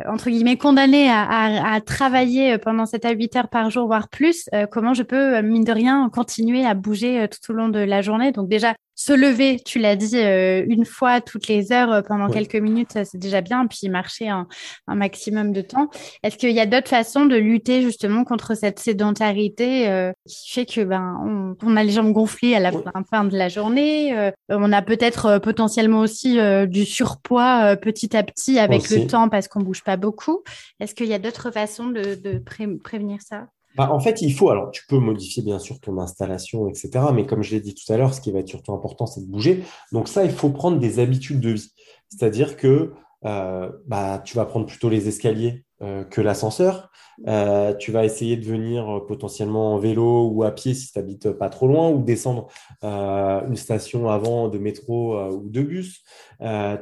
entre 0.08 0.30
guillemets, 0.30 0.56
condamnée 0.56 1.08
à, 1.08 1.22
à, 1.22 1.74
à, 1.74 1.80
travailler 1.80 2.58
pendant 2.58 2.86
7 2.86 3.04
à 3.04 3.10
8 3.12 3.36
heures 3.36 3.48
par 3.48 3.70
jour, 3.70 3.86
voire 3.86 4.08
plus, 4.08 4.48
comment 4.70 4.94
je 4.94 5.02
peux, 5.02 5.40
mine 5.42 5.64
de 5.64 5.72
rien, 5.72 6.10
continuer 6.12 6.64
à 6.64 6.74
bouger 6.74 7.26
tout 7.28 7.37
au 7.48 7.52
long 7.52 7.68
de 7.68 7.78
la 7.78 8.02
journée. 8.02 8.32
Donc 8.32 8.48
déjà, 8.48 8.74
se 8.98 9.12
lever, 9.12 9.60
tu 9.64 9.78
l'as 9.78 9.94
dit, 9.94 10.18
euh, 10.18 10.64
une 10.66 10.84
fois 10.84 11.20
toutes 11.20 11.46
les 11.46 11.70
heures 11.70 11.92
euh, 11.92 12.02
pendant 12.02 12.28
quelques 12.28 12.56
minutes, 12.56 12.98
c'est 13.04 13.16
déjà 13.16 13.40
bien. 13.40 13.66
Puis 13.68 13.88
marcher 13.88 14.28
un, 14.28 14.48
maximum 14.88 15.52
de 15.52 15.60
temps. 15.60 15.88
Est-ce 16.24 16.36
qu'il 16.36 16.50
y 16.50 16.58
a 16.58 16.66
d'autres 16.66 16.88
façons 16.88 17.24
de 17.24 17.36
lutter 17.36 17.82
justement 17.82 18.24
contre 18.24 18.56
cette 18.56 18.80
sédentarité 18.80 19.88
euh, 19.88 20.12
qui 20.26 20.52
fait 20.52 20.66
que 20.66 20.82
ben 20.82 21.54
on, 21.62 21.76
a 21.76 21.84
les 21.84 21.92
jambes 21.92 22.12
gonflées 22.12 22.56
à 22.56 22.60
la 22.60 22.72
fin, 23.08 23.24
de 23.24 23.38
la 23.38 23.48
journée. 23.48 24.32
on 24.48 24.72
a 24.72 24.82
peut-être 24.82 25.38
potentiellement 25.38 26.00
aussi 26.00 26.38
du 26.66 26.84
surpoids 26.84 27.76
petit 27.76 28.16
à 28.16 28.24
petit 28.24 28.58
avec 28.58 28.90
le 28.90 29.06
temps 29.06 29.28
parce 29.28 29.46
qu'on 29.46 29.60
bouge 29.60 29.84
pas 29.84 29.96
beaucoup. 29.96 30.42
Est-ce 30.80 30.96
qu'il 30.96 31.06
y 31.06 31.14
a 31.14 31.20
d'autres 31.20 31.52
façons 31.52 31.86
de, 31.86 32.42
prévenir 32.82 33.22
ça? 33.22 33.46
Bah, 33.78 33.92
en 33.92 34.00
fait, 34.00 34.22
il 34.22 34.34
faut, 34.34 34.50
alors 34.50 34.72
tu 34.72 34.84
peux 34.88 34.98
modifier 34.98 35.40
bien 35.44 35.60
sûr 35.60 35.78
ton 35.78 35.98
installation, 35.98 36.68
etc. 36.68 36.90
Mais 37.14 37.24
comme 37.26 37.44
je 37.44 37.52
l'ai 37.52 37.60
dit 37.60 37.76
tout 37.76 37.92
à 37.92 37.96
l'heure, 37.96 38.12
ce 38.12 38.20
qui 38.20 38.32
va 38.32 38.40
être 38.40 38.48
surtout 38.48 38.72
important, 38.72 39.06
c'est 39.06 39.20
de 39.20 39.30
bouger. 39.30 39.62
Donc 39.92 40.08
ça, 40.08 40.24
il 40.24 40.32
faut 40.32 40.50
prendre 40.50 40.80
des 40.80 40.98
habitudes 40.98 41.38
de 41.38 41.50
vie. 41.50 41.72
C'est-à-dire 42.08 42.56
que 42.56 42.92
euh, 43.24 43.70
bah, 43.86 44.20
tu 44.24 44.36
vas 44.36 44.46
prendre 44.46 44.66
plutôt 44.66 44.88
les 44.88 45.06
escaliers 45.06 45.64
que 45.80 46.20
l'ascenseur. 46.20 46.90
Euh, 47.26 47.74
tu 47.74 47.90
vas 47.90 48.04
essayer 48.04 48.36
de 48.36 48.44
venir 48.44 49.04
potentiellement 49.08 49.74
en 49.74 49.78
vélo 49.78 50.28
ou 50.28 50.44
à 50.44 50.52
pied 50.52 50.72
si 50.74 50.92
tu 50.92 50.98
n'habites 50.98 51.30
pas 51.32 51.48
trop 51.48 51.66
loin 51.66 51.90
ou 51.90 52.02
descendre 52.02 52.48
une 52.82 53.56
station 53.56 54.08
avant 54.08 54.48
de 54.48 54.58
métro 54.58 55.18
ou 55.30 55.48
de 55.48 55.62
bus. 55.62 56.04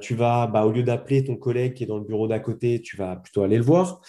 tu 0.01 0.15
vas, 0.15 0.47
bah, 0.47 0.67
au 0.67 0.73
lieu 0.73 0.83
d'appeler 0.83 1.25
ton 1.25 1.37
collègue 1.37 1.75
qui 1.75 1.85
est 1.85 1.87
dans 1.87 1.99
le 1.99 2.05
bureau 2.05 2.29
d'à 2.29 2.39
côté, 2.39 2.81
tu 2.83 2.97
vas 2.97 3.17
plutôt 3.17 3.43
aller 3.43 3.57
le 3.57 3.63
voir. 3.63 4.01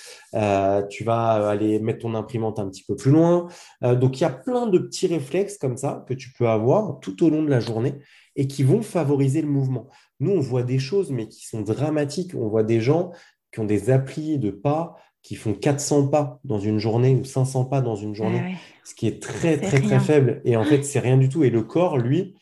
tu 0.89 1.03
vas 1.03 1.49
aller 1.49 1.79
mettre 1.79 1.99
ton 1.99 2.13
imprimante 2.15 2.59
un 2.59 2.67
petit 2.69 2.83
peu 2.83 2.95
plus 2.95 3.11
loin. 3.11 3.47
donc, 3.81 4.19
il 4.19 4.21
y 4.21 4.25
a 4.25 4.29
plein 4.29 4.67
de 4.67 4.79
petits 4.79 5.07
réflexes 5.07 5.57
comme 5.57 5.77
ça 5.77 6.05
que 6.07 6.13
tu 6.13 6.31
peux 6.33 6.47
avoir 6.47 6.99
tout 6.99 7.23
au 7.23 7.29
long 7.29 7.43
de 7.43 7.49
la 7.49 7.59
journée 7.59 7.95
et 8.35 8.47
qui 8.47 8.63
vont 8.63 8.81
favoriser 8.81 9.41
le 9.41 9.47
mouvement. 9.47 9.87
Nous, 10.19 10.31
on 10.31 10.39
voit 10.39 10.63
des 10.63 10.79
choses, 10.79 11.11
mais 11.11 11.27
qui 11.27 11.45
sont 11.45 11.61
dramatiques. 11.61 12.33
On 12.35 12.47
voit 12.47 12.63
des 12.63 12.81
gens 12.81 13.11
qui 13.57 13.61
ont 13.61 13.65
des 13.65 13.89
applis 13.89 14.37
de 14.37 14.51
pas 14.51 14.97
qui 15.23 15.35
font 15.35 15.53
400 15.53 16.09
pas 16.09 16.39
dans 16.43 16.59
une 16.59 16.77
journée 16.77 17.15
ou 17.15 17.25
500 17.25 17.65
pas 17.65 17.81
dans 17.81 17.95
une 17.95 18.13
journée, 18.13 18.41
ah 18.45 18.57
ce 18.85 18.93
qui 18.93 19.07
est 19.07 19.21
très, 19.21 19.57
très, 19.57 19.81
très 19.81 19.99
faible. 19.99 20.41
Et 20.45 20.55
en 20.55 20.63
fait, 20.63 20.83
c'est 20.83 20.99
rien 20.99 21.17
du 21.17 21.27
tout. 21.27 21.43
Et 21.43 21.49
le 21.49 21.63
corps, 21.63 21.97
lui, 21.97 22.35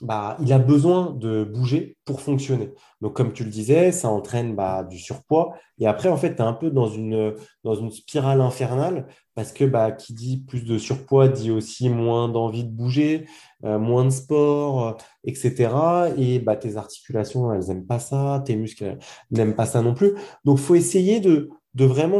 bah, 0.00 0.36
il 0.40 0.52
a 0.52 0.58
besoin 0.58 1.12
de 1.12 1.44
bouger 1.44 1.96
pour 2.04 2.20
fonctionner. 2.20 2.72
Donc, 3.00 3.14
comme 3.14 3.32
tu 3.32 3.44
le 3.44 3.50
disais, 3.50 3.92
ça 3.92 4.08
entraîne 4.08 4.54
bah, 4.54 4.84
du 4.84 4.98
surpoids. 4.98 5.54
Et 5.78 5.86
après, 5.86 6.08
en 6.08 6.16
fait, 6.16 6.36
tu 6.36 6.42
es 6.42 6.44
un 6.44 6.52
peu 6.52 6.70
dans 6.70 6.88
une, 6.88 7.34
dans 7.64 7.74
une 7.74 7.90
spirale 7.90 8.40
infernale 8.40 9.06
parce 9.34 9.52
que 9.52 9.64
bah, 9.64 9.92
qui 9.92 10.14
dit 10.14 10.38
plus 10.38 10.64
de 10.64 10.78
surpoids 10.78 11.28
dit 11.28 11.50
aussi 11.50 11.88
moins 11.88 12.28
d'envie 12.28 12.64
de 12.64 12.70
bouger, 12.70 13.26
euh, 13.64 13.78
moins 13.78 14.04
de 14.04 14.10
sport, 14.10 14.86
euh, 14.86 14.92
etc. 15.24 15.70
Et 16.16 16.38
bah, 16.38 16.56
tes 16.56 16.76
articulations, 16.76 17.52
elles 17.52 17.66
n'aiment 17.68 17.86
pas 17.86 17.98
ça, 17.98 18.42
tes 18.44 18.56
muscles 18.56 18.98
n'aiment 19.30 19.54
pas 19.54 19.66
ça 19.66 19.82
non 19.82 19.94
plus. 19.94 20.12
Donc, 20.44 20.58
il 20.58 20.64
faut 20.64 20.74
essayer 20.74 21.20
de, 21.20 21.50
de 21.74 21.84
vraiment... 21.84 22.18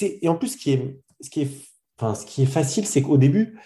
Et 0.00 0.28
en 0.28 0.36
plus, 0.36 0.48
ce 0.48 0.56
qui 0.56 0.72
est, 0.72 0.98
ce 1.20 1.30
qui 1.30 1.42
est, 1.42 1.50
enfin, 1.98 2.14
ce 2.14 2.26
qui 2.26 2.42
est 2.42 2.46
facile, 2.46 2.86
c'est 2.86 3.02
qu'au 3.02 3.18
début, 3.18 3.58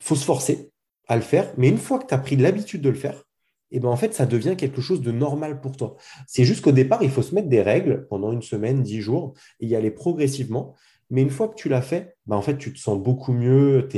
il 0.00 0.06
faut 0.06 0.16
se 0.16 0.24
forcer 0.24 0.70
à 1.06 1.16
le 1.16 1.22
faire. 1.22 1.52
Mais 1.56 1.68
une 1.68 1.78
fois 1.78 1.98
que 1.98 2.06
tu 2.06 2.14
as 2.14 2.18
pris 2.18 2.36
l'habitude 2.36 2.82
de 2.82 2.88
le 2.88 2.94
faire, 2.94 3.22
et 3.70 3.80
ben 3.80 3.88
en 3.88 3.96
fait, 3.96 4.14
ça 4.14 4.26
devient 4.26 4.54
quelque 4.56 4.80
chose 4.80 5.00
de 5.00 5.10
normal 5.10 5.60
pour 5.60 5.76
toi. 5.76 5.96
C'est 6.26 6.44
juste 6.44 6.62
qu'au 6.62 6.72
départ, 6.72 7.02
il 7.02 7.10
faut 7.10 7.22
se 7.22 7.34
mettre 7.34 7.48
des 7.48 7.62
règles 7.62 8.06
pendant 8.08 8.32
une 8.32 8.42
semaine, 8.42 8.82
dix 8.82 9.00
jours, 9.00 9.34
et 9.60 9.66
y 9.66 9.74
aller 9.74 9.90
progressivement. 9.90 10.74
Mais 11.10 11.22
une 11.22 11.30
fois 11.30 11.48
que 11.48 11.54
tu 11.54 11.68
l'as 11.68 11.82
fait, 11.82 12.16
ben 12.26 12.36
en 12.36 12.42
fait, 12.42 12.58
tu 12.58 12.72
te 12.72 12.78
sens 12.78 13.00
beaucoup 13.00 13.32
mieux. 13.32 13.88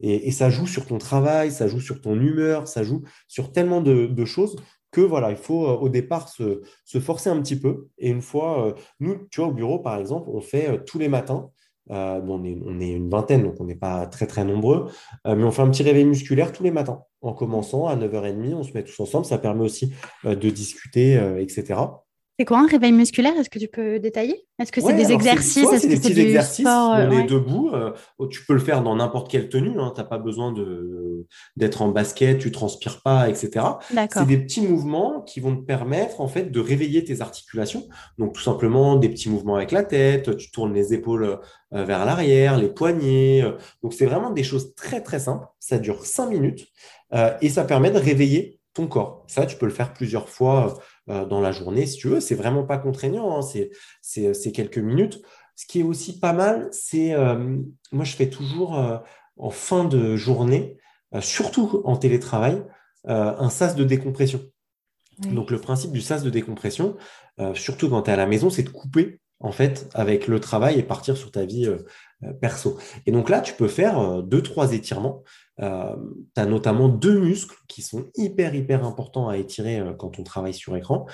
Et, 0.00 0.30
ça 0.30 0.50
joue 0.50 0.66
sur 0.66 0.86
ton 0.86 0.98
travail, 0.98 1.50
ça 1.50 1.68
joue 1.68 1.80
sur 1.80 2.00
ton 2.00 2.14
humeur, 2.20 2.68
ça 2.68 2.82
joue 2.82 3.02
sur 3.28 3.52
tellement 3.52 3.80
de, 3.80 4.24
choses 4.24 4.56
que 4.90 5.00
voilà, 5.00 5.30
il 5.30 5.38
faut 5.38 5.66
euh, 5.66 5.72
au 5.72 5.88
départ 5.88 6.28
se, 6.28 6.60
se, 6.84 7.00
forcer 7.00 7.30
un 7.30 7.40
petit 7.40 7.58
peu. 7.58 7.88
Et 7.96 8.10
une 8.10 8.20
fois, 8.20 8.68
euh, 8.68 8.72
nous, 9.00 9.26
tu 9.30 9.40
vois, 9.40 9.48
au 9.48 9.52
bureau, 9.52 9.78
par 9.78 9.96
exemple, 9.98 10.28
on 10.30 10.42
fait 10.42 10.68
euh, 10.68 10.76
tous 10.76 10.98
les 10.98 11.08
matins, 11.08 11.50
on, 11.88 12.44
est, 12.44 12.58
on, 12.64 12.80
est, 12.80 12.92
une 12.92 13.10
vingtaine, 13.10 13.42
donc 13.42 13.54
on 13.60 13.64
n'est 13.64 13.74
pas 13.74 14.06
très 14.06 14.26
très 14.26 14.44
nombreux, 14.44 14.90
mais 15.24 15.44
on 15.44 15.50
fait 15.50 15.62
un 15.62 15.70
petit 15.70 15.82
réveil 15.82 16.04
musculaire 16.04 16.52
tous 16.52 16.62
les 16.62 16.70
matins. 16.70 17.02
En 17.20 17.32
commençant 17.32 17.86
à 17.86 17.96
9h30, 17.96 18.54
on 18.54 18.62
se 18.62 18.72
met 18.72 18.84
tous 18.84 18.98
ensemble, 19.00 19.26
ça 19.26 19.38
permet 19.38 19.62
aussi 19.62 19.92
de 20.24 20.50
discuter, 20.50 21.14
etc. 21.38 21.74
C'est 22.42 22.46
quoi 22.46 22.58
un 22.58 22.66
réveil 22.66 22.90
musculaire? 22.90 23.34
Est-ce 23.38 23.48
que 23.48 23.60
tu 23.60 23.68
peux 23.68 24.00
détailler? 24.00 24.48
Est-ce 24.58 24.72
que 24.72 24.80
c'est 24.80 24.94
des 24.94 25.12
exercices? 25.12 25.64
C'est 25.78 25.86
des 25.86 25.96
petits 25.96 26.20
exercices. 26.20 26.66
on 26.66 27.12
est 27.12 27.22
debout. 27.22 27.70
Euh, 27.72 27.92
tu 28.28 28.44
peux 28.44 28.54
le 28.54 28.58
faire 28.58 28.82
dans 28.82 28.96
n'importe 28.96 29.30
quelle 29.30 29.48
tenue. 29.48 29.78
Hein, 29.78 29.92
tu 29.94 30.00
n'as 30.00 30.06
pas 30.08 30.18
besoin 30.18 30.52
d'être 31.54 31.82
en 31.82 31.90
basket, 31.90 32.40
tu 32.40 32.50
transpires 32.50 33.00
pas, 33.00 33.28
etc. 33.28 33.64
C'est 34.10 34.26
des 34.26 34.38
petits 34.38 34.60
mouvements 34.60 35.20
qui 35.20 35.38
vont 35.38 35.54
te 35.54 35.62
permettre 35.64 36.20
en 36.20 36.26
fait 36.26 36.50
de 36.50 36.58
réveiller 36.58 37.04
tes 37.04 37.20
articulations. 37.20 37.86
Donc 38.18 38.32
tout 38.32 38.42
simplement 38.42 38.96
des 38.96 39.08
petits 39.08 39.30
mouvements 39.30 39.54
avec 39.54 39.70
la 39.70 39.84
tête. 39.84 40.36
Tu 40.36 40.50
tournes 40.50 40.74
les 40.74 40.92
épaules 40.94 41.38
euh, 41.72 41.84
vers 41.84 42.04
l'arrière, 42.04 42.58
les 42.58 42.70
poignets. 42.70 43.40
Euh. 43.44 43.52
Donc 43.84 43.94
c'est 43.94 44.06
vraiment 44.06 44.30
des 44.30 44.42
choses 44.42 44.74
très 44.74 45.00
très 45.00 45.20
simples. 45.20 45.46
Ça 45.60 45.78
dure 45.78 46.04
cinq 46.04 46.30
minutes 46.30 46.66
et 47.42 47.50
ça 47.50 47.64
permet 47.64 47.90
de 47.90 47.98
réveiller 47.98 48.58
ton 48.74 48.86
corps. 48.86 49.24
Ça, 49.28 49.46
tu 49.46 49.56
peux 49.56 49.66
le 49.66 49.72
faire 49.72 49.92
plusieurs 49.92 50.28
fois 50.28 50.66
euh, 50.66 50.80
dans 51.06 51.40
la 51.40 51.52
journée, 51.52 51.86
si 51.86 51.98
tu 51.98 52.08
veux. 52.08 52.20
C'est 52.20 52.34
vraiment 52.34 52.64
pas 52.64 52.78
contraignant, 52.78 53.38
hein. 53.38 53.42
c'est 54.02 54.52
quelques 54.52 54.78
minutes. 54.78 55.22
Ce 55.56 55.66
qui 55.66 55.80
est 55.80 55.84
aussi 55.84 56.18
pas 56.18 56.32
mal, 56.32 56.68
c'est, 56.72 57.12
euh, 57.14 57.58
moi 57.92 58.04
je 58.04 58.16
fais 58.16 58.28
toujours 58.28 58.78
euh, 58.78 58.98
en 59.36 59.50
fin 59.50 59.84
de 59.84 60.16
journée, 60.16 60.78
surtout 61.20 61.82
en 61.84 61.96
télétravail, 61.96 62.64
un 63.04 63.50
sas 63.50 63.74
de 63.74 63.84
décompression. 63.84 64.40
Donc 65.30 65.50
le 65.50 65.60
principe 65.60 65.92
du 65.92 66.00
sas 66.00 66.22
de 66.22 66.30
décompression, 66.30 66.96
surtout 67.54 67.90
quand 67.90 68.02
tu 68.02 68.10
es 68.10 68.12
à 68.14 68.16
la 68.16 68.26
maison, 68.26 68.48
c'est 68.50 68.62
de 68.62 68.70
couper 68.70 69.20
en 69.40 69.52
fait 69.52 69.90
avec 69.94 70.26
le 70.26 70.40
travail 70.40 70.78
et 70.78 70.82
partir 70.82 71.16
sur 71.16 71.30
ta 71.32 71.44
vie 71.44 71.68
perso. 72.40 72.78
Et 73.04 73.12
donc 73.12 73.28
là, 73.28 73.40
tu 73.40 73.54
peux 73.54 73.68
faire 73.68 74.22
deux, 74.22 74.42
trois 74.42 74.72
étirements. 74.72 75.22
Euh, 75.60 75.96
tu 76.34 76.40
as 76.40 76.46
notamment 76.46 76.88
deux 76.88 77.18
muscles 77.18 77.56
qui 77.68 77.82
sont 77.82 78.06
hyper, 78.16 78.54
hyper 78.54 78.84
importants 78.84 79.28
à 79.28 79.36
étirer 79.36 79.80
euh, 79.80 79.92
quand 79.92 80.18
on 80.18 80.22
travaille 80.22 80.54
sur 80.54 80.76
écran. 80.76 81.06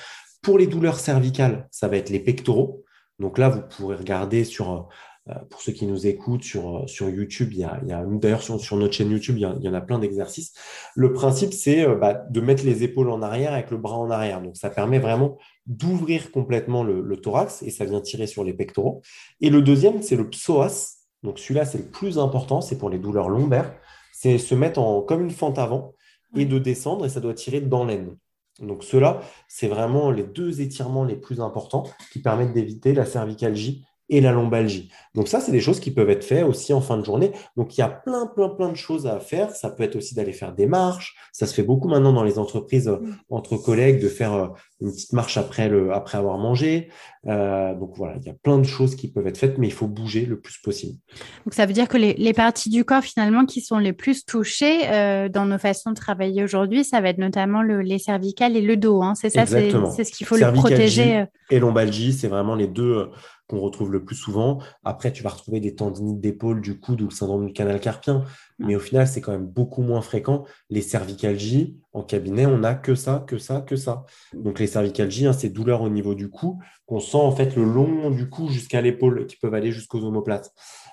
Pour 0.43 0.59
les 0.59 0.67
douleurs 0.67 1.01
cervicales, 1.01 1.67
ça 1.71 1.89
va 1.89 1.97
être 1.97 2.11
les 2.11 2.21
pectoraux. 2.21 2.85
Donc 3.19 3.39
là, 3.39 3.49
vous 3.49 3.63
pourrez 3.63 3.97
regarder 3.97 4.45
sur, 4.45 4.89
euh, 5.29 5.35
pour 5.51 5.61
ceux 5.61 5.73
qui 5.73 5.87
nous 5.87 6.07
écoutent 6.07 6.45
sur, 6.45 6.89
sur 6.89 7.09
YouTube, 7.09 7.53
y 7.53 7.65
a, 7.65 7.81
d'ailleurs 8.07 8.43
sur, 8.43 8.61
sur, 8.61 8.77
notre 8.77 8.95
chaîne 8.95 9.11
YouTube, 9.11 9.37
il 9.39 9.43
y, 9.43 9.69
en 9.69 9.75
a 9.75 9.81
plein 9.81 9.99
d'exercices. 9.99 10.53
Le 10.95 11.13
principe, 11.13 11.53
c'est 11.53 11.85
bah, 11.97 12.15
de 12.31 12.41
mettre 12.41 12.65
les 12.65 12.85
épaules 12.85 13.11
en 13.11 13.23
arrière 13.23 13.53
avec 13.53 13.73
le 13.73 13.77
bras 13.77 13.97
en 13.97 14.09
arrière. 14.09 14.41
Donc 14.41 14.57
ça 14.57 14.71
permet 14.71 15.01
vraiment 15.01 15.37
d'ouvrir 15.67 16.31
complètement 16.31 16.85
le, 16.85 17.01
le, 17.01 17.17
thorax 17.17 17.65
et 17.65 17.71
ça 17.71 17.85
vient 17.85 18.01
tirer 18.01 18.29
sur 18.29 18.45
les 18.45 18.55
pectoraux. 18.55 19.03
Et 19.41 19.51
le 19.51 19.63
deuxième, 19.63 20.01
c'est 20.01 20.17
le 20.17 20.31
psoas. 20.31 20.95
Donc 21.25 21.41
celui-là, 21.41 21.65
c'est 21.65 21.79
le 21.79 21.85
plus 21.85 22.21
important, 22.21 22.61
c'est 22.61 22.79
pour 22.79 22.89
les 22.89 23.01
douleurs 23.01 23.29
lombaires 23.29 23.75
c'est 24.21 24.39
se 24.39 24.57
mettre 24.57 24.81
en, 24.81 25.01
comme 25.01 25.23
une 25.23 25.31
fente 25.31 25.61
avant 25.61 25.95
et 26.35 26.45
de 26.45 26.59
descendre 26.59 27.07
et 27.07 27.09
ça 27.09 27.21
doit 27.21 27.35
tirer 27.35 27.61
dans 27.61 27.85
l'aine. 27.85 28.17
Donc 28.59 28.83
cela, 28.83 29.21
c'est 29.47 29.69
vraiment 29.69 30.11
les 30.11 30.25
deux 30.25 30.61
étirements 30.61 31.05
les 31.05 31.15
plus 31.15 31.41
importants 31.41 31.85
qui 32.11 32.21
permettent 32.21 32.53
d'éviter 32.53 32.95
la 32.95 33.07
cervicalgie 33.07 33.85
et 34.09 34.21
la 34.21 34.33
lombalgie. 34.33 34.91
Donc 35.15 35.29
ça, 35.29 35.41
c'est 35.41 35.53
des 35.53 35.61
choses 35.61 35.81
qui 35.81 35.91
peuvent 35.91 36.11
être 36.11 36.25
faites 36.25 36.45
aussi 36.45 36.73
en 36.73 36.81
fin 36.81 36.97
de 36.97 37.05
journée. 37.05 37.33
Donc 37.57 37.77
il 37.77 37.81
y 37.81 37.85
a 37.85 37.89
plein, 37.89 38.27
plein, 38.27 38.49
plein 38.49 38.69
de 38.69 38.77
choses 38.77 39.07
à 39.07 39.19
faire. 39.19 39.51
Ça 39.51 39.71
peut 39.71 39.83
être 39.83 39.97
aussi 39.97 40.15
d'aller 40.15 40.33
faire 40.33 40.55
des 40.55 40.67
marches. 40.67 41.17
Ça 41.33 41.47
se 41.47 41.55
fait 41.55 41.63
beaucoup 41.63 41.89
maintenant 41.89 42.13
dans 42.13 42.25
les 42.25 42.39
entreprises 42.39 42.89
euh, 42.89 42.99
mm. 42.99 43.17
entre 43.31 43.57
collègues 43.57 44.01
de 44.01 44.09
faire 44.09 44.33
euh, 44.33 44.47
une 44.81 44.93
petite 44.93 45.13
marche 45.13 45.37
après, 45.37 45.69
le, 45.69 45.93
après 45.93 46.19
avoir 46.19 46.39
mangé. 46.39 46.89
Euh, 47.27 47.75
donc 47.75 47.97
voilà, 47.97 48.15
il 48.21 48.27
y 48.27 48.31
a 48.31 48.35
plein 48.35 48.59
de 48.59 48.65
choses 48.65 48.95
qui 48.95 49.09
peuvent 49.09 49.27
être 49.27 49.39
faites, 49.39 49.59
mais 49.59 49.67
il 49.67 49.73
faut 49.73 49.89
bouger 49.89 50.25
le 50.25 50.41
plus 50.41 50.59
possible. 50.59 50.99
Donc 51.45 51.55
ça 51.55 51.67
veut 51.67 51.73
dire 51.73 51.89
que 51.89 51.97
les, 51.97 52.15
les 52.15 52.33
parties 52.33 52.71
du 52.71 52.85
corps 52.85 53.03
finalement 53.03 53.45
qui 53.45 53.61
sont 53.61 53.79
les 53.79 53.93
plus 53.93 54.25
touchées 54.25 54.87
dans 55.29 55.45
nos 55.45 55.59
façons 55.59 55.91
de 55.91 55.97
travailler 55.97 56.45
aujourd'hui, 56.45 56.85
ça 56.85 57.01
va 57.01 57.09
être 57.09 57.19
notamment 57.19 57.61
le, 57.61 57.81
les 57.81 57.99
cervicales 57.99 58.57
et 58.57 58.61
le 58.61 58.77
dos. 58.77 59.03
Hein. 59.03 59.15
C'est 59.17 59.31
ça, 59.31 59.47
c'est 59.47 60.05
ce 60.05 60.13
qu'il 60.13 60.27
faut 60.27 60.37
le 60.37 60.53
protéger. 60.53 61.25
Et 61.51 61.59
lombalgie, 61.59 62.13
c'est 62.13 62.29
vraiment 62.29 62.55
les 62.55 62.69
deux 62.69 63.11
qu'on 63.49 63.61
retrouve 63.61 63.91
le 63.91 64.05
plus 64.05 64.17
souvent. 64.17 64.59
Après, 64.85 65.13
tu 65.13 65.23
vas 65.23 65.31
retrouver 65.31 65.61
des 65.61 65.75
tendinites 65.75 66.21
d'épaule, 66.21 66.61
du 66.61 66.79
coude 66.79 67.01
ou 67.01 67.07
le 67.07 67.11
syndrome 67.11 67.47
du 67.47 67.53
canal 67.53 67.81
carpien. 67.81 68.25
Mais 68.59 68.77
au 68.77 68.81
final, 68.81 69.07
c'est 69.07 69.21
quand 69.21 69.33
même 69.33 69.47
beaucoup 69.47 69.83
moins 69.83 70.03
fréquent. 70.03 70.45
Les 70.71 70.83
cervicalgies, 70.83 71.77
en 71.93 72.03
cabinet, 72.03 72.47
on 72.47 72.59
n'a 72.59 72.75
que 72.75 72.95
ça, 72.95 73.25
que 73.27 73.39
ça, 73.39 73.61
que 73.61 73.77
ça. 73.77 74.05
Donc 74.35 74.59
les 74.59 74.67
cervicalgies, 74.67 75.27
hein, 75.27 75.33
c'est 75.33 75.49
douleurs 75.49 75.83
au 75.83 75.89
niveau 75.89 76.15
du 76.15 76.29
cou 76.29 76.61
qu'on 76.87 77.01
sent 77.01 77.19
en 77.19 77.33
fait 77.33 77.55
le 77.55 77.65
long 77.65 78.11
du 78.11 78.31
cou 78.31 78.49
jusqu'à 78.49 78.81
l'épaule, 78.81 79.27
qui 79.27 79.37
peuvent 79.37 79.55
aller 79.55 79.73
jusqu'aux 79.73 80.03
omoplates. 80.05 80.53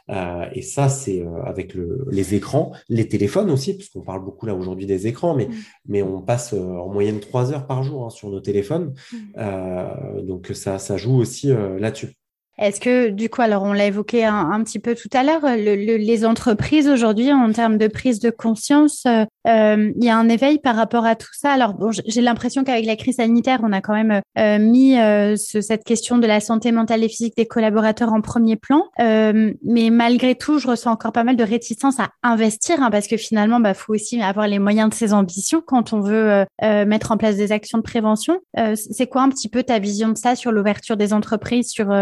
Euh, 0.10 0.46
et 0.54 0.62
ça, 0.62 0.90
c'est 0.90 1.22
euh, 1.22 1.42
avec 1.44 1.76
les 2.12 2.36
écrans, 2.36 2.74
les 2.90 3.08
téléphones 3.08 3.50
aussi, 3.50 3.76
parce 3.76 3.90
qu'on 3.90 4.02
parle 4.02 4.24
beaucoup 4.24 4.46
là 4.46 4.54
aujourd'hui 4.54 4.86
des 4.86 5.08
écrans, 5.08 5.36
mais, 5.36 5.48
mm. 5.48 5.54
mais 5.88 6.02
on 6.02 6.22
passe 6.22 6.54
euh, 6.54 6.60
en 6.60 6.90
moyenne 6.90 7.20
trois 7.20 7.52
heures 7.54 7.66
par 7.66 7.84
jour 7.84 8.06
hein, 8.06 8.10
sur 8.10 8.30
nos 8.30 8.42
téléphones. 8.42 8.94
Mm. 9.14 10.26
donc 10.26 10.52
ça, 10.54 10.80
ça 10.80 10.98
joue 10.98 11.16
aussi 11.16 11.48
là-dessus. 11.48 12.16
Est-ce 12.58 12.80
que, 12.80 13.10
du 13.10 13.30
coup, 13.30 13.42
alors 13.42 13.64
on 13.64 13.74
l'a 13.74 13.86
évoqué 13.88 14.24
un, 14.24 14.64
petit 14.64 14.80
peu 14.80 14.96
tout 14.96 15.10
à 15.12 15.24
l'heure, 15.24 15.46
les 15.46 16.26
entreprises 16.26 16.88
aujourd'hui, 16.88 17.34
en 17.34 17.52
termes 17.52 17.78
de 17.78 17.88
prise 17.88 18.20
de 18.20 18.30
conscience, 18.30 19.06
euh, 19.08 19.26
euh, 19.48 19.92
il 19.96 20.04
y 20.04 20.10
a 20.10 20.18
un 20.18 20.30
éveil 20.30 20.60
par 20.60 20.76
rapport 20.76 21.06
à 21.06 21.16
tout 21.16 21.34
ça. 21.34 21.52
Alors, 21.52 21.74
bon, 21.74 21.92
j'ai 21.92 22.22
l'impression 22.22 22.64
qu'avec 22.64 22.86
la 22.86 22.96
crise 22.96 23.18
sanitaire, 23.18 23.60
on 23.64 23.72
a 23.72 23.82
quand 23.82 23.94
même 23.94 24.22
euh, 24.38 24.60
mis 24.60 24.96
cette 25.38 25.84
question 25.84 26.18
de 26.18 26.28
la 26.28 26.40
santé 26.40 26.72
mentale 26.72 27.04
et 27.04 27.10
physique 27.10 27.36
des 27.38 27.46
collaborateurs 27.46 28.14
en 28.14 28.22
premier 28.22 28.56
plan. 28.56 28.84
mais 29.00 29.90
malgré 29.90 30.36
tout, 30.36 30.60
je 30.60 30.68
ressens 30.68 30.92
encore 30.92 31.12
pas 31.12 31.24
mal 31.24 31.36
de 31.36 31.44
réticence 31.44 32.00
à 32.00 32.10
investir, 32.24 32.82
hein, 32.82 32.90
parce 32.92 33.08
que 33.08 33.18
finalement, 33.18 33.60
bah, 33.60 33.74
faut 33.74 33.94
aussi 33.94 34.22
avoir 34.22 34.48
les 34.48 34.60
moyens 34.60 34.90
de 34.90 34.94
ses 34.94 35.14
ambitions 35.14 35.62
quand 35.66 35.94
on 35.94 36.02
veut 36.02 36.46
mettre 36.62 37.12
en 37.12 37.18
place 37.18 37.36
des 37.36 37.52
actions 37.52 37.78
de 37.78 37.84
prévention. 37.84 38.40
C'est 38.76 39.08
quoi 39.08 39.22
un 39.22 39.30
petit 39.30 39.50
peu 39.50 39.64
ta 39.64 39.80
vision 39.80 40.10
de 40.10 40.18
ça 40.18 40.36
sur 40.36 40.52
l'ouverture 40.52 40.98
des 40.98 41.14
entreprises, 41.14 41.70
sur 41.70 41.94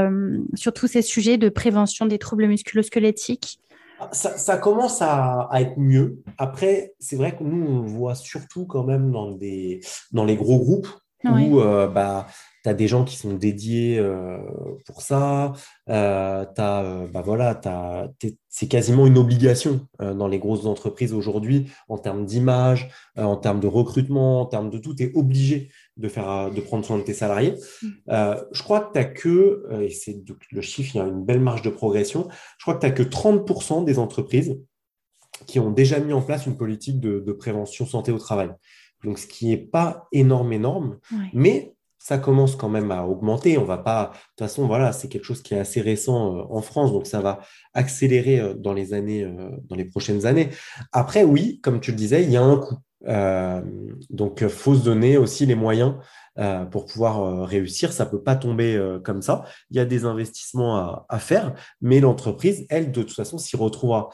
sur 0.55 0.73
tous 0.73 0.87
ces 0.87 1.01
sujets 1.01 1.37
de 1.37 1.49
prévention 1.49 2.05
des 2.05 2.17
troubles 2.17 2.47
musculosquelettiques? 2.47 3.59
Ça, 4.11 4.57
commence 4.57 5.01
à, 5.01 5.49
être 5.55 5.77
mieux. 5.77 6.21
Après, 6.37 6.93
c'est 6.99 7.15
vrai 7.15 7.35
que 7.35 7.43
nous, 7.43 7.65
on 7.65 7.81
voit 7.81 8.15
surtout 8.15 8.65
quand 8.65 8.83
même 8.83 9.11
dans, 9.11 9.31
des, 9.31 9.81
dans 10.11 10.25
les 10.25 10.35
gros 10.35 10.59
groupes 10.59 10.87
où 11.25 11.61
euh, 11.61 11.87
bah, 11.87 12.27
tu 12.63 12.69
as 12.69 12.73
des 12.73 12.87
gens 12.87 13.03
qui 13.03 13.15
sont 13.15 13.33
dédiés 13.33 13.97
euh, 13.99 14.37
pour 14.85 15.01
ça. 15.01 15.53
Euh, 15.89 16.45
euh 16.59 17.07
bah 17.07 17.21
voilà, 17.21 17.59
c'est 18.49 18.67
quasiment 18.67 19.07
une 19.07 19.17
obligation 19.17 19.87
dans 19.99 20.27
les 20.27 20.39
grosses 20.39 20.65
entreprises 20.65 21.13
aujourd'hui 21.13 21.71
en 21.87 21.97
termes 21.97 22.25
d'image, 22.25 22.89
en 23.17 23.37
termes 23.37 23.59
de 23.59 23.67
recrutement, 23.67 24.41
en 24.41 24.45
termes 24.45 24.69
de 24.69 24.77
tout. 24.77 24.95
Tu 24.95 25.03
es 25.03 25.11
obligé 25.15 25.69
de, 25.97 26.07
faire, 26.07 26.51
de 26.51 26.61
prendre 26.61 26.85
soin 26.85 26.97
de 26.97 27.03
tes 27.03 27.13
salariés. 27.13 27.55
Mm. 27.81 27.87
je 28.51 28.63
crois 28.63 28.81
que 28.81 28.93
tu 28.93 28.99
n'as 28.99 29.05
que, 29.05 29.67
et 29.81 29.89
c'est 29.89 30.23
le 30.51 30.61
chiffre, 30.61 30.95
il 30.95 30.97
y 30.97 31.01
a 31.01 31.05
une 31.05 31.23
belle 31.23 31.39
marge 31.41 31.61
de 31.61 31.69
progression, 31.69 32.27
je 32.57 32.65
crois 32.65 32.75
que 32.75 32.81
tu 32.81 32.87
n'as 32.87 32.93
que 32.93 33.03
30% 33.03 33.85
des 33.85 33.99
entreprises 33.99 34.57
qui 35.45 35.59
ont 35.59 35.71
déjà 35.71 35.99
mis 35.99 36.13
en 36.13 36.21
place 36.21 36.45
une 36.45 36.57
politique 36.57 36.99
de, 36.99 37.31
prévention 37.31 37.85
santé 37.85 38.11
au 38.11 38.19
travail. 38.19 38.51
Donc, 39.03 39.19
ce 39.19 39.27
qui 39.27 39.47
n'est 39.47 39.57
pas 39.57 40.07
énorme, 40.11 40.53
énorme, 40.53 40.99
mais 41.33 41.73
ça 42.03 42.17
commence 42.17 42.57
quand 42.57 42.67
même 42.67 42.91
à 42.91 43.05
augmenter. 43.05 43.57
On 43.57 43.63
va 43.63 43.77
pas, 43.77 44.11
de 44.13 44.17
toute 44.17 44.39
façon, 44.39 44.67
voilà, 44.67 44.91
c'est 44.91 45.07
quelque 45.07 45.23
chose 45.23 45.41
qui 45.41 45.53
est 45.53 45.59
assez 45.59 45.79
récent 45.79 46.35
euh, 46.35 46.43
en 46.49 46.61
France, 46.61 46.91
donc 46.91 47.07
ça 47.07 47.21
va 47.21 47.39
accélérer 47.73 48.41
euh, 48.41 48.53
dans 48.53 48.73
les 48.73 48.93
années, 48.93 49.23
euh, 49.23 49.49
dans 49.69 49.77
les 49.77 49.85
prochaines 49.85 50.25
années. 50.25 50.49
Après, 50.91 51.23
oui, 51.23 51.61
comme 51.63 51.79
tu 51.79 51.91
le 51.91 51.97
disais, 51.97 52.23
il 52.23 52.29
y 52.29 52.35
a 52.35 52.43
un 52.43 52.57
coût. 52.57 52.75
Donc, 53.03 54.41
il 54.41 54.49
faut 54.49 54.75
se 54.75 54.83
donner 54.83 55.17
aussi 55.17 55.45
les 55.45 55.55
moyens 55.55 55.95
pour 56.71 56.85
pouvoir 56.85 57.47
réussir. 57.47 57.91
Ça 57.91 58.05
peut 58.05 58.21
pas 58.21 58.35
tomber 58.35 58.81
comme 59.03 59.21
ça. 59.21 59.43
Il 59.69 59.77
y 59.77 59.79
a 59.79 59.85
des 59.85 60.05
investissements 60.05 61.05
à, 61.09 61.19
faire, 61.19 61.53
mais 61.81 61.99
l'entreprise, 61.99 62.65
elle, 62.69 62.91
de 62.91 63.03
toute 63.03 63.15
façon, 63.15 63.37
s'y 63.37 63.57
retrouvera. 63.57 64.09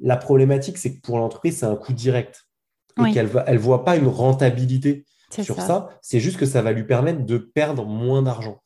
La 0.00 0.16
problématique, 0.16 0.78
c'est 0.78 0.96
que 0.96 1.00
pour 1.00 1.18
l'entreprise, 1.18 1.58
c'est 1.58 1.66
un 1.66 1.76
coût 1.76 1.92
direct 1.92 2.46
et 2.98 3.12
qu'elle 3.12 3.30
ne 3.30 3.58
voit 3.58 3.84
pas 3.84 3.96
une 3.96 4.08
rentabilité 4.08 5.04
sur 5.30 5.60
ça. 5.60 5.88
C'est 6.02 6.20
juste 6.20 6.36
que 6.36 6.46
ça 6.46 6.62
va 6.62 6.72
lui 6.72 6.84
permettre 6.84 7.24
de 7.24 7.38
perdre 7.38 7.86
moins 7.86 8.22
d'argent. 8.22 8.60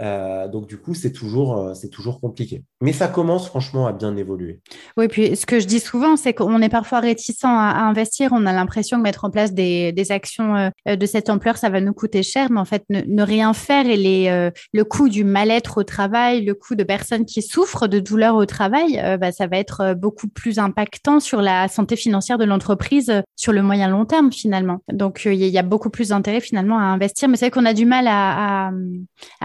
Euh, 0.00 0.48
donc, 0.48 0.66
du 0.66 0.78
coup, 0.78 0.94
c'est 0.94 1.12
toujours, 1.12 1.58
euh, 1.58 1.74
c'est 1.74 1.90
toujours 1.90 2.20
compliqué. 2.20 2.64
Mais 2.80 2.92
ça 2.92 3.08
commence 3.08 3.46
franchement 3.46 3.86
à 3.86 3.92
bien 3.92 4.16
évoluer. 4.16 4.60
Oui, 4.96 5.08
puis 5.08 5.36
ce 5.36 5.44
que 5.44 5.60
je 5.60 5.66
dis 5.66 5.80
souvent, 5.80 6.16
c'est 6.16 6.32
qu'on 6.32 6.62
est 6.62 6.68
parfois 6.68 7.00
réticent 7.00 7.44
à, 7.44 7.86
investir. 7.86 8.30
On 8.32 8.46
a 8.46 8.52
l'impression 8.52 8.98
que 8.98 9.02
mettre 9.02 9.24
en 9.24 9.30
place 9.30 9.52
des, 9.52 9.92
actions 10.10 10.56
euh, 10.88 10.96
de 10.96 11.06
cette 11.06 11.30
ampleur, 11.30 11.56
ça 11.56 11.68
va 11.68 11.80
nous 11.80 11.92
coûter 11.92 12.22
cher. 12.22 12.50
Mais 12.50 12.60
en 12.60 12.64
fait, 12.64 12.84
ne, 12.90 13.22
rien 13.22 13.52
faire 13.52 13.86
et 13.86 14.52
le 14.72 14.84
coût 14.84 15.08
du 15.08 15.24
mal-être 15.24 15.78
au 15.78 15.84
travail, 15.84 16.44
le 16.44 16.54
coût 16.54 16.74
de 16.74 16.82
personnes 16.82 17.24
qui 17.24 17.40
souffrent 17.42 17.86
de 17.86 18.00
douleurs 18.00 18.34
au 18.34 18.46
travail, 18.46 19.00
bah, 19.20 19.30
ça 19.30 19.46
va 19.46 19.58
être 19.58 19.94
beaucoup 19.94 20.28
plus 20.28 20.58
impactant 20.58 21.20
sur 21.20 21.40
la 21.40 21.68
santé 21.68 21.96
financière 21.96 22.38
de 22.38 22.44
l'entreprise 22.44 23.22
sur 23.36 23.52
le 23.52 23.62
moyen 23.62 23.88
long 23.88 24.04
terme 24.04 24.32
finalement. 24.32 24.78
Donc, 24.92 25.22
il 25.24 25.34
y, 25.34 25.58
a 25.58 25.62
beaucoup 25.62 25.90
plus 25.90 26.08
d'intérêt 26.08 26.40
finalement 26.40 26.78
à 26.78 26.82
investir. 26.82 27.28
Mais 27.28 27.36
c'est 27.36 27.46
vrai 27.46 27.50
qu'on 27.50 27.66
a 27.66 27.74
du 27.74 27.86
mal 27.86 28.06
à 28.08 28.70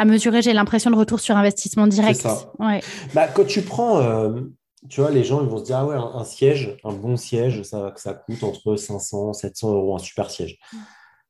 mesurer 0.05 0.36
j'ai 0.41 0.53
l'impression, 0.53 0.91
de 0.91 0.95
retour 0.95 1.19
sur 1.19 1.35
investissement 1.35 1.87
direct. 1.87 2.21
Ça. 2.21 2.51
Bah, 3.13 3.27
quand 3.27 3.45
tu 3.45 3.61
prends, 3.61 3.99
euh, 3.99 4.41
tu 4.89 5.01
vois, 5.01 5.11
les 5.11 5.23
gens 5.23 5.41
ils 5.41 5.49
vont 5.49 5.57
se 5.57 5.63
dire, 5.63 5.77
ah 5.77 5.85
ouais, 5.85 5.95
un, 5.95 6.23
siège, 6.23 6.77
un 6.83 6.93
bon 6.93 7.17
siège, 7.17 7.63
ça, 7.63 7.93
ça 7.95 8.13
coûte 8.13 8.43
entre 8.43 8.75
500, 8.75 9.33
700 9.33 9.73
euros, 9.73 9.95
un 9.95 9.99
super 9.99 10.29
siège. 10.29 10.59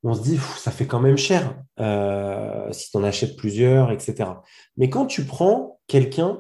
On 0.03 0.13
se 0.13 0.21
dit, 0.21 0.37
ça 0.57 0.71
fait 0.71 0.85
quand 0.85 0.99
même 0.99 1.17
cher 1.17 1.55
euh, 1.79 2.71
si 2.71 2.91
tu 2.91 2.97
en 2.97 3.03
achètes 3.03 3.35
plusieurs, 3.35 3.91
etc. 3.91 4.29
Mais 4.77 4.89
quand 4.89 5.05
tu 5.05 5.25
prends 5.25 5.79
quelqu'un 5.87 6.39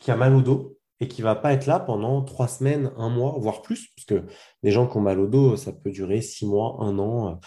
qui 0.00 0.10
a 0.10 0.16
mal 0.16 0.34
au 0.34 0.42
dos 0.42 0.78
et 1.00 1.08
qui 1.08 1.20
va 1.20 1.34
pas 1.34 1.52
être 1.52 1.66
là 1.66 1.80
pendant 1.80 2.22
trois 2.22 2.48
semaines, 2.48 2.92
un 2.96 3.10
mois, 3.10 3.34
voire 3.38 3.62
plus, 3.62 3.88
parce 3.96 4.06
que 4.06 4.26
les 4.62 4.70
gens 4.70 4.86
qui 4.86 4.96
ont 4.96 5.00
mal 5.00 5.18
au 5.18 5.26
dos, 5.26 5.56
ça 5.56 5.72
peut 5.72 5.90
durer 5.90 6.22
six 6.22 6.46
mois, 6.46 6.76
un 6.80 6.98
an, 6.98 7.40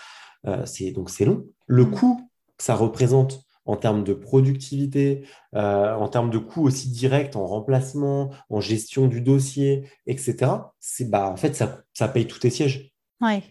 euh, 0.45 0.66
c'est 0.66 0.91
donc 0.91 1.10
c'est 1.10 1.26
long. 1.26 1.45
Le 1.66 1.86
coût 1.86 2.30
que 2.58 2.64
ça 2.64 2.76
représente 2.76 3.47
en 3.68 3.76
termes 3.76 4.03
de 4.03 4.13
productivité, 4.13 5.28
euh, 5.53 5.93
en 5.93 6.07
termes 6.07 6.32
de 6.32 6.39
coûts 6.39 6.63
aussi 6.63 6.89
directs 6.89 7.36
en 7.36 7.45
remplacement, 7.45 8.32
en 8.49 8.61
gestion 8.61 9.07
du 9.07 9.22
dossier, 9.22 9.88
etc. 10.07 10.51
C'est 10.80 11.09
bah 11.09 11.30
en 11.30 11.38
fait 11.38 11.55
ça, 11.55 11.82
ça 11.93 12.07
paye 12.07 12.26
tous 12.28 12.39
tes 12.39 12.49
sièges. 12.49 12.91
Ouais. 13.22 13.43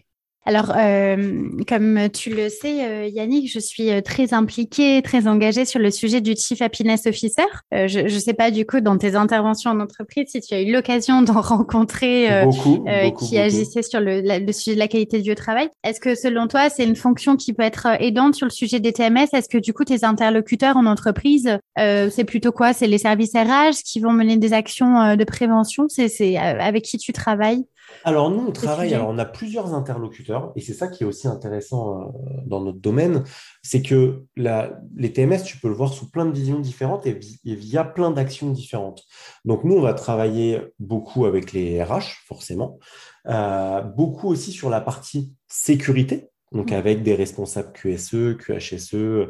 Alors, 0.47 0.71
euh, 0.77 1.49
comme 1.67 2.07
tu 2.13 2.29
le 2.29 2.47
sais, 2.47 2.85
euh, 2.85 3.05
Yannick, 3.07 3.51
je 3.51 3.59
suis 3.59 3.91
euh, 3.91 3.99
très 3.99 4.33
impliquée, 4.33 5.01
très 5.01 5.27
engagée 5.27 5.65
sur 5.65 5.77
le 5.77 5.91
sujet 5.91 6.21
du 6.21 6.37
Chief 6.37 6.61
Happiness 6.61 7.05
Officer. 7.05 7.43
je 7.73 7.99
ne 7.99 8.19
sais 8.19 8.33
pas 8.33 8.49
du 8.49 8.65
coup 8.65 8.79
dans 8.79 8.97
tes 8.97 9.15
interventions 9.15 9.71
en 9.71 9.81
entreprise 9.81 10.27
si 10.29 10.39
tu 10.39 10.53
as 10.53 10.61
eu 10.61 10.71
l'occasion 10.71 11.21
d'en 11.23 11.41
rencontrer 11.41 12.45
beaucoup, 12.45 12.85
qui 13.19 13.37
agissaient 13.37 13.81
sur 13.81 13.99
le, 13.99 14.21
sujet 14.53 14.75
de 14.75 14.79
la 14.79 14.87
qualité 14.87 15.19
du 15.19 15.35
travail. 15.35 15.67
Est-ce 15.83 15.99
que 15.99 16.15
selon 16.15 16.47
toi, 16.47 16.69
c'est 16.69 16.85
une 16.85 16.95
fonction 16.95 17.35
qui 17.35 17.51
peut 17.51 17.63
être 17.63 17.85
aidante 17.99 18.35
sur 18.35 18.45
le 18.45 18.51
sujet 18.51 18.79
des 18.79 18.93
TMS 18.93 19.27
Est-ce 19.33 19.49
que 19.49 19.57
du 19.57 19.73
coup, 19.73 19.83
tes 19.83 20.05
interlocuteurs 20.05 20.77
en 20.77 20.85
entreprise, 20.85 21.57
c'est 21.75 22.25
plutôt 22.25 22.53
quoi? 22.53 22.71
C'est 22.71 22.87
les 22.87 22.99
services 22.99 23.33
RH 23.33 23.83
qui 23.83 23.99
vont 23.99 24.13
mener 24.13 24.37
des 24.37 24.53
actions 24.53 25.17
de 25.17 25.23
prévention? 25.25 25.87
C'est 25.89 26.37
avec 26.37 26.85
qui 26.85 26.97
tu 26.97 27.11
travailles? 27.11 27.65
Alors 28.03 28.29
nous, 28.29 28.47
on 28.47 28.51
travaille, 28.51 28.93
alors 28.93 29.09
on 29.09 29.17
a 29.17 29.25
plusieurs 29.25 29.73
interlocuteurs, 29.73 30.51
et 30.55 30.61
c'est 30.61 30.73
ça 30.73 30.87
qui 30.87 31.03
est 31.03 31.05
aussi 31.05 31.27
intéressant 31.27 32.01
euh, 32.01 32.05
dans 32.45 32.61
notre 32.61 32.79
domaine, 32.79 33.23
c'est 33.61 33.81
que 33.81 34.23
les 34.35 35.13
TMS, 35.13 35.43
tu 35.43 35.57
peux 35.57 35.67
le 35.67 35.73
voir 35.73 35.93
sous 35.93 36.09
plein 36.09 36.25
de 36.25 36.31
visions 36.31 36.59
différentes 36.59 37.05
et, 37.05 37.19
via 37.43 37.83
plein 37.83 38.11
d'actions 38.11 38.49
différentes. 38.49 39.03
Donc 39.45 39.63
nous, 39.63 39.75
on 39.75 39.81
va 39.81 39.93
travailler 39.93 40.61
beaucoup 40.79 41.25
avec 41.25 41.53
les 41.53 41.83
RH, 41.83 42.23
forcément, 42.25 42.79
euh, 43.27 43.81
beaucoup 43.81 44.27
aussi 44.27 44.51
sur 44.51 44.69
la 44.69 44.81
partie 44.81 45.33
sécurité, 45.47 46.29
donc 46.51 46.71
mmh. 46.71 46.75
avec 46.75 47.03
des 47.03 47.15
responsables 47.15 47.73
QSE, 47.73 48.37
QHSE, 48.37 48.93
euh, 48.93 49.29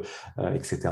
etc. 0.54 0.90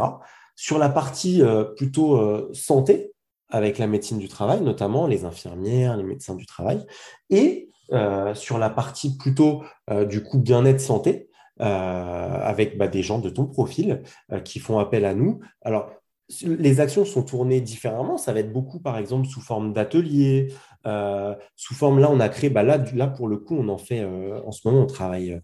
Sur 0.55 0.79
la 0.79 0.89
partie 0.89 1.43
plutôt 1.77 2.51
santé, 2.55 3.13
avec 3.49 3.79
la 3.79 3.87
médecine 3.87 4.19
du 4.19 4.29
travail, 4.29 4.61
notamment 4.61 5.07
les 5.07 5.25
infirmières, 5.25 5.97
les 5.97 6.03
médecins 6.03 6.35
du 6.35 6.47
travail, 6.47 6.85
et 7.31 7.69
euh, 7.93 8.35
sur 8.35 8.59
la 8.59 8.69
partie 8.69 9.17
plutôt 9.17 9.63
euh, 9.91 10.05
du 10.05 10.23
coup 10.23 10.39
bien-être 10.39 10.81
santé, 10.81 11.29
euh, 11.61 11.65
avec 11.65 12.77
bah, 12.77 12.89
des 12.89 13.03
gens 13.03 13.21
de 13.21 13.31
ton 13.31 13.47
profil 13.47 14.03
qui 14.45 14.59
font 14.59 14.79
appel 14.79 15.05
à 15.05 15.15
nous. 15.15 15.41
Alors, 15.63 15.91
les 16.43 16.81
actions 16.81 17.05
sont 17.05 17.23
tournées 17.23 17.61
différemment. 17.61 18.19
Ça 18.19 18.33
va 18.33 18.41
être 18.41 18.53
beaucoup, 18.53 18.81
par 18.81 18.99
exemple, 18.99 19.29
sous 19.29 19.41
forme 19.41 19.73
d'ateliers, 19.73 20.53
sous 21.55 21.75
forme, 21.75 22.01
là, 22.01 22.11
on 22.11 22.19
a 22.19 22.29
créé, 22.29 22.51
bah, 22.51 22.65
là, 22.65 22.79
là, 22.95 23.07
pour 23.07 23.29
le 23.29 23.37
coup, 23.37 23.57
on 23.57 23.69
en 23.69 23.79
fait, 23.79 24.05
en 24.05 24.51
ce 24.51 24.67
moment, 24.67 24.83
on 24.83 24.87
travaille 24.87 25.41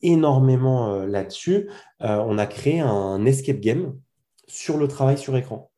énormément 0.00 1.04
là-dessus. 1.04 1.68
on 2.00 2.38
a 2.38 2.46
créé 2.46 2.78
un 2.78 3.24
escape 3.26 3.58
game 3.58 3.98
sur 4.46 4.78
le 4.78 4.86
travail 4.86 5.18
sur 5.18 5.36
écran. 5.36 5.70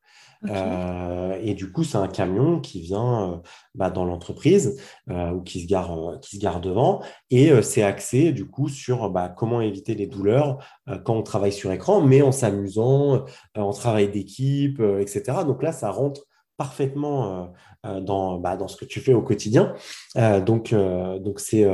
Euh, 0.49 1.39
et 1.43 1.55
du 1.55 1.71
coup, 1.71 1.85
c'est 1.85 1.99
un 1.99 2.09
camion 2.09 2.61
qui 2.61 2.81
vient 2.81 3.33
euh, 3.33 3.37
bah, 3.75 3.91
dans 3.91 4.05
l'entreprise 4.05 4.81
euh, 5.11 5.33
ou 5.33 5.43
qui 5.43 5.63
se, 5.63 5.67
gare, 5.67 6.19
qui 6.23 6.37
se 6.37 6.41
gare 6.41 6.61
devant. 6.61 7.03
Et 7.31 7.51
c'est 7.63 7.83
axé 7.83 8.33
du 8.33 8.49
coup 8.49 8.69
sur 8.69 9.11
bah, 9.11 9.29
comment 9.29 9.61
éviter 9.61 9.95
les 9.95 10.07
douleurs 10.07 10.59
quand 11.05 11.15
on 11.17 11.23
travaille 11.23 11.53
sur 11.53 11.71
écran, 11.73 12.01
mais 12.01 12.23
en 12.23 12.33
s'amusant, 12.33 13.25
en 13.57 13.73
travail 13.73 14.11
d'équipe, 14.11 14.81
etc. 14.81 15.39
Donc 15.47 15.63
là, 15.63 15.73
ça 15.73 15.91
rentre 15.91 16.23
parfaitement 16.57 17.53
dans, 17.85 18.39
bah, 18.39 18.57
dans 18.57 18.69
ce 18.69 18.77
que 18.77 18.85
tu 18.85 19.01
fais 19.01 19.15
au 19.15 19.23
quotidien. 19.23 19.75
donc, 20.17 20.75
donc 20.75 21.41
c'est 21.41 21.65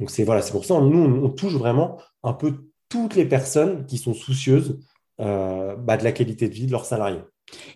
donc 0.00 0.10
c'est 0.10 0.24
voilà, 0.24 0.42
c'est 0.42 0.52
pour 0.52 0.64
ça 0.64 0.80
nous 0.80 0.98
on, 0.98 1.24
on, 1.24 1.30
touche 1.30 1.54
vraiment 1.54 1.98
un 2.22 2.32
peu 2.32 2.64
toutes 2.88 3.14
les 3.14 3.26
personnes 3.26 3.86
qui 3.86 3.98
sont 3.98 4.14
soucieuses 4.14 4.80
bah, 5.18 5.96
de 5.96 6.04
la 6.04 6.12
qualité 6.12 6.48
de 6.48 6.54
vie 6.54 6.66
de 6.66 6.72
leurs 6.72 6.86
salariés. 6.86 7.20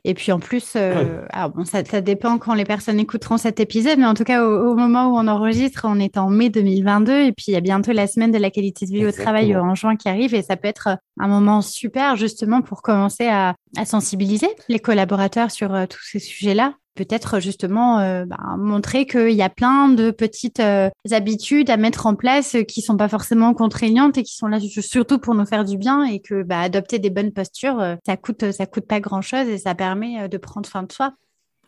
Et 0.04 0.14
puis 0.14 0.32
en 0.32 0.40
plus, 0.40 0.72
euh, 0.76 1.22
bon, 1.54 1.64
ça, 1.64 1.82
dépend 2.00 2.38
quand 2.38 2.54
les 2.54 2.64
personnes 2.64 2.98
écouteront 2.98 3.36
cet 3.36 3.60
épisode, 3.60 3.98
mais 3.98 4.06
en 4.06 4.14
tout 4.14 4.24
cas, 4.24 4.44
au, 4.44 4.74
moment 4.74 5.08
où 5.08 5.18
on 5.18 5.28
enregistre, 5.28 5.82
on 5.84 5.98
est 5.98 6.16
en 6.16 6.30
mai 6.30 6.50
2022 6.50 7.12
et 7.26 7.32
puis 7.32 7.46
il 7.48 7.52
y 7.52 7.56
a 7.56 7.60
bientôt 7.60 7.92
la 7.92 8.06
semaine 8.06 8.32
de 8.32 8.38
la 8.38 8.50
qualité 8.50 8.86
de 8.86 8.90
vie 8.90 9.06
au 9.06 9.12
travail 9.12 9.56
en 9.56 9.74
juin 9.74 9.96
qui 9.96 10.08
arrive 10.08 10.34
et 10.34 10.42
ça 10.42 10.56
peut 10.56 10.68
être 10.68 10.98
un 11.20 11.28
moment 11.28 11.62
super 11.62 12.16
justement 12.16 12.62
pour 12.62 12.82
commencer 12.82 13.26
à 13.26 13.54
sensibiliser 13.84 14.48
les 14.68 14.78
collaborateurs 14.78 15.50
sur 15.50 15.74
euh, 15.74 15.86
tous 15.86 16.02
ces 16.02 16.18
sujets-là 16.18 16.74
peut-être 16.98 17.38
justement 17.38 18.00
euh, 18.00 18.24
bah, 18.24 18.56
montrer 18.58 19.06
qu'il 19.06 19.30
y 19.30 19.42
a 19.42 19.48
plein 19.48 19.88
de 19.88 20.10
petites 20.10 20.58
euh, 20.58 20.90
habitudes 21.12 21.70
à 21.70 21.76
mettre 21.76 22.06
en 22.06 22.16
place 22.16 22.56
qui 22.66 22.82
sont 22.82 22.96
pas 22.96 23.08
forcément 23.08 23.54
contraignantes 23.54 24.18
et 24.18 24.24
qui 24.24 24.34
sont 24.34 24.48
là 24.48 24.58
surtout 24.60 25.20
pour 25.20 25.36
nous 25.36 25.46
faire 25.46 25.64
du 25.64 25.78
bien 25.78 26.02
et 26.02 26.18
que 26.18 26.42
bah, 26.42 26.60
adopter 26.60 26.98
des 26.98 27.10
bonnes 27.10 27.32
postures, 27.32 27.78
euh, 27.78 27.94
ça 28.04 28.16
coûte 28.16 28.50
ça 28.50 28.66
coûte 28.66 28.86
pas 28.86 28.98
grand 28.98 29.22
chose 29.22 29.46
et 29.46 29.58
ça 29.58 29.76
permet 29.76 30.28
de 30.28 30.38
prendre 30.38 30.68
soin 30.68 30.82
de 30.82 30.90
soi. 30.90 31.12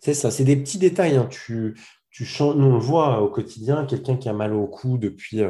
C'est 0.01 0.14
ça, 0.14 0.33
c'est 0.33 0.43
des 0.43 0.57
petits 0.57 0.78
détails. 0.78 1.16
Hein. 1.16 1.28
Tu, 1.31 1.76
tu 2.11 2.26
nous 2.41 2.66
on 2.66 2.72
le 2.72 2.78
voit 2.78 3.22
au 3.22 3.28
quotidien, 3.28 3.87
quelqu'un 3.87 4.16
qui 4.16 4.28
a 4.28 4.33
mal 4.33 4.53
au 4.53 4.66
cou 4.66 4.99
depuis 4.99 5.43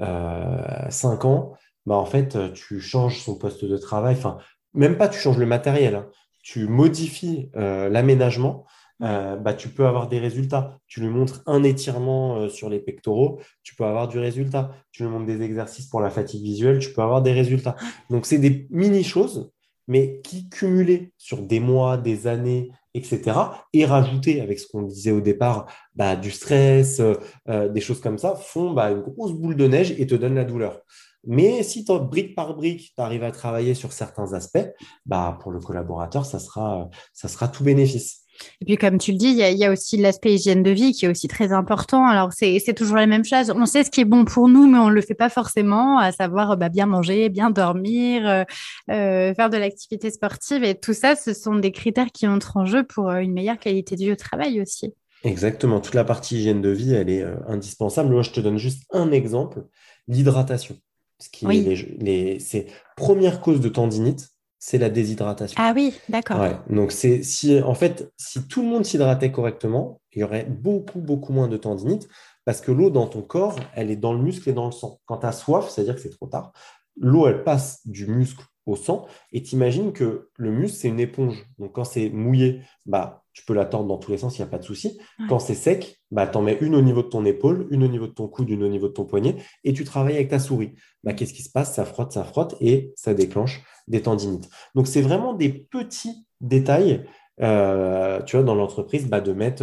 euh, 0.00 0.88
5 0.90 1.24
ans, 1.24 1.54
bah 1.86 1.96
en 1.96 2.06
fait 2.06 2.38
tu 2.52 2.80
changes 2.80 3.20
son 3.20 3.34
poste 3.36 3.64
de 3.64 3.76
travail, 3.76 4.14
enfin 4.16 4.38
même 4.74 4.96
pas 4.96 5.08
tu 5.08 5.18
changes 5.18 5.38
le 5.38 5.46
matériel, 5.46 5.96
hein. 5.96 6.06
tu 6.44 6.68
modifies 6.68 7.50
l'aménagement 7.54 8.64
euh, 9.02 9.36
bah, 9.36 9.54
tu 9.54 9.68
peux 9.68 9.86
avoir 9.86 10.08
des 10.08 10.18
résultats. 10.18 10.78
Tu 10.86 11.00
lui 11.00 11.08
montres 11.08 11.42
un 11.46 11.62
étirement 11.62 12.36
euh, 12.36 12.48
sur 12.48 12.68
les 12.68 12.78
pectoraux, 12.78 13.40
tu 13.62 13.74
peux 13.74 13.84
avoir 13.84 14.08
du 14.08 14.18
résultat. 14.18 14.72
Tu 14.92 15.02
lui 15.02 15.10
montres 15.10 15.26
des 15.26 15.42
exercices 15.42 15.86
pour 15.86 16.00
la 16.00 16.10
fatigue 16.10 16.42
visuelle, 16.42 16.78
tu 16.78 16.92
peux 16.92 17.02
avoir 17.02 17.22
des 17.22 17.32
résultats. 17.32 17.76
Donc, 18.10 18.26
c'est 18.26 18.38
des 18.38 18.66
mini-choses, 18.70 19.50
mais 19.88 20.20
qui, 20.22 20.48
cumulées 20.48 21.12
sur 21.18 21.42
des 21.42 21.60
mois, 21.60 21.96
des 21.96 22.26
années, 22.26 22.70
etc., 22.94 23.38
et 23.72 23.84
rajoutées 23.84 24.40
avec 24.40 24.60
ce 24.60 24.68
qu'on 24.68 24.82
disait 24.82 25.10
au 25.10 25.20
départ, 25.20 25.66
bah, 25.96 26.14
du 26.14 26.30
stress, 26.30 27.00
euh, 27.48 27.68
des 27.68 27.80
choses 27.80 28.00
comme 28.00 28.18
ça, 28.18 28.36
font 28.36 28.72
bah, 28.72 28.90
une 28.90 29.00
grosse 29.00 29.32
boule 29.32 29.56
de 29.56 29.66
neige 29.66 29.94
et 29.98 30.06
te 30.06 30.14
donnent 30.14 30.36
la 30.36 30.44
douleur. 30.44 30.80
Mais 31.26 31.62
si 31.62 31.84
brique 31.84 32.34
par 32.34 32.54
brique, 32.54 32.92
tu 32.94 33.00
arrives 33.00 33.24
à 33.24 33.32
travailler 33.32 33.74
sur 33.74 33.92
certains 33.92 34.34
aspects, 34.34 34.66
bah, 35.06 35.38
pour 35.40 35.52
le 35.52 35.58
collaborateur, 35.58 36.26
ça 36.26 36.38
sera, 36.38 36.88
ça 37.12 37.28
sera 37.28 37.48
tout 37.48 37.64
bénéfice. 37.64 38.23
Et 38.60 38.64
puis, 38.64 38.76
comme 38.76 38.98
tu 38.98 39.12
le 39.12 39.18
dis, 39.18 39.28
il 39.28 39.36
y, 39.36 39.64
a, 39.64 39.70
aussi 39.70 39.96
l'aspect 39.96 40.34
hygiène 40.34 40.62
de 40.62 40.70
vie 40.70 40.92
qui 40.92 41.06
est 41.06 41.08
aussi 41.08 41.28
très 41.28 41.52
important. 41.52 42.06
Alors, 42.06 42.32
c'est 42.32 42.74
toujours 42.74 42.96
la 42.96 43.06
même 43.06 43.24
chose. 43.24 43.52
On 43.54 43.66
sait 43.66 43.84
ce 43.84 43.90
qui 43.90 44.00
est 44.00 44.06
bon 44.06 44.24
pour 44.24 44.48
nous, 44.48 44.66
mais 44.66 44.78
on 44.78 44.88
ne 44.88 44.94
le 44.94 45.00
fait 45.00 45.14
pas 45.14 45.28
forcément, 45.28 45.98
à 45.98 46.12
savoir 46.12 46.56
bah, 46.56 46.68
bien 46.68 46.86
manger, 46.86 47.28
bien 47.28 47.50
dormir, 47.50 48.28
euh, 48.28 48.44
euh, 48.90 49.34
faire 49.34 49.50
de 49.50 49.56
l'activité 49.56 50.10
sportive. 50.10 50.64
Et 50.64 50.74
tout 50.74 50.94
ça, 50.94 51.16
ce 51.16 51.32
sont 51.32 51.56
des 51.56 51.72
critères 51.72 52.12
qui 52.12 52.26
entrent 52.26 52.56
en 52.56 52.66
jeu 52.66 52.84
pour 52.84 53.10
euh, 53.10 53.18
une 53.18 53.32
meilleure 53.32 53.58
qualité 53.58 53.96
de 53.96 54.00
vie 54.00 54.12
au 54.12 54.16
travail 54.16 54.60
aussi. 54.60 54.94
Exactement. 55.22 55.80
Toute 55.80 55.94
la 55.94 56.04
partie 56.04 56.36
hygiène 56.36 56.60
de 56.60 56.70
vie, 56.70 56.92
elle 56.92 57.08
est 57.08 57.24
indispensable. 57.48 58.10
Moi, 58.10 58.22
je 58.22 58.30
te 58.30 58.40
donne 58.40 58.58
juste 58.58 58.84
un 58.92 59.10
exemple 59.10 59.64
l'hydratation. 60.06 60.76
Ce 61.18 61.30
qui 61.30 61.46
est 61.46 61.98
les, 61.98 62.38
c'est 62.40 62.66
première 62.96 63.40
cause 63.40 63.60
de 63.60 63.68
tendinite 63.68 64.33
c'est 64.66 64.78
la 64.78 64.88
déshydratation. 64.88 65.60
Ah 65.62 65.74
oui, 65.76 65.92
d'accord. 66.08 66.42
Donc 66.70 66.90
c'est 66.90 67.22
si 67.22 67.60
en 67.60 67.74
fait 67.74 68.10
si 68.16 68.48
tout 68.48 68.62
le 68.62 68.68
monde 68.68 68.86
s'hydratait 68.86 69.30
correctement, 69.30 70.00
il 70.14 70.20
y 70.20 70.24
aurait 70.24 70.46
beaucoup 70.46 71.00
beaucoup 71.00 71.34
moins 71.34 71.48
de 71.48 71.58
tendinite 71.58 72.08
parce 72.46 72.62
que 72.62 72.72
l'eau 72.72 72.88
dans 72.88 73.06
ton 73.06 73.20
corps, 73.20 73.56
elle 73.74 73.90
est 73.90 73.96
dans 73.96 74.14
le 74.14 74.20
muscle 74.20 74.48
et 74.48 74.54
dans 74.54 74.64
le 74.64 74.72
sang. 74.72 75.00
Quand 75.04 75.18
tu 75.18 75.26
as 75.26 75.32
soif, 75.32 75.68
c'est-à-dire 75.68 75.94
que 75.94 76.00
c'est 76.00 76.16
trop 76.16 76.28
tard. 76.28 76.54
L'eau, 76.96 77.26
elle 77.26 77.44
passe 77.44 77.86
du 77.86 78.06
muscle 78.06 78.42
au 78.66 78.76
sang. 78.76 79.06
Et 79.32 79.42
t'imagines 79.42 79.92
que 79.92 80.30
le 80.36 80.50
muscle, 80.50 80.76
c'est 80.78 80.88
une 80.88 81.00
éponge. 81.00 81.46
Donc, 81.58 81.72
quand 81.72 81.84
c'est 81.84 82.10
mouillé, 82.10 82.60
bah, 82.86 83.24
tu 83.32 83.44
peux 83.44 83.54
la 83.54 83.64
tordre 83.64 83.88
dans 83.88 83.98
tous 83.98 84.10
les 84.10 84.18
sens, 84.18 84.38
il 84.38 84.42
n'y 84.42 84.46
a 84.46 84.50
pas 84.50 84.58
de 84.58 84.64
souci. 84.64 84.98
Quand 85.28 85.38
c'est 85.38 85.54
sec, 85.54 86.00
bah, 86.10 86.26
tu 86.26 86.38
en 86.38 86.42
mets 86.42 86.56
une 86.60 86.74
au 86.74 86.80
niveau 86.80 87.02
de 87.02 87.08
ton 87.08 87.24
épaule, 87.24 87.66
une 87.70 87.82
au 87.82 87.88
niveau 87.88 88.06
de 88.06 88.12
ton 88.12 88.28
coude, 88.28 88.48
une 88.48 88.62
au 88.62 88.68
niveau 88.68 88.88
de 88.88 88.92
ton 88.92 89.04
poignet, 89.04 89.36
et 89.64 89.72
tu 89.72 89.84
travailles 89.84 90.14
avec 90.14 90.28
ta 90.28 90.38
souris. 90.38 90.74
Bah, 91.02 91.12
Qu'est-ce 91.12 91.34
qui 91.34 91.42
se 91.42 91.50
passe? 91.50 91.74
Ça 91.74 91.84
frotte, 91.84 92.12
ça 92.12 92.24
frotte, 92.24 92.54
et 92.60 92.92
ça 92.96 93.12
déclenche 93.12 93.62
des 93.88 94.02
tendinites. 94.02 94.48
Donc, 94.74 94.86
c'est 94.86 95.02
vraiment 95.02 95.34
des 95.34 95.48
petits 95.48 96.26
détails, 96.40 97.04
euh, 97.42 98.22
tu 98.22 98.36
vois, 98.36 98.44
dans 98.44 98.54
l'entreprise, 98.54 99.08
bah, 99.08 99.20
de 99.20 99.32
mettre 99.32 99.62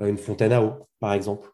euh, 0.00 0.06
une 0.06 0.18
fontaine 0.18 0.52
à 0.52 0.62
eau, 0.62 0.72
par 0.98 1.12
exemple. 1.12 1.48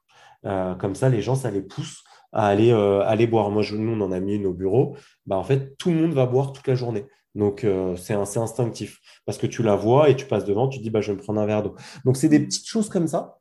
Euh, 0.47 0.75
comme 0.75 0.95
ça, 0.95 1.09
les 1.09 1.21
gens, 1.21 1.35
ça 1.35 1.51
les 1.51 1.63
pousse 1.63 2.03
à 2.33 2.47
aller, 2.47 2.73
aller 2.73 3.27
boire. 3.27 3.51
Moi, 3.51 3.63
je, 3.63 3.77
nous, 3.77 3.93
on 3.93 4.05
en 4.05 4.13
a 4.13 4.21
mis 4.21 4.35
une 4.35 4.47
au 4.47 4.53
bureau. 4.53 4.97
Bah, 5.27 5.37
en 5.37 5.45
fait, 5.45 5.77
tout 5.79 5.91
le 5.91 5.97
monde 5.97 6.13
va 6.13 6.27
boire 6.27 6.53
toute 6.53 6.67
la 6.67 6.75
journée. 6.75 7.07
Donc, 7.35 7.65
euh, 7.65 7.95
c'est 7.97 8.15
instinctif 8.15 9.01
parce 9.25 9.39
que 9.39 9.47
tu 9.47 9.63
la 9.63 9.77
vois 9.77 10.09
et 10.09 10.17
tu 10.17 10.27
passes 10.27 10.45
devant, 10.45 10.69
tu 10.69 10.81
dis, 10.81 10.91
bah, 10.91 11.01
je 11.01 11.13
vais 11.13 11.19
me 11.19 11.23
prendre 11.23 11.41
un 11.41 11.47
verre 11.47 11.63
d'eau. 11.63 11.77
Donc, 12.05 12.17
c'est 12.17 12.29
des 12.29 12.41
petites 12.41 12.67
choses 12.67 12.89
comme 12.89 13.07
ça. 13.07 13.37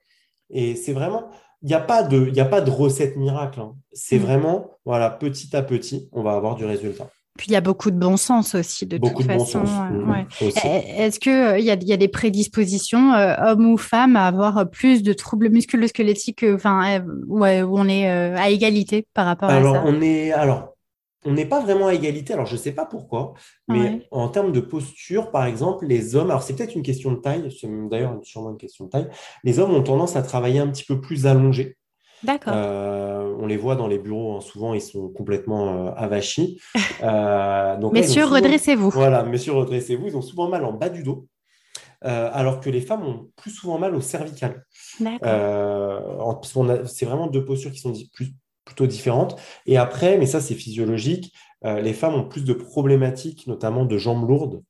Et 0.50 0.76
c'est 0.76 0.94
vraiment, 0.94 1.30
il 1.64 1.68
n'y 1.68 1.74
a, 1.74 1.80
pas 1.80 2.04
de, 2.04 2.32
a 2.40 2.46
pas 2.46 2.62
de 2.62 2.70
recette 2.70 3.18
miracle. 3.18 3.60
Hein. 3.60 3.76
C'est 3.92 4.20
mm. 4.20 4.22
vraiment, 4.22 4.72
voilà, 4.86 5.10
petit 5.10 5.56
à 5.56 5.64
petit, 5.64 6.10
on 6.12 6.22
va 6.22 6.34
avoir 6.34 6.56
du 6.56 6.66
résultat. 6.66 7.10
Puis 7.38 7.48
il 7.48 7.54
y 7.54 7.56
a 7.56 7.62
beaucoup 7.62 7.92
de 7.92 7.98
bon 7.98 8.18
sens 8.18 8.56
aussi, 8.56 8.86
de 8.86 8.98
beaucoup 8.98 9.22
toute 9.22 9.28
de 9.28 9.34
façon. 9.34 9.60
Bon 9.60 9.66
sens. 9.66 9.92
Mm, 9.92 10.26
eh, 10.42 11.04
est-ce 11.04 11.20
qu'il 11.20 11.32
euh, 11.32 11.60
y, 11.60 11.72
a, 11.72 11.76
y 11.76 11.94
a 11.94 11.98
des 11.98 12.08
prédispositions, 12.08 13.14
euh, 13.14 13.36
hommes 13.40 13.72
ou 13.72 13.78
femmes, 13.78 14.16
à 14.16 14.28
avoir 14.28 14.70
plus 14.70 15.04
de 15.04 15.14
troubles 15.14 15.50
musculo-squelettiques, 15.50 16.46
enfin, 16.54 17.02
où 17.28 17.46
on 17.46 17.88
est 17.88 18.10
à 18.10 18.50
égalité 18.50 19.08
par 19.14 19.26
rapport 19.26 19.50
à 19.50 19.54
ça? 19.54 19.58
Alors, 19.58 19.84
on 19.86 20.02
est, 20.02 20.32
alors, 20.32 20.74
on 21.26 21.34
n'est 21.34 21.46
pas 21.46 21.62
vraiment 21.62 21.88
à 21.88 21.94
égalité. 21.94 22.34
Alors, 22.34 22.46
je 22.46 22.54
ne 22.54 22.60
sais 22.60 22.72
pas 22.72 22.86
pourquoi, 22.86 23.34
mais 23.68 24.08
en 24.12 24.30
termes 24.30 24.52
de 24.52 24.60
posture, 24.60 25.32
par 25.32 25.46
exemple, 25.46 25.86
les 25.86 26.16
hommes, 26.16 26.30
alors 26.30 26.44
c'est 26.44 26.56
peut-être 26.56 26.76
une 26.76 26.84
question 26.84 27.12
de 27.12 27.18
taille, 27.18 27.56
c'est 27.60 27.70
d'ailleurs 27.90 28.20
sûrement 28.24 28.52
une 28.52 28.58
question 28.58 28.86
de 28.86 28.90
taille, 28.90 29.10
les 29.44 29.60
hommes 29.60 29.74
ont 29.74 29.84
tendance 29.84 30.16
à 30.16 30.22
travailler 30.22 30.60
un 30.60 30.68
petit 30.68 30.86
peu 30.86 31.00
plus 31.00 31.26
allongés. 31.26 31.77
D'accord. 32.24 32.53
Euh, 32.55 33.36
on 33.39 33.45
les 33.45 33.57
voit 33.57 33.76
dans 33.76 33.88
les 33.88 33.99
bureaux, 33.99 34.36
hein, 34.36 34.41
souvent 34.41 34.74
ils 34.74 34.82
sont 34.82 35.09
complètement 35.09 35.88
euh, 35.88 35.91
avachis. 35.95 36.59
Euh, 37.03 37.78
messieurs, 37.91 38.26
redressez-vous. 38.26 38.89
Voilà, 38.89 39.22
messieurs, 39.22 39.53
redressez-vous. 39.53 40.07
Ils 40.07 40.18
ont 40.18 40.24
souvent 40.24 40.49
mal 40.49 40.65
en 40.65 40.74
bas 40.74 40.89
du 40.89 41.03
dos. 41.03 41.28
alors 42.01 42.59
que 42.59 42.72
les 42.72 42.82
femmes 42.82 43.05
ont 43.05 43.30
plus 43.36 43.51
souvent 43.51 43.78
mal 43.78 43.93
au 43.93 44.01
cervical. 44.01 44.65
D'accord. 44.99 46.41
c'est 46.88 47.05
vraiment 47.05 47.28
deux 47.28 47.45
postures 47.45 47.72
qui 47.72 47.78
sont 47.78 47.93
plus, 48.13 48.34
plutôt 48.65 48.88
différentes. 48.88 49.39
Et 49.68 49.78
après, 49.78 50.18
mais 50.18 50.26
ça 50.26 50.41
c'est 50.41 50.55
physiologique, 50.55 51.32
les 51.63 51.93
femmes 51.93 52.15
ont 52.15 52.28
plus 52.28 52.43
de 52.43 52.53
problématiques, 52.53 53.45
notamment 53.45 53.86
de 53.86 53.97
jambes 53.99 54.28
lourdes. 54.28 54.63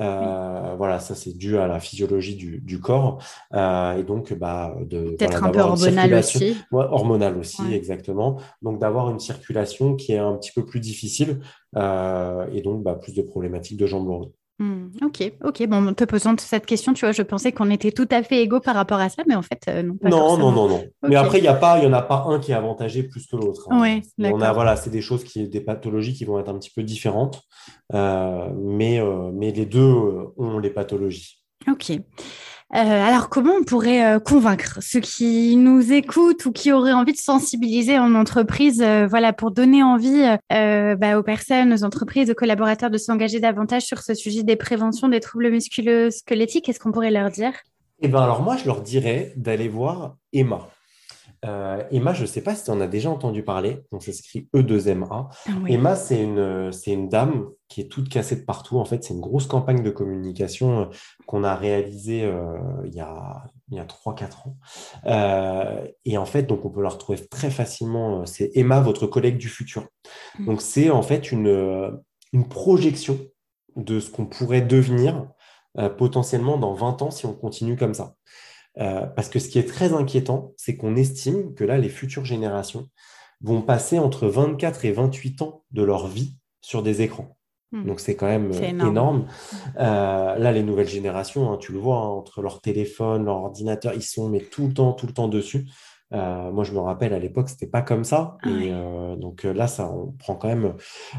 Euh, 0.00 0.74
voilà, 0.76 0.98
ça 1.00 1.14
c'est 1.14 1.36
dû 1.36 1.58
à 1.58 1.66
la 1.66 1.78
physiologie 1.78 2.36
du, 2.36 2.80
corps 2.80 3.22
euh, 3.52 3.98
et 3.98 4.04
donc 4.04 4.32
bah, 4.32 4.74
de 4.80 5.16
peut-être 5.16 5.44
un 5.44 5.50
peu 5.50 5.60
hormonal 5.60 6.14
aussi. 6.14 6.56
hormonal 6.72 7.38
aussi, 7.38 7.62
exactement. 7.72 8.40
Donc 8.62 8.80
d'avoir 8.80 9.10
une 9.10 9.20
circulation 9.20 9.94
qui 9.96 10.12
est 10.12 10.18
un 10.18 10.36
petit 10.36 10.52
peu 10.52 10.64
plus 10.64 10.80
difficile 10.80 11.40
et 11.76 12.62
donc 12.62 12.82
bah, 12.82 12.94
plus 12.94 13.14
de 13.14 13.22
problématiques 13.22 13.78
de 13.78 13.86
jambes 13.86 14.06
lourdes. 14.06 14.32
Hmm, 14.62 14.90
ok, 15.02 15.32
ok. 15.42 15.66
Bon, 15.66 15.88
en 15.88 15.92
te 15.92 16.04
posant 16.04 16.36
cette 16.38 16.66
question, 16.66 16.92
tu 16.92 17.04
vois, 17.04 17.10
je 17.10 17.22
pensais 17.22 17.50
qu'on 17.50 17.68
était 17.68 17.90
tout 17.90 18.06
à 18.12 18.22
fait 18.22 18.42
égaux 18.42 18.60
par 18.60 18.76
rapport 18.76 19.00
à 19.00 19.08
ça, 19.08 19.24
mais 19.26 19.34
en 19.34 19.42
fait, 19.42 19.60
euh, 19.66 19.82
non. 19.82 19.96
non, 20.04 20.38
non, 20.38 20.52
non, 20.52 20.68
non, 20.68 20.84
Mais 21.02 21.16
après, 21.16 21.38
il 21.38 21.42
n'y 21.42 21.48
a 21.48 21.54
pas, 21.54 21.78
il 21.78 21.84
y 21.84 21.86
en 21.88 21.92
a 21.92 22.00
pas 22.00 22.26
un 22.28 22.38
qui 22.38 22.52
est 22.52 22.54
avantagé 22.54 23.02
plus 23.02 23.26
que 23.26 23.34
l'autre. 23.34 23.66
Hein. 23.70 23.80
Oui, 23.82 24.02
on 24.20 24.40
a, 24.40 24.52
voilà, 24.52 24.76
c'est 24.76 24.90
des 24.90 25.00
choses 25.00 25.24
qui, 25.24 25.48
des 25.48 25.60
pathologies 25.60 26.14
qui 26.14 26.24
vont 26.24 26.38
être 26.38 26.48
un 26.48 26.58
petit 26.60 26.70
peu 26.70 26.84
différentes, 26.84 27.42
euh, 27.92 28.50
mais, 28.56 29.00
euh, 29.00 29.32
mais 29.34 29.50
les 29.50 29.66
deux 29.66 30.30
ont 30.36 30.60
les 30.60 30.70
pathologies. 30.70 31.42
Ok. 31.68 31.90
Euh, 32.74 32.78
alors, 32.78 33.28
comment 33.28 33.52
on 33.60 33.64
pourrait 33.64 34.14
euh, 34.14 34.18
convaincre 34.18 34.78
ceux 34.80 35.00
qui 35.00 35.56
nous 35.56 35.92
écoutent 35.92 36.46
ou 36.46 36.52
qui 36.52 36.72
auraient 36.72 36.94
envie 36.94 37.12
de 37.12 37.18
sensibiliser 37.18 37.98
en 37.98 38.14
entreprise, 38.14 38.80
euh, 38.80 39.06
voilà, 39.06 39.34
pour 39.34 39.50
donner 39.50 39.82
envie 39.82 40.24
bah, 40.48 41.18
aux 41.18 41.22
personnes, 41.22 41.74
aux 41.74 41.84
entreprises, 41.84 42.30
aux 42.30 42.34
collaborateurs 42.34 42.88
de 42.88 42.96
s'engager 42.96 43.40
davantage 43.40 43.82
sur 43.82 43.98
ce 43.98 44.14
sujet 44.14 44.42
des 44.42 44.56
préventions 44.56 45.08
des 45.08 45.20
troubles 45.20 45.50
musculo-squelettiques? 45.50 46.64
Qu'est-ce 46.64 46.80
qu'on 46.80 46.92
pourrait 46.92 47.10
leur 47.10 47.30
dire? 47.30 47.52
Eh 48.00 48.08
ben, 48.08 48.20
alors 48.20 48.42
moi, 48.42 48.56
je 48.56 48.64
leur 48.64 48.80
dirais 48.80 49.34
d'aller 49.36 49.68
voir 49.68 50.16
Emma. 50.32 50.68
Euh, 51.44 51.82
Emma, 51.90 52.12
je 52.14 52.22
ne 52.22 52.26
sais 52.26 52.40
pas 52.40 52.54
si 52.54 52.64
tu 52.64 52.70
en 52.70 52.80
as 52.80 52.86
déjà 52.86 53.10
entendu 53.10 53.42
parler, 53.42 53.82
donc 53.90 54.02
ça 54.04 54.12
s'écrit 54.12 54.48
E2MA. 54.54 55.06
Ah 55.10 55.50
Emma, 55.66 55.96
c'est 55.96 56.22
une, 56.22 56.70
une 56.86 57.08
dame 57.08 57.48
qui 57.68 57.80
est 57.80 57.88
toute 57.88 58.08
cassée 58.08 58.36
de 58.36 58.44
partout. 58.44 58.78
En 58.78 58.84
fait, 58.84 59.02
c'est 59.02 59.14
une 59.14 59.20
grosse 59.20 59.46
campagne 59.46 59.82
de 59.82 59.90
communication 59.90 60.82
euh, 60.82 60.84
qu'on 61.26 61.42
a 61.42 61.56
réalisée 61.56 62.22
euh, 62.24 62.58
il 62.84 62.94
y 62.94 63.00
a, 63.00 63.44
il 63.70 63.76
y 63.76 63.80
a 63.80 63.84
3-4 63.84 64.48
ans. 64.48 64.56
et 66.04 66.16
en 66.16 66.26
fait, 66.26 66.44
donc 66.44 66.64
on 66.64 66.70
peut 66.70 66.82
la 66.82 66.90
retrouver 66.90 67.18
très 67.26 67.50
facilement. 67.50 68.24
C'est 68.24 68.50
Emma, 68.54 68.80
votre 68.80 69.06
collègue 69.06 69.38
du 69.38 69.48
futur. 69.48 69.86
Mm. 70.38 70.46
Donc 70.46 70.62
c'est 70.62 70.90
en 70.90 71.02
fait 71.02 71.32
une, 71.32 72.00
une 72.32 72.48
projection 72.48 73.18
de 73.74 73.98
ce 73.98 74.10
qu'on 74.10 74.26
pourrait 74.26 74.62
devenir 74.62 75.26
potentiellement 75.96 76.58
dans 76.58 76.74
20 76.74 77.00
ans 77.00 77.10
si 77.10 77.24
on 77.24 77.32
continue 77.32 77.76
comme 77.76 77.94
ça. 77.94 78.14
Euh, 78.78 79.06
parce 79.06 79.28
que 79.28 79.38
ce 79.38 79.48
qui 79.48 79.58
est 79.58 79.68
très 79.68 79.92
inquiétant, 79.92 80.52
c'est 80.56 80.76
qu'on 80.76 80.96
estime 80.96 81.54
que 81.54 81.64
là, 81.64 81.78
les 81.78 81.88
futures 81.88 82.24
générations 82.24 82.88
vont 83.42 83.60
passer 83.60 83.98
entre 83.98 84.28
24 84.28 84.84
et 84.84 84.92
28 84.92 85.42
ans 85.42 85.64
de 85.72 85.82
leur 85.82 86.06
vie 86.06 86.36
sur 86.60 86.82
des 86.82 87.02
écrans. 87.02 87.36
Hmm. 87.72 87.86
Donc 87.86 88.00
c'est 88.00 88.16
quand 88.16 88.26
même 88.26 88.52
énorme. 88.52 89.26
Euh, 89.78 90.36
là, 90.36 90.52
les 90.52 90.62
nouvelles 90.62 90.88
générations, 90.88 91.52
hein, 91.52 91.58
tu 91.58 91.72
le 91.72 91.78
vois, 91.78 91.98
hein, 91.98 92.08
entre 92.08 92.40
leur 92.42 92.60
téléphone, 92.60 93.24
leur 93.24 93.36
ordinateur, 93.36 93.94
ils 93.94 94.02
sont 94.02 94.28
mais 94.28 94.40
tout 94.40 94.68
le 94.68 94.74
temps, 94.74 94.92
tout 94.92 95.06
le 95.06 95.12
temps 95.12 95.28
dessus. 95.28 95.66
Euh, 96.12 96.50
moi, 96.50 96.64
je 96.64 96.72
me 96.72 96.78
rappelle 96.78 97.14
à 97.14 97.18
l'époque, 97.18 97.48
c'était 97.48 97.66
pas 97.66 97.82
comme 97.82 98.04
ça. 98.04 98.36
Ah 98.42 98.48
et 98.48 98.70
euh, 98.70 99.16
donc 99.16 99.44
euh, 99.44 99.52
là, 99.52 99.66
ça, 99.66 99.90
on 99.90 100.12
prend 100.12 100.34
quand 100.34 100.48
même 100.48 100.74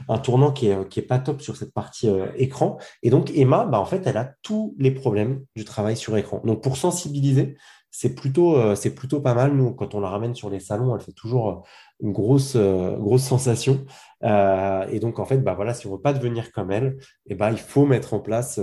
un 0.07 0.17
tournant 0.19 0.51
qui 0.51 0.67
est, 0.67 0.87
qui 0.89 0.99
est 0.99 1.03
pas 1.03 1.19
top 1.19 1.41
sur 1.41 1.55
cette 1.55 1.73
partie 1.73 2.09
écran. 2.35 2.77
Et 3.01 3.09
donc, 3.09 3.31
Emma, 3.35 3.65
bah, 3.65 3.79
en 3.79 3.85
fait, 3.85 4.05
elle 4.05 4.17
a 4.17 4.33
tous 4.41 4.75
les 4.77 4.91
problèmes 4.91 5.43
du 5.55 5.65
travail 5.65 5.97
sur 5.97 6.15
écran. 6.17 6.41
Donc, 6.43 6.61
pour 6.61 6.77
sensibiliser, 6.77 7.57
c'est 7.89 8.15
plutôt, 8.15 8.75
c'est 8.75 8.95
plutôt 8.95 9.21
pas 9.21 9.35
mal. 9.35 9.53
Nous, 9.53 9.73
quand 9.73 9.93
on 9.93 9.99
la 9.99 10.09
ramène 10.09 10.33
sur 10.33 10.49
les 10.49 10.59
salons, 10.59 10.95
elle 10.95 11.01
fait 11.01 11.11
toujours 11.11 11.63
une 12.01 12.11
grosse, 12.11 12.57
grosse 12.57 13.23
sensation. 13.23 13.85
et 14.23 14.99
donc, 14.99 15.19
en 15.19 15.25
fait, 15.25 15.37
bah, 15.37 15.53
voilà, 15.53 15.73
si 15.73 15.87
on 15.87 15.91
veut 15.91 16.01
pas 16.01 16.13
devenir 16.13 16.51
comme 16.51 16.71
elle, 16.71 16.97
et 17.27 17.33
eh 17.33 17.35
bah, 17.35 17.51
il 17.51 17.59
faut 17.59 17.85
mettre 17.85 18.13
en 18.13 18.19
place 18.19 18.59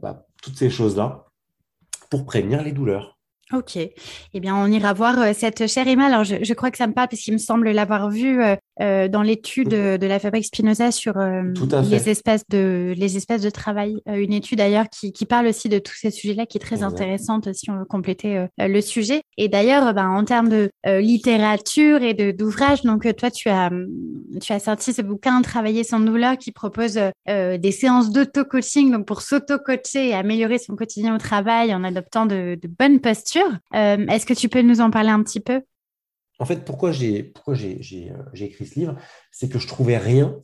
bah, 0.00 0.26
toutes 0.42 0.56
ces 0.56 0.70
choses-là 0.70 1.26
pour 2.10 2.24
prévenir 2.24 2.62
les 2.62 2.72
douleurs. 2.72 3.18
Ok. 3.52 3.76
Eh 3.76 4.40
bien, 4.40 4.56
on 4.56 4.66
ira 4.66 4.92
voir 4.94 5.18
euh, 5.20 5.32
cette 5.34 5.66
chère 5.66 5.86
Emma. 5.86 6.06
Alors, 6.06 6.24
je, 6.24 6.54
crois 6.54 6.70
que 6.70 6.78
ça 6.78 6.86
me 6.86 6.94
parle 6.94 7.08
puisqu'il 7.08 7.32
me 7.32 7.38
semble 7.38 7.70
l'avoir 7.70 8.08
vue 8.08 8.42
euh, 8.42 8.56
euh, 8.80 9.08
dans 9.08 9.22
l'étude 9.22 9.68
de 9.68 10.06
la 10.06 10.18
fabrique 10.18 10.46
Spinoza 10.46 10.90
sur 10.90 11.14
les 11.90 12.08
espaces 12.08 12.44
de 12.48 12.92
les 12.96 13.16
espaces 13.16 13.42
de 13.42 13.50
travail. 13.50 14.00
une 14.06 14.32
étude 14.32 14.58
d'ailleurs 14.58 14.88
qui, 14.88 15.12
qui, 15.12 15.26
parle 15.26 15.46
aussi 15.46 15.68
de 15.68 15.78
tous 15.78 15.94
ces 15.94 16.10
sujets-là, 16.10 16.46
qui 16.46 16.58
est 16.58 16.60
très 16.60 16.82
intéressante 16.82 17.52
si 17.52 17.70
on 17.70 17.78
veut 17.78 17.84
compléter 17.84 18.46
le 18.58 18.80
sujet. 18.80 19.22
Et 19.36 19.48
d'ailleurs, 19.48 19.94
ben, 19.94 20.10
en 20.10 20.24
termes 20.24 20.48
de 20.48 20.70
littérature 20.86 22.02
et 22.02 22.14
d'ouvrages, 22.14 22.82
donc 22.82 23.06
toi, 23.16 23.30
tu 23.30 23.48
as 23.48 23.70
tu 24.40 24.52
as 24.52 24.58
sorti 24.58 24.92
ce 24.92 25.02
bouquin 25.02 25.42
Travailler 25.42 25.84
sans 25.84 26.00
douleur 26.00 26.38
qui 26.38 26.52
propose 26.52 26.98
des 27.26 27.72
séances 27.72 28.10
d'auto-coaching, 28.10 28.92
donc 28.92 29.06
pour 29.06 29.22
s'auto-coacher 29.22 30.08
et 30.08 30.14
améliorer 30.14 30.58
son 30.58 30.76
quotidien 30.76 31.14
au 31.14 31.18
travail 31.18 31.74
en 31.74 31.84
adoptant 31.84 32.26
de, 32.26 32.58
de 32.60 32.68
bonnes 32.68 33.00
postures. 33.00 33.52
Euh, 33.74 34.06
est-ce 34.08 34.26
que 34.26 34.34
tu 34.34 34.48
peux 34.48 34.62
nous 34.62 34.80
en 34.80 34.90
parler 34.90 35.10
un 35.10 35.22
petit 35.22 35.40
peu? 35.40 35.60
En 36.38 36.44
fait, 36.44 36.64
pourquoi 36.64 36.92
j'ai 36.92 37.32
euh, 37.48 38.34
écrit 38.34 38.66
ce 38.66 38.78
livre 38.78 38.96
C'est 39.30 39.48
que 39.48 39.58
je 39.58 39.66
trouvais 39.66 39.98
rien 39.98 40.36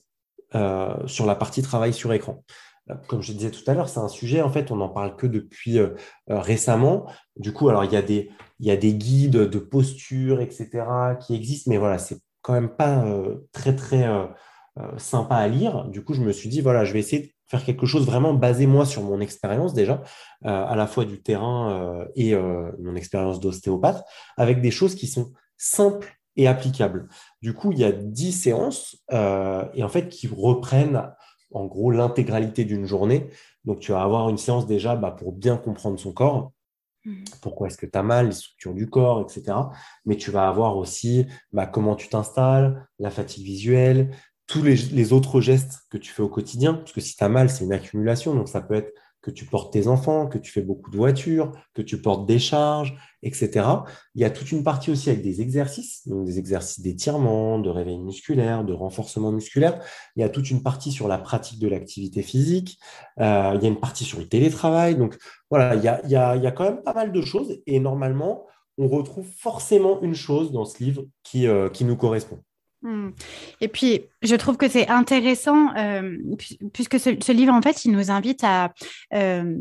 euh, 0.54 1.06
sur 1.06 1.26
la 1.26 1.34
partie 1.34 1.62
travail 1.62 1.92
sur 1.92 2.12
écran. 2.12 2.44
Comme 3.06 3.22
je 3.22 3.32
disais 3.32 3.52
tout 3.52 3.62
à 3.68 3.74
l'heure, 3.74 3.88
c'est 3.88 4.00
un 4.00 4.08
sujet, 4.08 4.42
en 4.42 4.50
fait, 4.50 4.72
on 4.72 4.76
n'en 4.76 4.88
parle 4.88 5.14
que 5.14 5.28
depuis 5.28 5.78
récemment. 6.26 7.06
Du 7.36 7.52
coup, 7.52 7.68
alors, 7.68 7.84
il 7.84 7.92
y, 7.92 7.96
a 7.96 8.02
des, 8.02 8.94
guides 8.94 9.36
de 9.36 9.58
posture, 9.60 10.40
etc., 10.40 10.68
qui 11.20 11.36
existent, 11.36 11.70
mais 11.70 11.78
voilà, 11.78 11.98
c'est 11.98 12.18
quand 12.42 12.52
même 12.52 12.70
pas 12.70 13.04
très, 13.52 13.76
très 13.76 14.08
sympa 14.96 15.36
à 15.36 15.46
lire. 15.46 15.84
Du 15.84 16.02
coup, 16.02 16.14
je 16.14 16.20
me 16.20 16.32
suis 16.32 16.48
dit, 16.48 16.62
voilà, 16.62 16.84
je 16.84 16.92
vais 16.92 16.98
essayer 16.98 17.36
faire 17.50 17.64
quelque 17.64 17.84
chose 17.84 18.06
vraiment 18.06 18.32
basé 18.32 18.66
moi 18.66 18.86
sur 18.86 19.02
mon 19.02 19.20
expérience 19.20 19.74
déjà, 19.74 20.02
euh, 20.46 20.64
à 20.64 20.76
la 20.76 20.86
fois 20.86 21.04
du 21.04 21.20
terrain 21.20 21.72
euh, 21.72 22.04
et 22.14 22.32
euh, 22.32 22.70
mon 22.78 22.94
expérience 22.94 23.40
d'ostéopathe, 23.40 24.04
avec 24.36 24.60
des 24.60 24.70
choses 24.70 24.94
qui 24.94 25.08
sont 25.08 25.32
simples 25.60 26.18
et 26.36 26.48
applicables. 26.48 27.08
Du 27.42 27.52
coup, 27.54 27.70
il 27.70 27.78
y 27.78 27.84
a 27.84 27.92
dix 27.92 28.32
séances 28.32 28.96
et 29.10 29.84
en 29.84 29.88
fait 29.88 30.08
qui 30.08 30.26
reprennent 30.26 31.02
en 31.52 31.66
gros 31.66 31.90
l'intégralité 31.90 32.64
d'une 32.64 32.86
journée. 32.86 33.28
Donc, 33.64 33.80
tu 33.80 33.92
vas 33.92 34.02
avoir 34.02 34.28
une 34.28 34.38
séance 34.38 34.66
déjà 34.66 34.96
bah, 34.96 35.10
pour 35.10 35.32
bien 35.32 35.56
comprendre 35.56 35.98
son 35.98 36.12
corps. 36.12 36.52
Mmh. 37.04 37.24
Pourquoi 37.40 37.68
est-ce 37.68 37.78
que 37.78 37.86
tu 37.86 37.98
as 37.98 38.02
mal, 38.02 38.26
les 38.26 38.32
structures 38.32 38.74
du 38.74 38.88
corps, 38.88 39.22
etc. 39.22 39.56
Mais 40.04 40.16
tu 40.16 40.30
vas 40.30 40.48
avoir 40.48 40.76
aussi 40.76 41.26
bah, 41.52 41.66
comment 41.66 41.96
tu 41.96 42.08
t'installes, 42.08 42.86
la 42.98 43.10
fatigue 43.10 43.44
visuelle, 43.44 44.14
tous 44.46 44.62
les, 44.62 44.76
les, 44.76 45.12
autres 45.12 45.40
gestes 45.40 45.80
que 45.90 45.96
tu 45.96 46.12
fais 46.12 46.22
au 46.22 46.28
quotidien, 46.28 46.74
parce 46.74 46.92
que 46.92 47.00
si 47.00 47.16
tu 47.16 47.24
as 47.24 47.28
mal, 47.28 47.48
c'est 47.48 47.64
une 47.64 47.72
accumulation, 47.72 48.34
donc 48.34 48.48
ça 48.48 48.60
peut 48.60 48.74
être 48.74 48.92
que 49.22 49.30
tu 49.30 49.44
portes 49.44 49.72
tes 49.72 49.86
enfants, 49.86 50.26
que 50.26 50.38
tu 50.38 50.50
fais 50.50 50.62
beaucoup 50.62 50.90
de 50.90 50.96
voitures, 50.96 51.52
que 51.74 51.82
tu 51.82 52.00
portes 52.00 52.26
des 52.26 52.38
charges, 52.38 52.96
etc. 53.22 53.66
Il 54.14 54.22
y 54.22 54.24
a 54.24 54.30
toute 54.30 54.50
une 54.50 54.64
partie 54.64 54.90
aussi 54.90 55.10
avec 55.10 55.22
des 55.22 55.42
exercices, 55.42 56.06
donc 56.08 56.24
des 56.24 56.38
exercices 56.38 56.80
d'étirement, 56.80 57.58
de 57.58 57.68
réveil 57.68 57.98
musculaire, 57.98 58.64
de 58.64 58.72
renforcement 58.72 59.30
musculaire. 59.30 59.82
Il 60.16 60.20
y 60.20 60.22
a 60.22 60.28
toute 60.28 60.50
une 60.50 60.62
partie 60.62 60.90
sur 60.90 61.06
la 61.06 61.18
pratique 61.18 61.58
de 61.58 61.68
l'activité 61.68 62.22
physique. 62.22 62.78
Euh, 63.18 63.52
il 63.56 63.62
y 63.62 63.66
a 63.66 63.68
une 63.68 63.80
partie 63.80 64.04
sur 64.04 64.18
le 64.18 64.26
télétravail. 64.26 64.96
Donc 64.96 65.18
voilà, 65.50 65.74
il 65.74 65.82
y, 65.82 65.88
a, 65.88 66.00
il, 66.04 66.10
y 66.10 66.16
a, 66.16 66.36
il 66.36 66.42
y 66.42 66.46
a, 66.46 66.52
quand 66.52 66.64
même 66.64 66.82
pas 66.82 66.94
mal 66.94 67.12
de 67.12 67.20
choses. 67.20 67.60
Et 67.66 67.78
normalement, 67.78 68.46
on 68.78 68.88
retrouve 68.88 69.26
forcément 69.26 70.00
une 70.00 70.14
chose 70.14 70.52
dans 70.52 70.64
ce 70.64 70.82
livre 70.82 71.04
qui, 71.22 71.46
euh, 71.46 71.68
qui 71.68 71.84
nous 71.84 71.96
correspond. 71.96 72.42
Hmm. 72.82 73.10
Et 73.60 73.68
puis, 73.68 74.06
je 74.22 74.36
trouve 74.36 74.56
que 74.56 74.68
c'est 74.68 74.88
intéressant, 74.88 75.74
euh, 75.76 76.16
puisque 76.72 77.00
ce, 77.00 77.32
livre, 77.32 77.52
en 77.52 77.62
fait, 77.62 77.84
il 77.84 77.92
nous 77.92 78.10
invite 78.10 78.44
à 78.44 78.72
euh, 79.14 79.56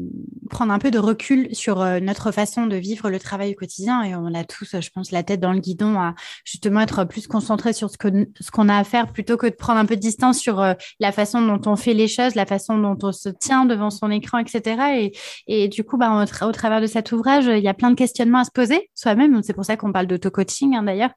prendre 0.50 0.74
un 0.74 0.80
peu 0.80 0.92
de 0.92 1.00
recul 1.00 1.48
sur 1.54 1.82
euh, 1.82 2.00
notre 2.00 2.32
façon 2.32 2.66
de 2.66 2.76
vivre 2.76 3.10
le 3.10 3.20
travail 3.20 3.52
au 3.52 3.56
quotidien. 3.56 4.04
Et 4.04 4.16
on 4.16 4.34
a 4.34 4.44
tous, 4.44 4.76
je 4.80 4.90
pense, 4.90 5.12
la 5.12 5.24
tête 5.24 5.40
dans 5.40 5.54
le 5.54 5.60
guidon 5.60 5.98
à 6.00 6.14
justement 6.44 6.82
être 6.82 7.06
plus 7.06 7.28
concentré 7.28 7.72
sur 7.72 7.90
ce 7.90 7.98
qu'on 7.98 8.26
ce 8.40 8.52
qu'on 8.52 8.68
a 8.68 8.78
à 8.78 8.84
faire 8.84 9.12
plutôt 9.12 9.38
que 9.38 9.48
de 9.48 9.56
prendre 9.56 9.80
un 9.80 9.86
peu 9.86 9.96
de 9.96 10.02
distance 10.02 10.40
sur 10.40 10.62
la 11.00 11.12
façon 11.12 11.42
dont 11.42 11.62
on 11.66 11.76
fait 11.76 11.94
les 11.94 12.08
choses, 12.08 12.36
la 12.36 12.46
façon 12.46 12.78
dont 12.78 12.98
on 13.04 13.12
se 13.12 13.30
tient 13.30 13.66
devant 13.66 13.90
son 13.90 14.12
écran, 14.12 14.40
etc. 14.40 14.82
Et, 14.96 15.12
et 15.48 15.68
du 15.68 15.84
coup, 15.84 15.98
bah, 15.98 16.26
au, 16.42 16.52
travers 16.52 16.82
de 16.82 16.88
cet 16.88 17.12
ouvrage, 17.12 17.46
il 17.46 17.64
y 17.64 17.68
a 17.68 17.74
plein 17.74 17.92
de 17.92 17.96
questionnements 17.96 18.40
à 18.40 18.44
se 18.44 18.52
poser 18.52 18.90
soi-même. 18.94 19.42
C'est 19.44 19.54
pour 19.54 19.66
ça 19.66 19.78
qu'on 19.78 19.94
parle 19.94 20.08
d'auto-coaching, 20.08 20.76
hein, 20.76 20.84
d'ailleurs. 20.84 21.12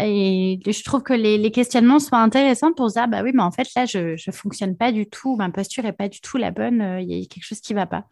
Et 0.00 0.60
je 0.66 0.84
trouve 0.84 1.02
que 1.02 1.12
les 1.12 1.36
les 1.36 1.50
questionnements 1.50 1.98
soient 1.98 2.18
intéressants 2.18 2.72
pour 2.72 2.85
se 2.88 2.94
dire, 2.94 3.08
bah 3.08 3.22
oui, 3.22 3.32
mais 3.34 3.42
en 3.42 3.50
fait, 3.50 3.68
là, 3.76 3.84
je 3.86 4.14
ne 4.14 4.32
fonctionne 4.32 4.76
pas 4.76 4.92
du 4.92 5.06
tout, 5.06 5.36
ma 5.36 5.50
posture 5.50 5.84
n'est 5.84 5.92
pas 5.92 6.08
du 6.08 6.20
tout 6.20 6.36
la 6.36 6.50
bonne, 6.50 6.80
euh, 6.80 7.00
il 7.00 7.12
y 7.12 7.22
a 7.22 7.26
quelque 7.26 7.44
chose 7.44 7.60
qui 7.60 7.74
ne 7.74 7.78
va 7.78 7.86
pas. 7.86 8.04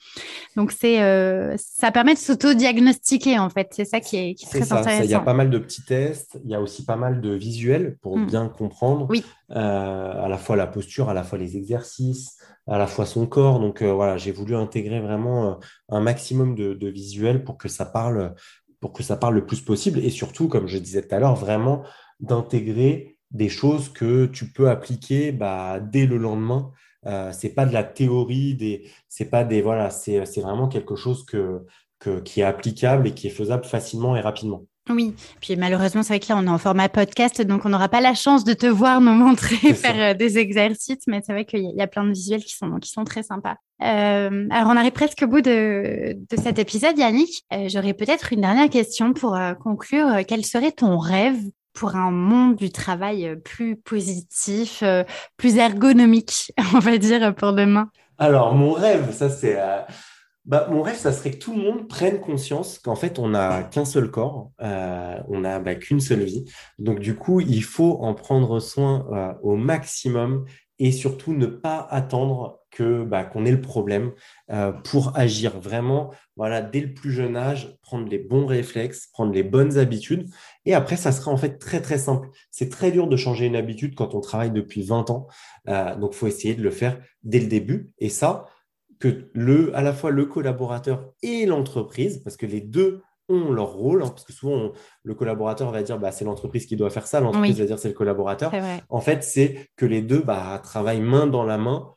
Donc, 0.57 0.72
c'est, 0.72 1.03
euh, 1.03 1.55
ça 1.59 1.91
permet 1.91 2.14
de 2.14 2.18
s'auto-diagnostiquer, 2.18 3.39
en 3.39 3.51
fait. 3.51 3.68
C'est 3.72 3.85
ça 3.85 4.01
qui 4.01 4.16
est, 4.16 4.35
qui 4.35 4.45
est, 4.45 4.49
très 4.49 4.72
intéressant. 4.72 5.05
Il 5.05 5.11
y 5.11 5.14
a 5.14 5.20
pas 5.20 5.35
mal 5.35 5.51
de 5.51 5.59
petits 5.59 5.85
tests, 5.85 6.39
il 6.45 6.51
y 6.51 6.55
a 6.55 6.61
aussi 6.61 6.85
pas 6.85 6.97
mal 6.97 7.20
de 7.20 7.31
visuels 7.31 7.97
pour 8.03 8.18
mm. 8.18 8.27
bien 8.27 8.49
comprendre 8.49 9.07
oui. 9.11 9.25
Euh, 9.51 10.25
à 10.25 10.29
la 10.29 10.39
fois 10.39 10.57
la 10.57 10.66
posture, 10.66 11.09
à 11.09 11.14
la 11.14 11.22
fois 11.22 11.39
les 11.39 11.57
exercices, 11.57 12.39
à 12.66 12.79
la 12.79 12.87
fois 12.87 13.07
son 13.07 13.27
corps. 13.27 13.61
Donc, 13.61 13.83
voilà, 13.83 14.16
j'ai 14.16 14.33
voulu 14.33 14.55
intégrer 14.57 15.01
vraiment 15.01 15.59
un 15.89 16.01
maximum 16.01 16.55
de, 16.55 16.75
de 16.75 16.89
visuels 16.89 17.45
pour 17.45 17.59
que 17.59 17.68
ça 17.68 17.85
parle 17.85 18.35
pour 18.85 18.93
que 18.93 19.03
ça 19.03 19.16
parle 19.16 19.37
le 19.37 19.47
plus 19.47 19.62
possible 19.62 19.99
et 20.01 20.11
surtout, 20.11 20.47
comme 20.47 20.68
je 20.68 20.77
disais 20.77 21.01
tout 21.01 21.14
à 21.14 21.18
l'heure, 21.18 21.37
vraiment 21.37 21.85
d'intégrer 22.20 23.14
des 23.31 23.49
choses 23.49 23.89
que 23.93 24.27
tu 24.27 24.51
peux 24.53 24.68
appliquer 24.70 25.33
bah, 25.33 25.81
dès 25.81 26.07
le 26.07 26.18
lendemain. 26.18 26.70
Euh, 27.07 27.31
c'est 27.33 27.55
pas 27.55 27.66
de 27.66 27.72
la 27.72 27.85
théorie, 27.85 28.55
des, 28.55 28.91
c'est 29.09 29.29
pas 29.29 29.45
des 29.45 29.61
voilà, 29.61 29.91
c'est, 29.91 30.25
vraiment 30.41 30.68
quelque 30.68 30.97
chose 30.97 31.25
que, 31.25 31.64
qui 32.25 32.41
est 32.41 32.45
applicable 32.45 33.09
et 33.09 33.14
qui 33.14 33.27
est 33.27 33.31
faisable 33.31 33.64
facilement 33.64 34.16
et 34.16 34.20
rapidement. 34.20 34.66
Oui, 34.91 35.14
puis 35.41 35.57
malheureusement, 35.57 36.03
c'est 36.03 36.12
vrai 36.12 36.20
que 36.20 36.29
là, 36.29 36.37
on 36.37 36.47
est 36.47 36.51
en 36.51 36.59
format 36.59 36.91
podcast, 36.91 37.41
donc 37.41 37.64
on 37.64 37.70
n'aura 37.70 37.89
pas 37.89 38.03
la 38.03 38.14
chance 38.14 38.45
de 38.45 38.53
te 38.53 38.66
voir 38.66 39.01
nous 39.01 39.12
montrer 39.12 39.57
faire 39.72 40.12
euh, 40.12 40.14
des 40.14 40.37
exercices, 40.37 41.07
mais 41.07 41.22
c'est 41.25 41.33
vrai 41.33 41.47
qu'il 41.47 41.72
y, 41.75 41.81
a 41.81 41.87
plein 41.87 42.05
de 42.05 42.12
visuels 42.12 42.45
qui 42.45 42.55
sont, 42.55 42.70
qui 42.79 42.91
sont 42.91 43.05
très 43.05 43.22
sympas. 43.22 43.57
Euh, 43.83 44.47
alors, 44.51 44.68
on 44.70 44.77
arrive 44.77 44.93
presque 44.93 45.22
au 45.22 45.27
bout 45.27 45.41
de, 45.41 46.14
de 46.14 46.37
cet 46.37 46.59
épisode, 46.59 46.99
Yannick. 46.99 47.45
Euh, 47.55 47.68
j'aurais 47.68 47.95
peut-être 47.95 48.35
une 48.35 48.43
dernière 48.43 48.68
question 48.68 49.14
pour 49.14 49.39
conclure. 49.62 50.18
Quel 50.29 50.45
serait 50.45 50.72
ton 50.72 50.99
rêve 50.99 51.39
pour 51.75 51.97
un 51.97 52.11
monde 52.11 52.57
du 52.57 52.70
travail 52.70 53.27
euh, 53.27 53.37
plus 53.37 53.77
positif, 53.77 54.83
euh, 54.83 55.05
plus 55.37 55.57
ergonomique, 55.59 56.53
on 56.75 56.79
va 56.79 56.97
dire, 56.97 57.35
pour 57.35 57.53
demain 57.53 57.91
Alors, 58.16 58.55
mon 58.55 58.72
rêve, 58.72 59.12
ça 59.12 59.29
c'est... 59.29 59.61
Euh, 59.61 59.81
bah, 60.47 60.68
mon 60.70 60.83
rêve, 60.83 60.97
ça 60.97 61.11
serait 61.11 61.31
que 61.31 61.39
tout 61.39 61.55
le 61.55 61.62
monde 61.62 61.89
prenne 61.89 62.20
conscience 62.20 62.79
qu'en 62.79 62.97
fait, 62.97 63.18
on 63.18 63.29
n'a 63.29 63.62
qu'un 63.62 63.87
seul 63.87 64.11
corps, 64.11 64.51
on 64.61 65.41
n'a 65.41 65.59
bah, 65.59 65.75
qu'une 65.75 66.01
seule 66.01 66.22
vie. 66.22 66.45
Donc, 66.79 67.01
du 67.01 67.16
coup, 67.16 67.41
il 67.41 67.64
faut 67.64 67.97
en 68.03 68.12
prendre 68.12 68.61
soin 68.61 69.39
au 69.43 69.57
maximum 69.57 70.45
et 70.79 70.93
surtout 70.93 71.33
ne 71.33 71.47
pas 71.47 71.87
attendre 71.91 72.61
que 72.75 73.05
bah, 73.05 73.25
qu'on 73.25 73.47
ait 73.47 73.53
le 73.53 73.61
problème 73.61 74.12
euh, 74.51 74.72
pour 74.72 75.16
agir 75.16 75.61
vraiment 75.61 76.11
voilà 76.37 76.61
dès 76.61 76.81
le 76.81 76.93
plus 76.93 77.12
jeune 77.12 77.37
âge 77.37 77.79
prendre 77.83 78.07
les 78.09 78.18
bons 78.18 78.47
réflexes 78.47 79.07
prendre 79.12 79.33
les 79.33 79.45
bonnes 79.45 79.79
habitudes. 79.79 80.29
Et 80.66 80.75
après 80.75 80.97
ça 80.97 81.12
sera 81.12 81.31
en 81.31 81.37
fait 81.37 81.59
très 81.59 81.81
très 81.81 81.99
simple. 81.99 82.29
C'est 82.51 82.68
très 82.68 82.91
dur 82.91 83.07
de 83.07 83.16
changer 83.16 83.47
une 83.47 83.57
habitude 83.57 83.95
quand 83.95 84.14
on 84.14 84.20
travaille 84.20 84.51
depuis 84.51 84.83
20 84.83 85.09
ans. 85.11 85.29
Euh, 85.68 85.95
donc 85.95 86.12
faut 86.12 86.27
essayer 86.27 86.55
de 86.55 86.62
le 86.62 86.70
faire 86.70 87.01
dès 87.22 87.39
le 87.39 87.47
début. 87.47 87.93
Et 87.99 88.09
ça 88.09 88.47
que 88.99 89.31
le 89.33 89.75
à 89.77 89.83
la 89.83 89.93
fois 89.93 90.11
le 90.11 90.27
collaborateur 90.27 91.12
et 91.22 91.47
l'entreprise 91.47 92.18
parce 92.18 92.37
que 92.37 92.47
les 92.47 92.61
deux 92.61 93.03
ont 93.29 93.53
leur 93.53 93.72
rôle, 93.72 94.03
hein, 94.03 94.09
parce 94.09 94.25
que 94.25 94.33
souvent 94.33 94.72
le 95.03 95.14
collaborateur 95.14 95.70
va 95.70 95.83
dire 95.83 95.99
bah, 95.99 96.12
c'est 96.12 96.25
l'entreprise 96.25 96.66
qui 96.66 96.77
doit 96.77 96.91
faire 96.91 97.07
ça, 97.07 97.20
l'entreprise 97.20 97.59
va 97.59 97.66
dire 97.66 97.79
c'est 97.79 97.89
le 97.89 97.95
collaborateur. 97.95 98.53
En 98.89 99.01
fait, 99.01 99.22
c'est 99.22 99.70
que 99.77 99.87
les 99.87 100.03
deux 100.03 100.20
bah, 100.20 100.61
travaillent 100.62 101.01
main 101.01 101.27
dans 101.27 101.45
la 101.45 101.57
main 101.57 101.95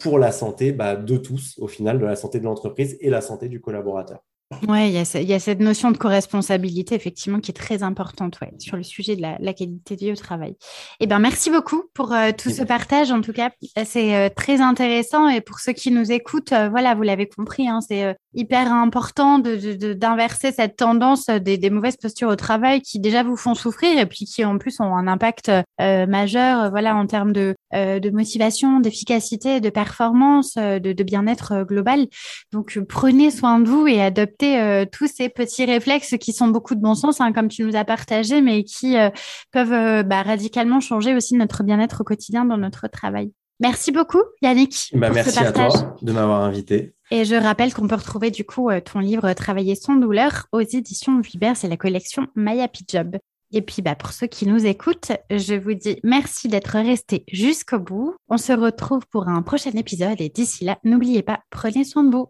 pour 0.00 0.18
la 0.18 0.32
santé 0.32 0.72
bah, 0.72 0.96
de 0.96 1.16
tous, 1.16 1.58
au 1.58 1.68
final, 1.68 1.98
de 1.98 2.06
la 2.06 2.16
santé 2.16 2.38
de 2.40 2.44
l'entreprise 2.44 2.96
et 3.00 3.10
la 3.10 3.20
santé 3.20 3.48
du 3.48 3.60
collaborateur. 3.60 4.20
Oui, 4.66 4.88
il 4.88 5.22
y, 5.28 5.32
a 5.32 5.38
cette 5.38 5.60
notion 5.60 5.92
de 5.92 5.96
co-responsabilité, 5.96 6.96
effectivement, 6.96 7.38
qui 7.38 7.52
est 7.52 7.54
très 7.54 7.84
importante 7.84 8.40
ouais, 8.42 8.52
sur 8.58 8.76
le 8.76 8.82
sujet 8.82 9.14
de 9.14 9.22
la, 9.22 9.54
qualité 9.54 9.94
de 9.94 10.00
vie 10.00 10.10
au 10.10 10.16
travail. 10.16 10.56
Eh 10.98 11.06
bien, 11.06 11.20
merci 11.20 11.50
beaucoup 11.50 11.84
pour 11.94 12.12
euh, 12.12 12.30
tout 12.36 12.50
ce 12.50 12.64
partage. 12.64 13.12
En 13.12 13.20
tout 13.20 13.32
cas, 13.32 13.50
c'est 13.84 14.16
euh, 14.16 14.28
très 14.28 14.60
intéressant. 14.60 15.28
Et 15.28 15.40
pour 15.40 15.60
ceux 15.60 15.72
qui 15.72 15.92
nous 15.92 16.10
écoutent, 16.10 16.52
voilà, 16.70 16.96
vous 16.96 17.02
l'avez 17.02 17.28
compris, 17.28 17.68
hein, 17.68 17.78
c'est 17.80 18.16
hyper 18.34 18.72
important 18.72 19.38
d'inverser 19.38 20.50
de, 20.50 20.56
cette 20.56 20.76
tendance 20.76 21.26
des, 21.26 21.56
des, 21.56 21.70
mauvaises 21.70 21.96
postures 21.96 22.28
au 22.28 22.36
travail 22.36 22.80
qui 22.80 22.98
déjà 22.98 23.22
vous 23.22 23.36
font 23.36 23.54
souffrir 23.54 23.98
et 23.98 24.06
puis 24.06 24.24
qui 24.24 24.44
en 24.44 24.58
plus 24.58 24.80
ont 24.80 24.96
un 24.96 25.06
impact 25.06 25.50
majeur 25.78 26.70
voilà, 26.70 26.96
en 26.96 27.06
termes 27.06 27.32
de, 27.32 27.54
de 27.72 28.10
motivation, 28.10 28.80
d'efficacité, 28.80 29.60
de 29.60 29.70
performance, 29.70 30.54
de, 30.56 30.78
de 30.78 31.02
bien-être 31.04 31.64
global. 31.64 32.06
Donc, 32.52 32.78
prenez 32.88 33.30
soin 33.30 33.60
de 33.60 33.68
vous 33.68 33.86
et 33.86 34.00
adoptez 34.00 34.39
euh, 34.42 34.84
tous 34.90 35.06
ces 35.06 35.28
petits 35.28 35.64
réflexes 35.64 36.16
qui 36.18 36.32
sont 36.32 36.48
beaucoup 36.48 36.74
de 36.74 36.80
bon 36.80 36.94
sens, 36.94 37.20
hein, 37.20 37.32
comme 37.32 37.48
tu 37.48 37.64
nous 37.64 37.76
as 37.76 37.84
partagé, 37.84 38.40
mais 38.40 38.64
qui 38.64 38.96
euh, 38.96 39.10
peuvent 39.52 39.72
euh, 39.72 40.02
bah, 40.02 40.22
radicalement 40.22 40.80
changer 40.80 41.14
aussi 41.14 41.34
notre 41.34 41.62
bien-être 41.62 42.00
au 42.00 42.04
quotidien 42.04 42.44
dans 42.44 42.56
notre 42.56 42.88
travail. 42.88 43.32
Merci 43.60 43.92
beaucoup, 43.92 44.22
Yannick. 44.42 44.90
Bah, 44.94 45.10
merci 45.10 45.38
à 45.38 45.52
toi 45.52 45.96
de 46.00 46.12
m'avoir 46.12 46.42
invité. 46.42 46.94
Et 47.10 47.24
je 47.24 47.34
rappelle 47.34 47.74
qu'on 47.74 47.88
peut 47.88 47.96
retrouver 47.96 48.30
du 48.30 48.44
coup 48.44 48.70
ton 48.84 49.00
livre 49.00 49.32
Travailler 49.34 49.74
sans 49.74 49.96
douleur 49.96 50.46
aux 50.52 50.60
éditions 50.60 51.20
Vibert, 51.20 51.56
c'est 51.56 51.68
la 51.68 51.76
collection 51.76 52.26
Maya 52.34 52.68
Job. 52.88 53.16
Et 53.52 53.62
puis 53.62 53.82
bah, 53.82 53.96
pour 53.96 54.12
ceux 54.12 54.28
qui 54.28 54.46
nous 54.46 54.64
écoutent, 54.64 55.12
je 55.28 55.54
vous 55.54 55.74
dis 55.74 55.98
merci 56.04 56.48
d'être 56.48 56.78
restés 56.78 57.24
jusqu'au 57.30 57.80
bout. 57.80 58.14
On 58.28 58.38
se 58.38 58.52
retrouve 58.52 59.06
pour 59.10 59.28
un 59.28 59.42
prochain 59.42 59.72
épisode 59.72 60.20
et 60.20 60.28
d'ici 60.28 60.64
là, 60.64 60.78
n'oubliez 60.84 61.22
pas, 61.22 61.40
prenez 61.50 61.84
soin 61.84 62.04
de 62.04 62.10
vous. 62.10 62.28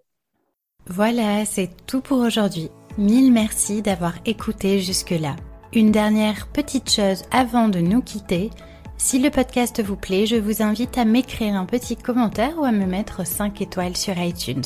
Voilà, 0.88 1.44
c'est 1.44 1.70
tout 1.86 2.00
pour 2.00 2.18
aujourd'hui. 2.18 2.70
Mille 2.98 3.32
merci 3.32 3.82
d'avoir 3.82 4.14
écouté 4.26 4.80
jusque-là. 4.80 5.36
Une 5.72 5.92
dernière 5.92 6.48
petite 6.48 6.90
chose 6.90 7.22
avant 7.30 7.68
de 7.68 7.78
nous 7.78 8.02
quitter. 8.02 8.50
Si 8.96 9.18
le 9.18 9.30
podcast 9.30 9.82
vous 9.82 9.96
plaît, 9.96 10.26
je 10.26 10.36
vous 10.36 10.62
invite 10.62 10.98
à 10.98 11.04
m'écrire 11.04 11.54
un 11.54 11.64
petit 11.64 11.96
commentaire 11.96 12.58
ou 12.58 12.64
à 12.64 12.72
me 12.72 12.86
mettre 12.86 13.26
5 13.26 13.60
étoiles 13.60 13.96
sur 13.96 14.18
iTunes. 14.18 14.64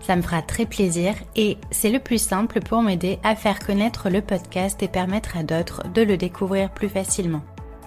Ça 0.00 0.16
me 0.16 0.22
fera 0.22 0.42
très 0.42 0.66
plaisir 0.66 1.14
et 1.34 1.58
c'est 1.70 1.90
le 1.90 1.98
plus 1.98 2.22
simple 2.22 2.60
pour 2.60 2.82
m'aider 2.82 3.18
à 3.24 3.34
faire 3.34 3.58
connaître 3.58 4.10
le 4.10 4.20
podcast 4.20 4.82
et 4.82 4.88
permettre 4.88 5.36
à 5.36 5.42
d'autres 5.42 5.82
de 5.92 6.02
le 6.02 6.16
découvrir 6.16 6.70
plus 6.72 6.88
facilement. 6.88 7.42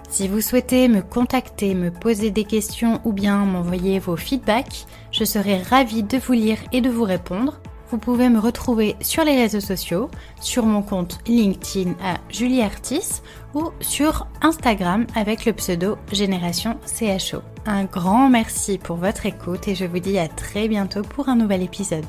Si 0.08 0.26
vous 0.26 0.40
souhaitez 0.40 0.88
me 0.88 1.02
contacter, 1.02 1.74
me 1.74 1.90
poser 1.90 2.30
des 2.30 2.44
questions 2.44 3.00
ou 3.04 3.12
bien 3.12 3.44
m'envoyer 3.44 3.98
vos 3.98 4.16
feedbacks, 4.16 4.86
je 5.12 5.24
serai 5.24 5.62
ravie 5.62 6.02
de 6.02 6.18
vous 6.18 6.32
lire 6.32 6.58
et 6.72 6.80
de 6.80 6.88
vous 6.88 7.04
répondre. 7.04 7.60
Vous 7.90 7.98
pouvez 7.98 8.28
me 8.28 8.38
retrouver 8.38 8.96
sur 9.00 9.24
les 9.24 9.36
réseaux 9.36 9.60
sociaux, 9.60 10.10
sur 10.40 10.66
mon 10.66 10.82
compte 10.82 11.18
LinkedIn 11.26 11.92
à 12.02 12.18
Julie 12.30 12.62
Artis 12.62 13.22
ou 13.54 13.70
sur 13.80 14.26
Instagram 14.42 15.06
avec 15.14 15.46
le 15.46 15.52
pseudo 15.52 15.96
Génération 16.12 16.78
CHO. 16.86 17.42
Un 17.64 17.84
grand 17.84 18.28
merci 18.28 18.78
pour 18.78 18.96
votre 18.96 19.26
écoute 19.26 19.68
et 19.68 19.74
je 19.74 19.84
vous 19.84 20.00
dis 20.00 20.18
à 20.18 20.28
très 20.28 20.68
bientôt 20.68 21.02
pour 21.02 21.28
un 21.28 21.36
nouvel 21.36 21.62
épisode. 21.62 22.04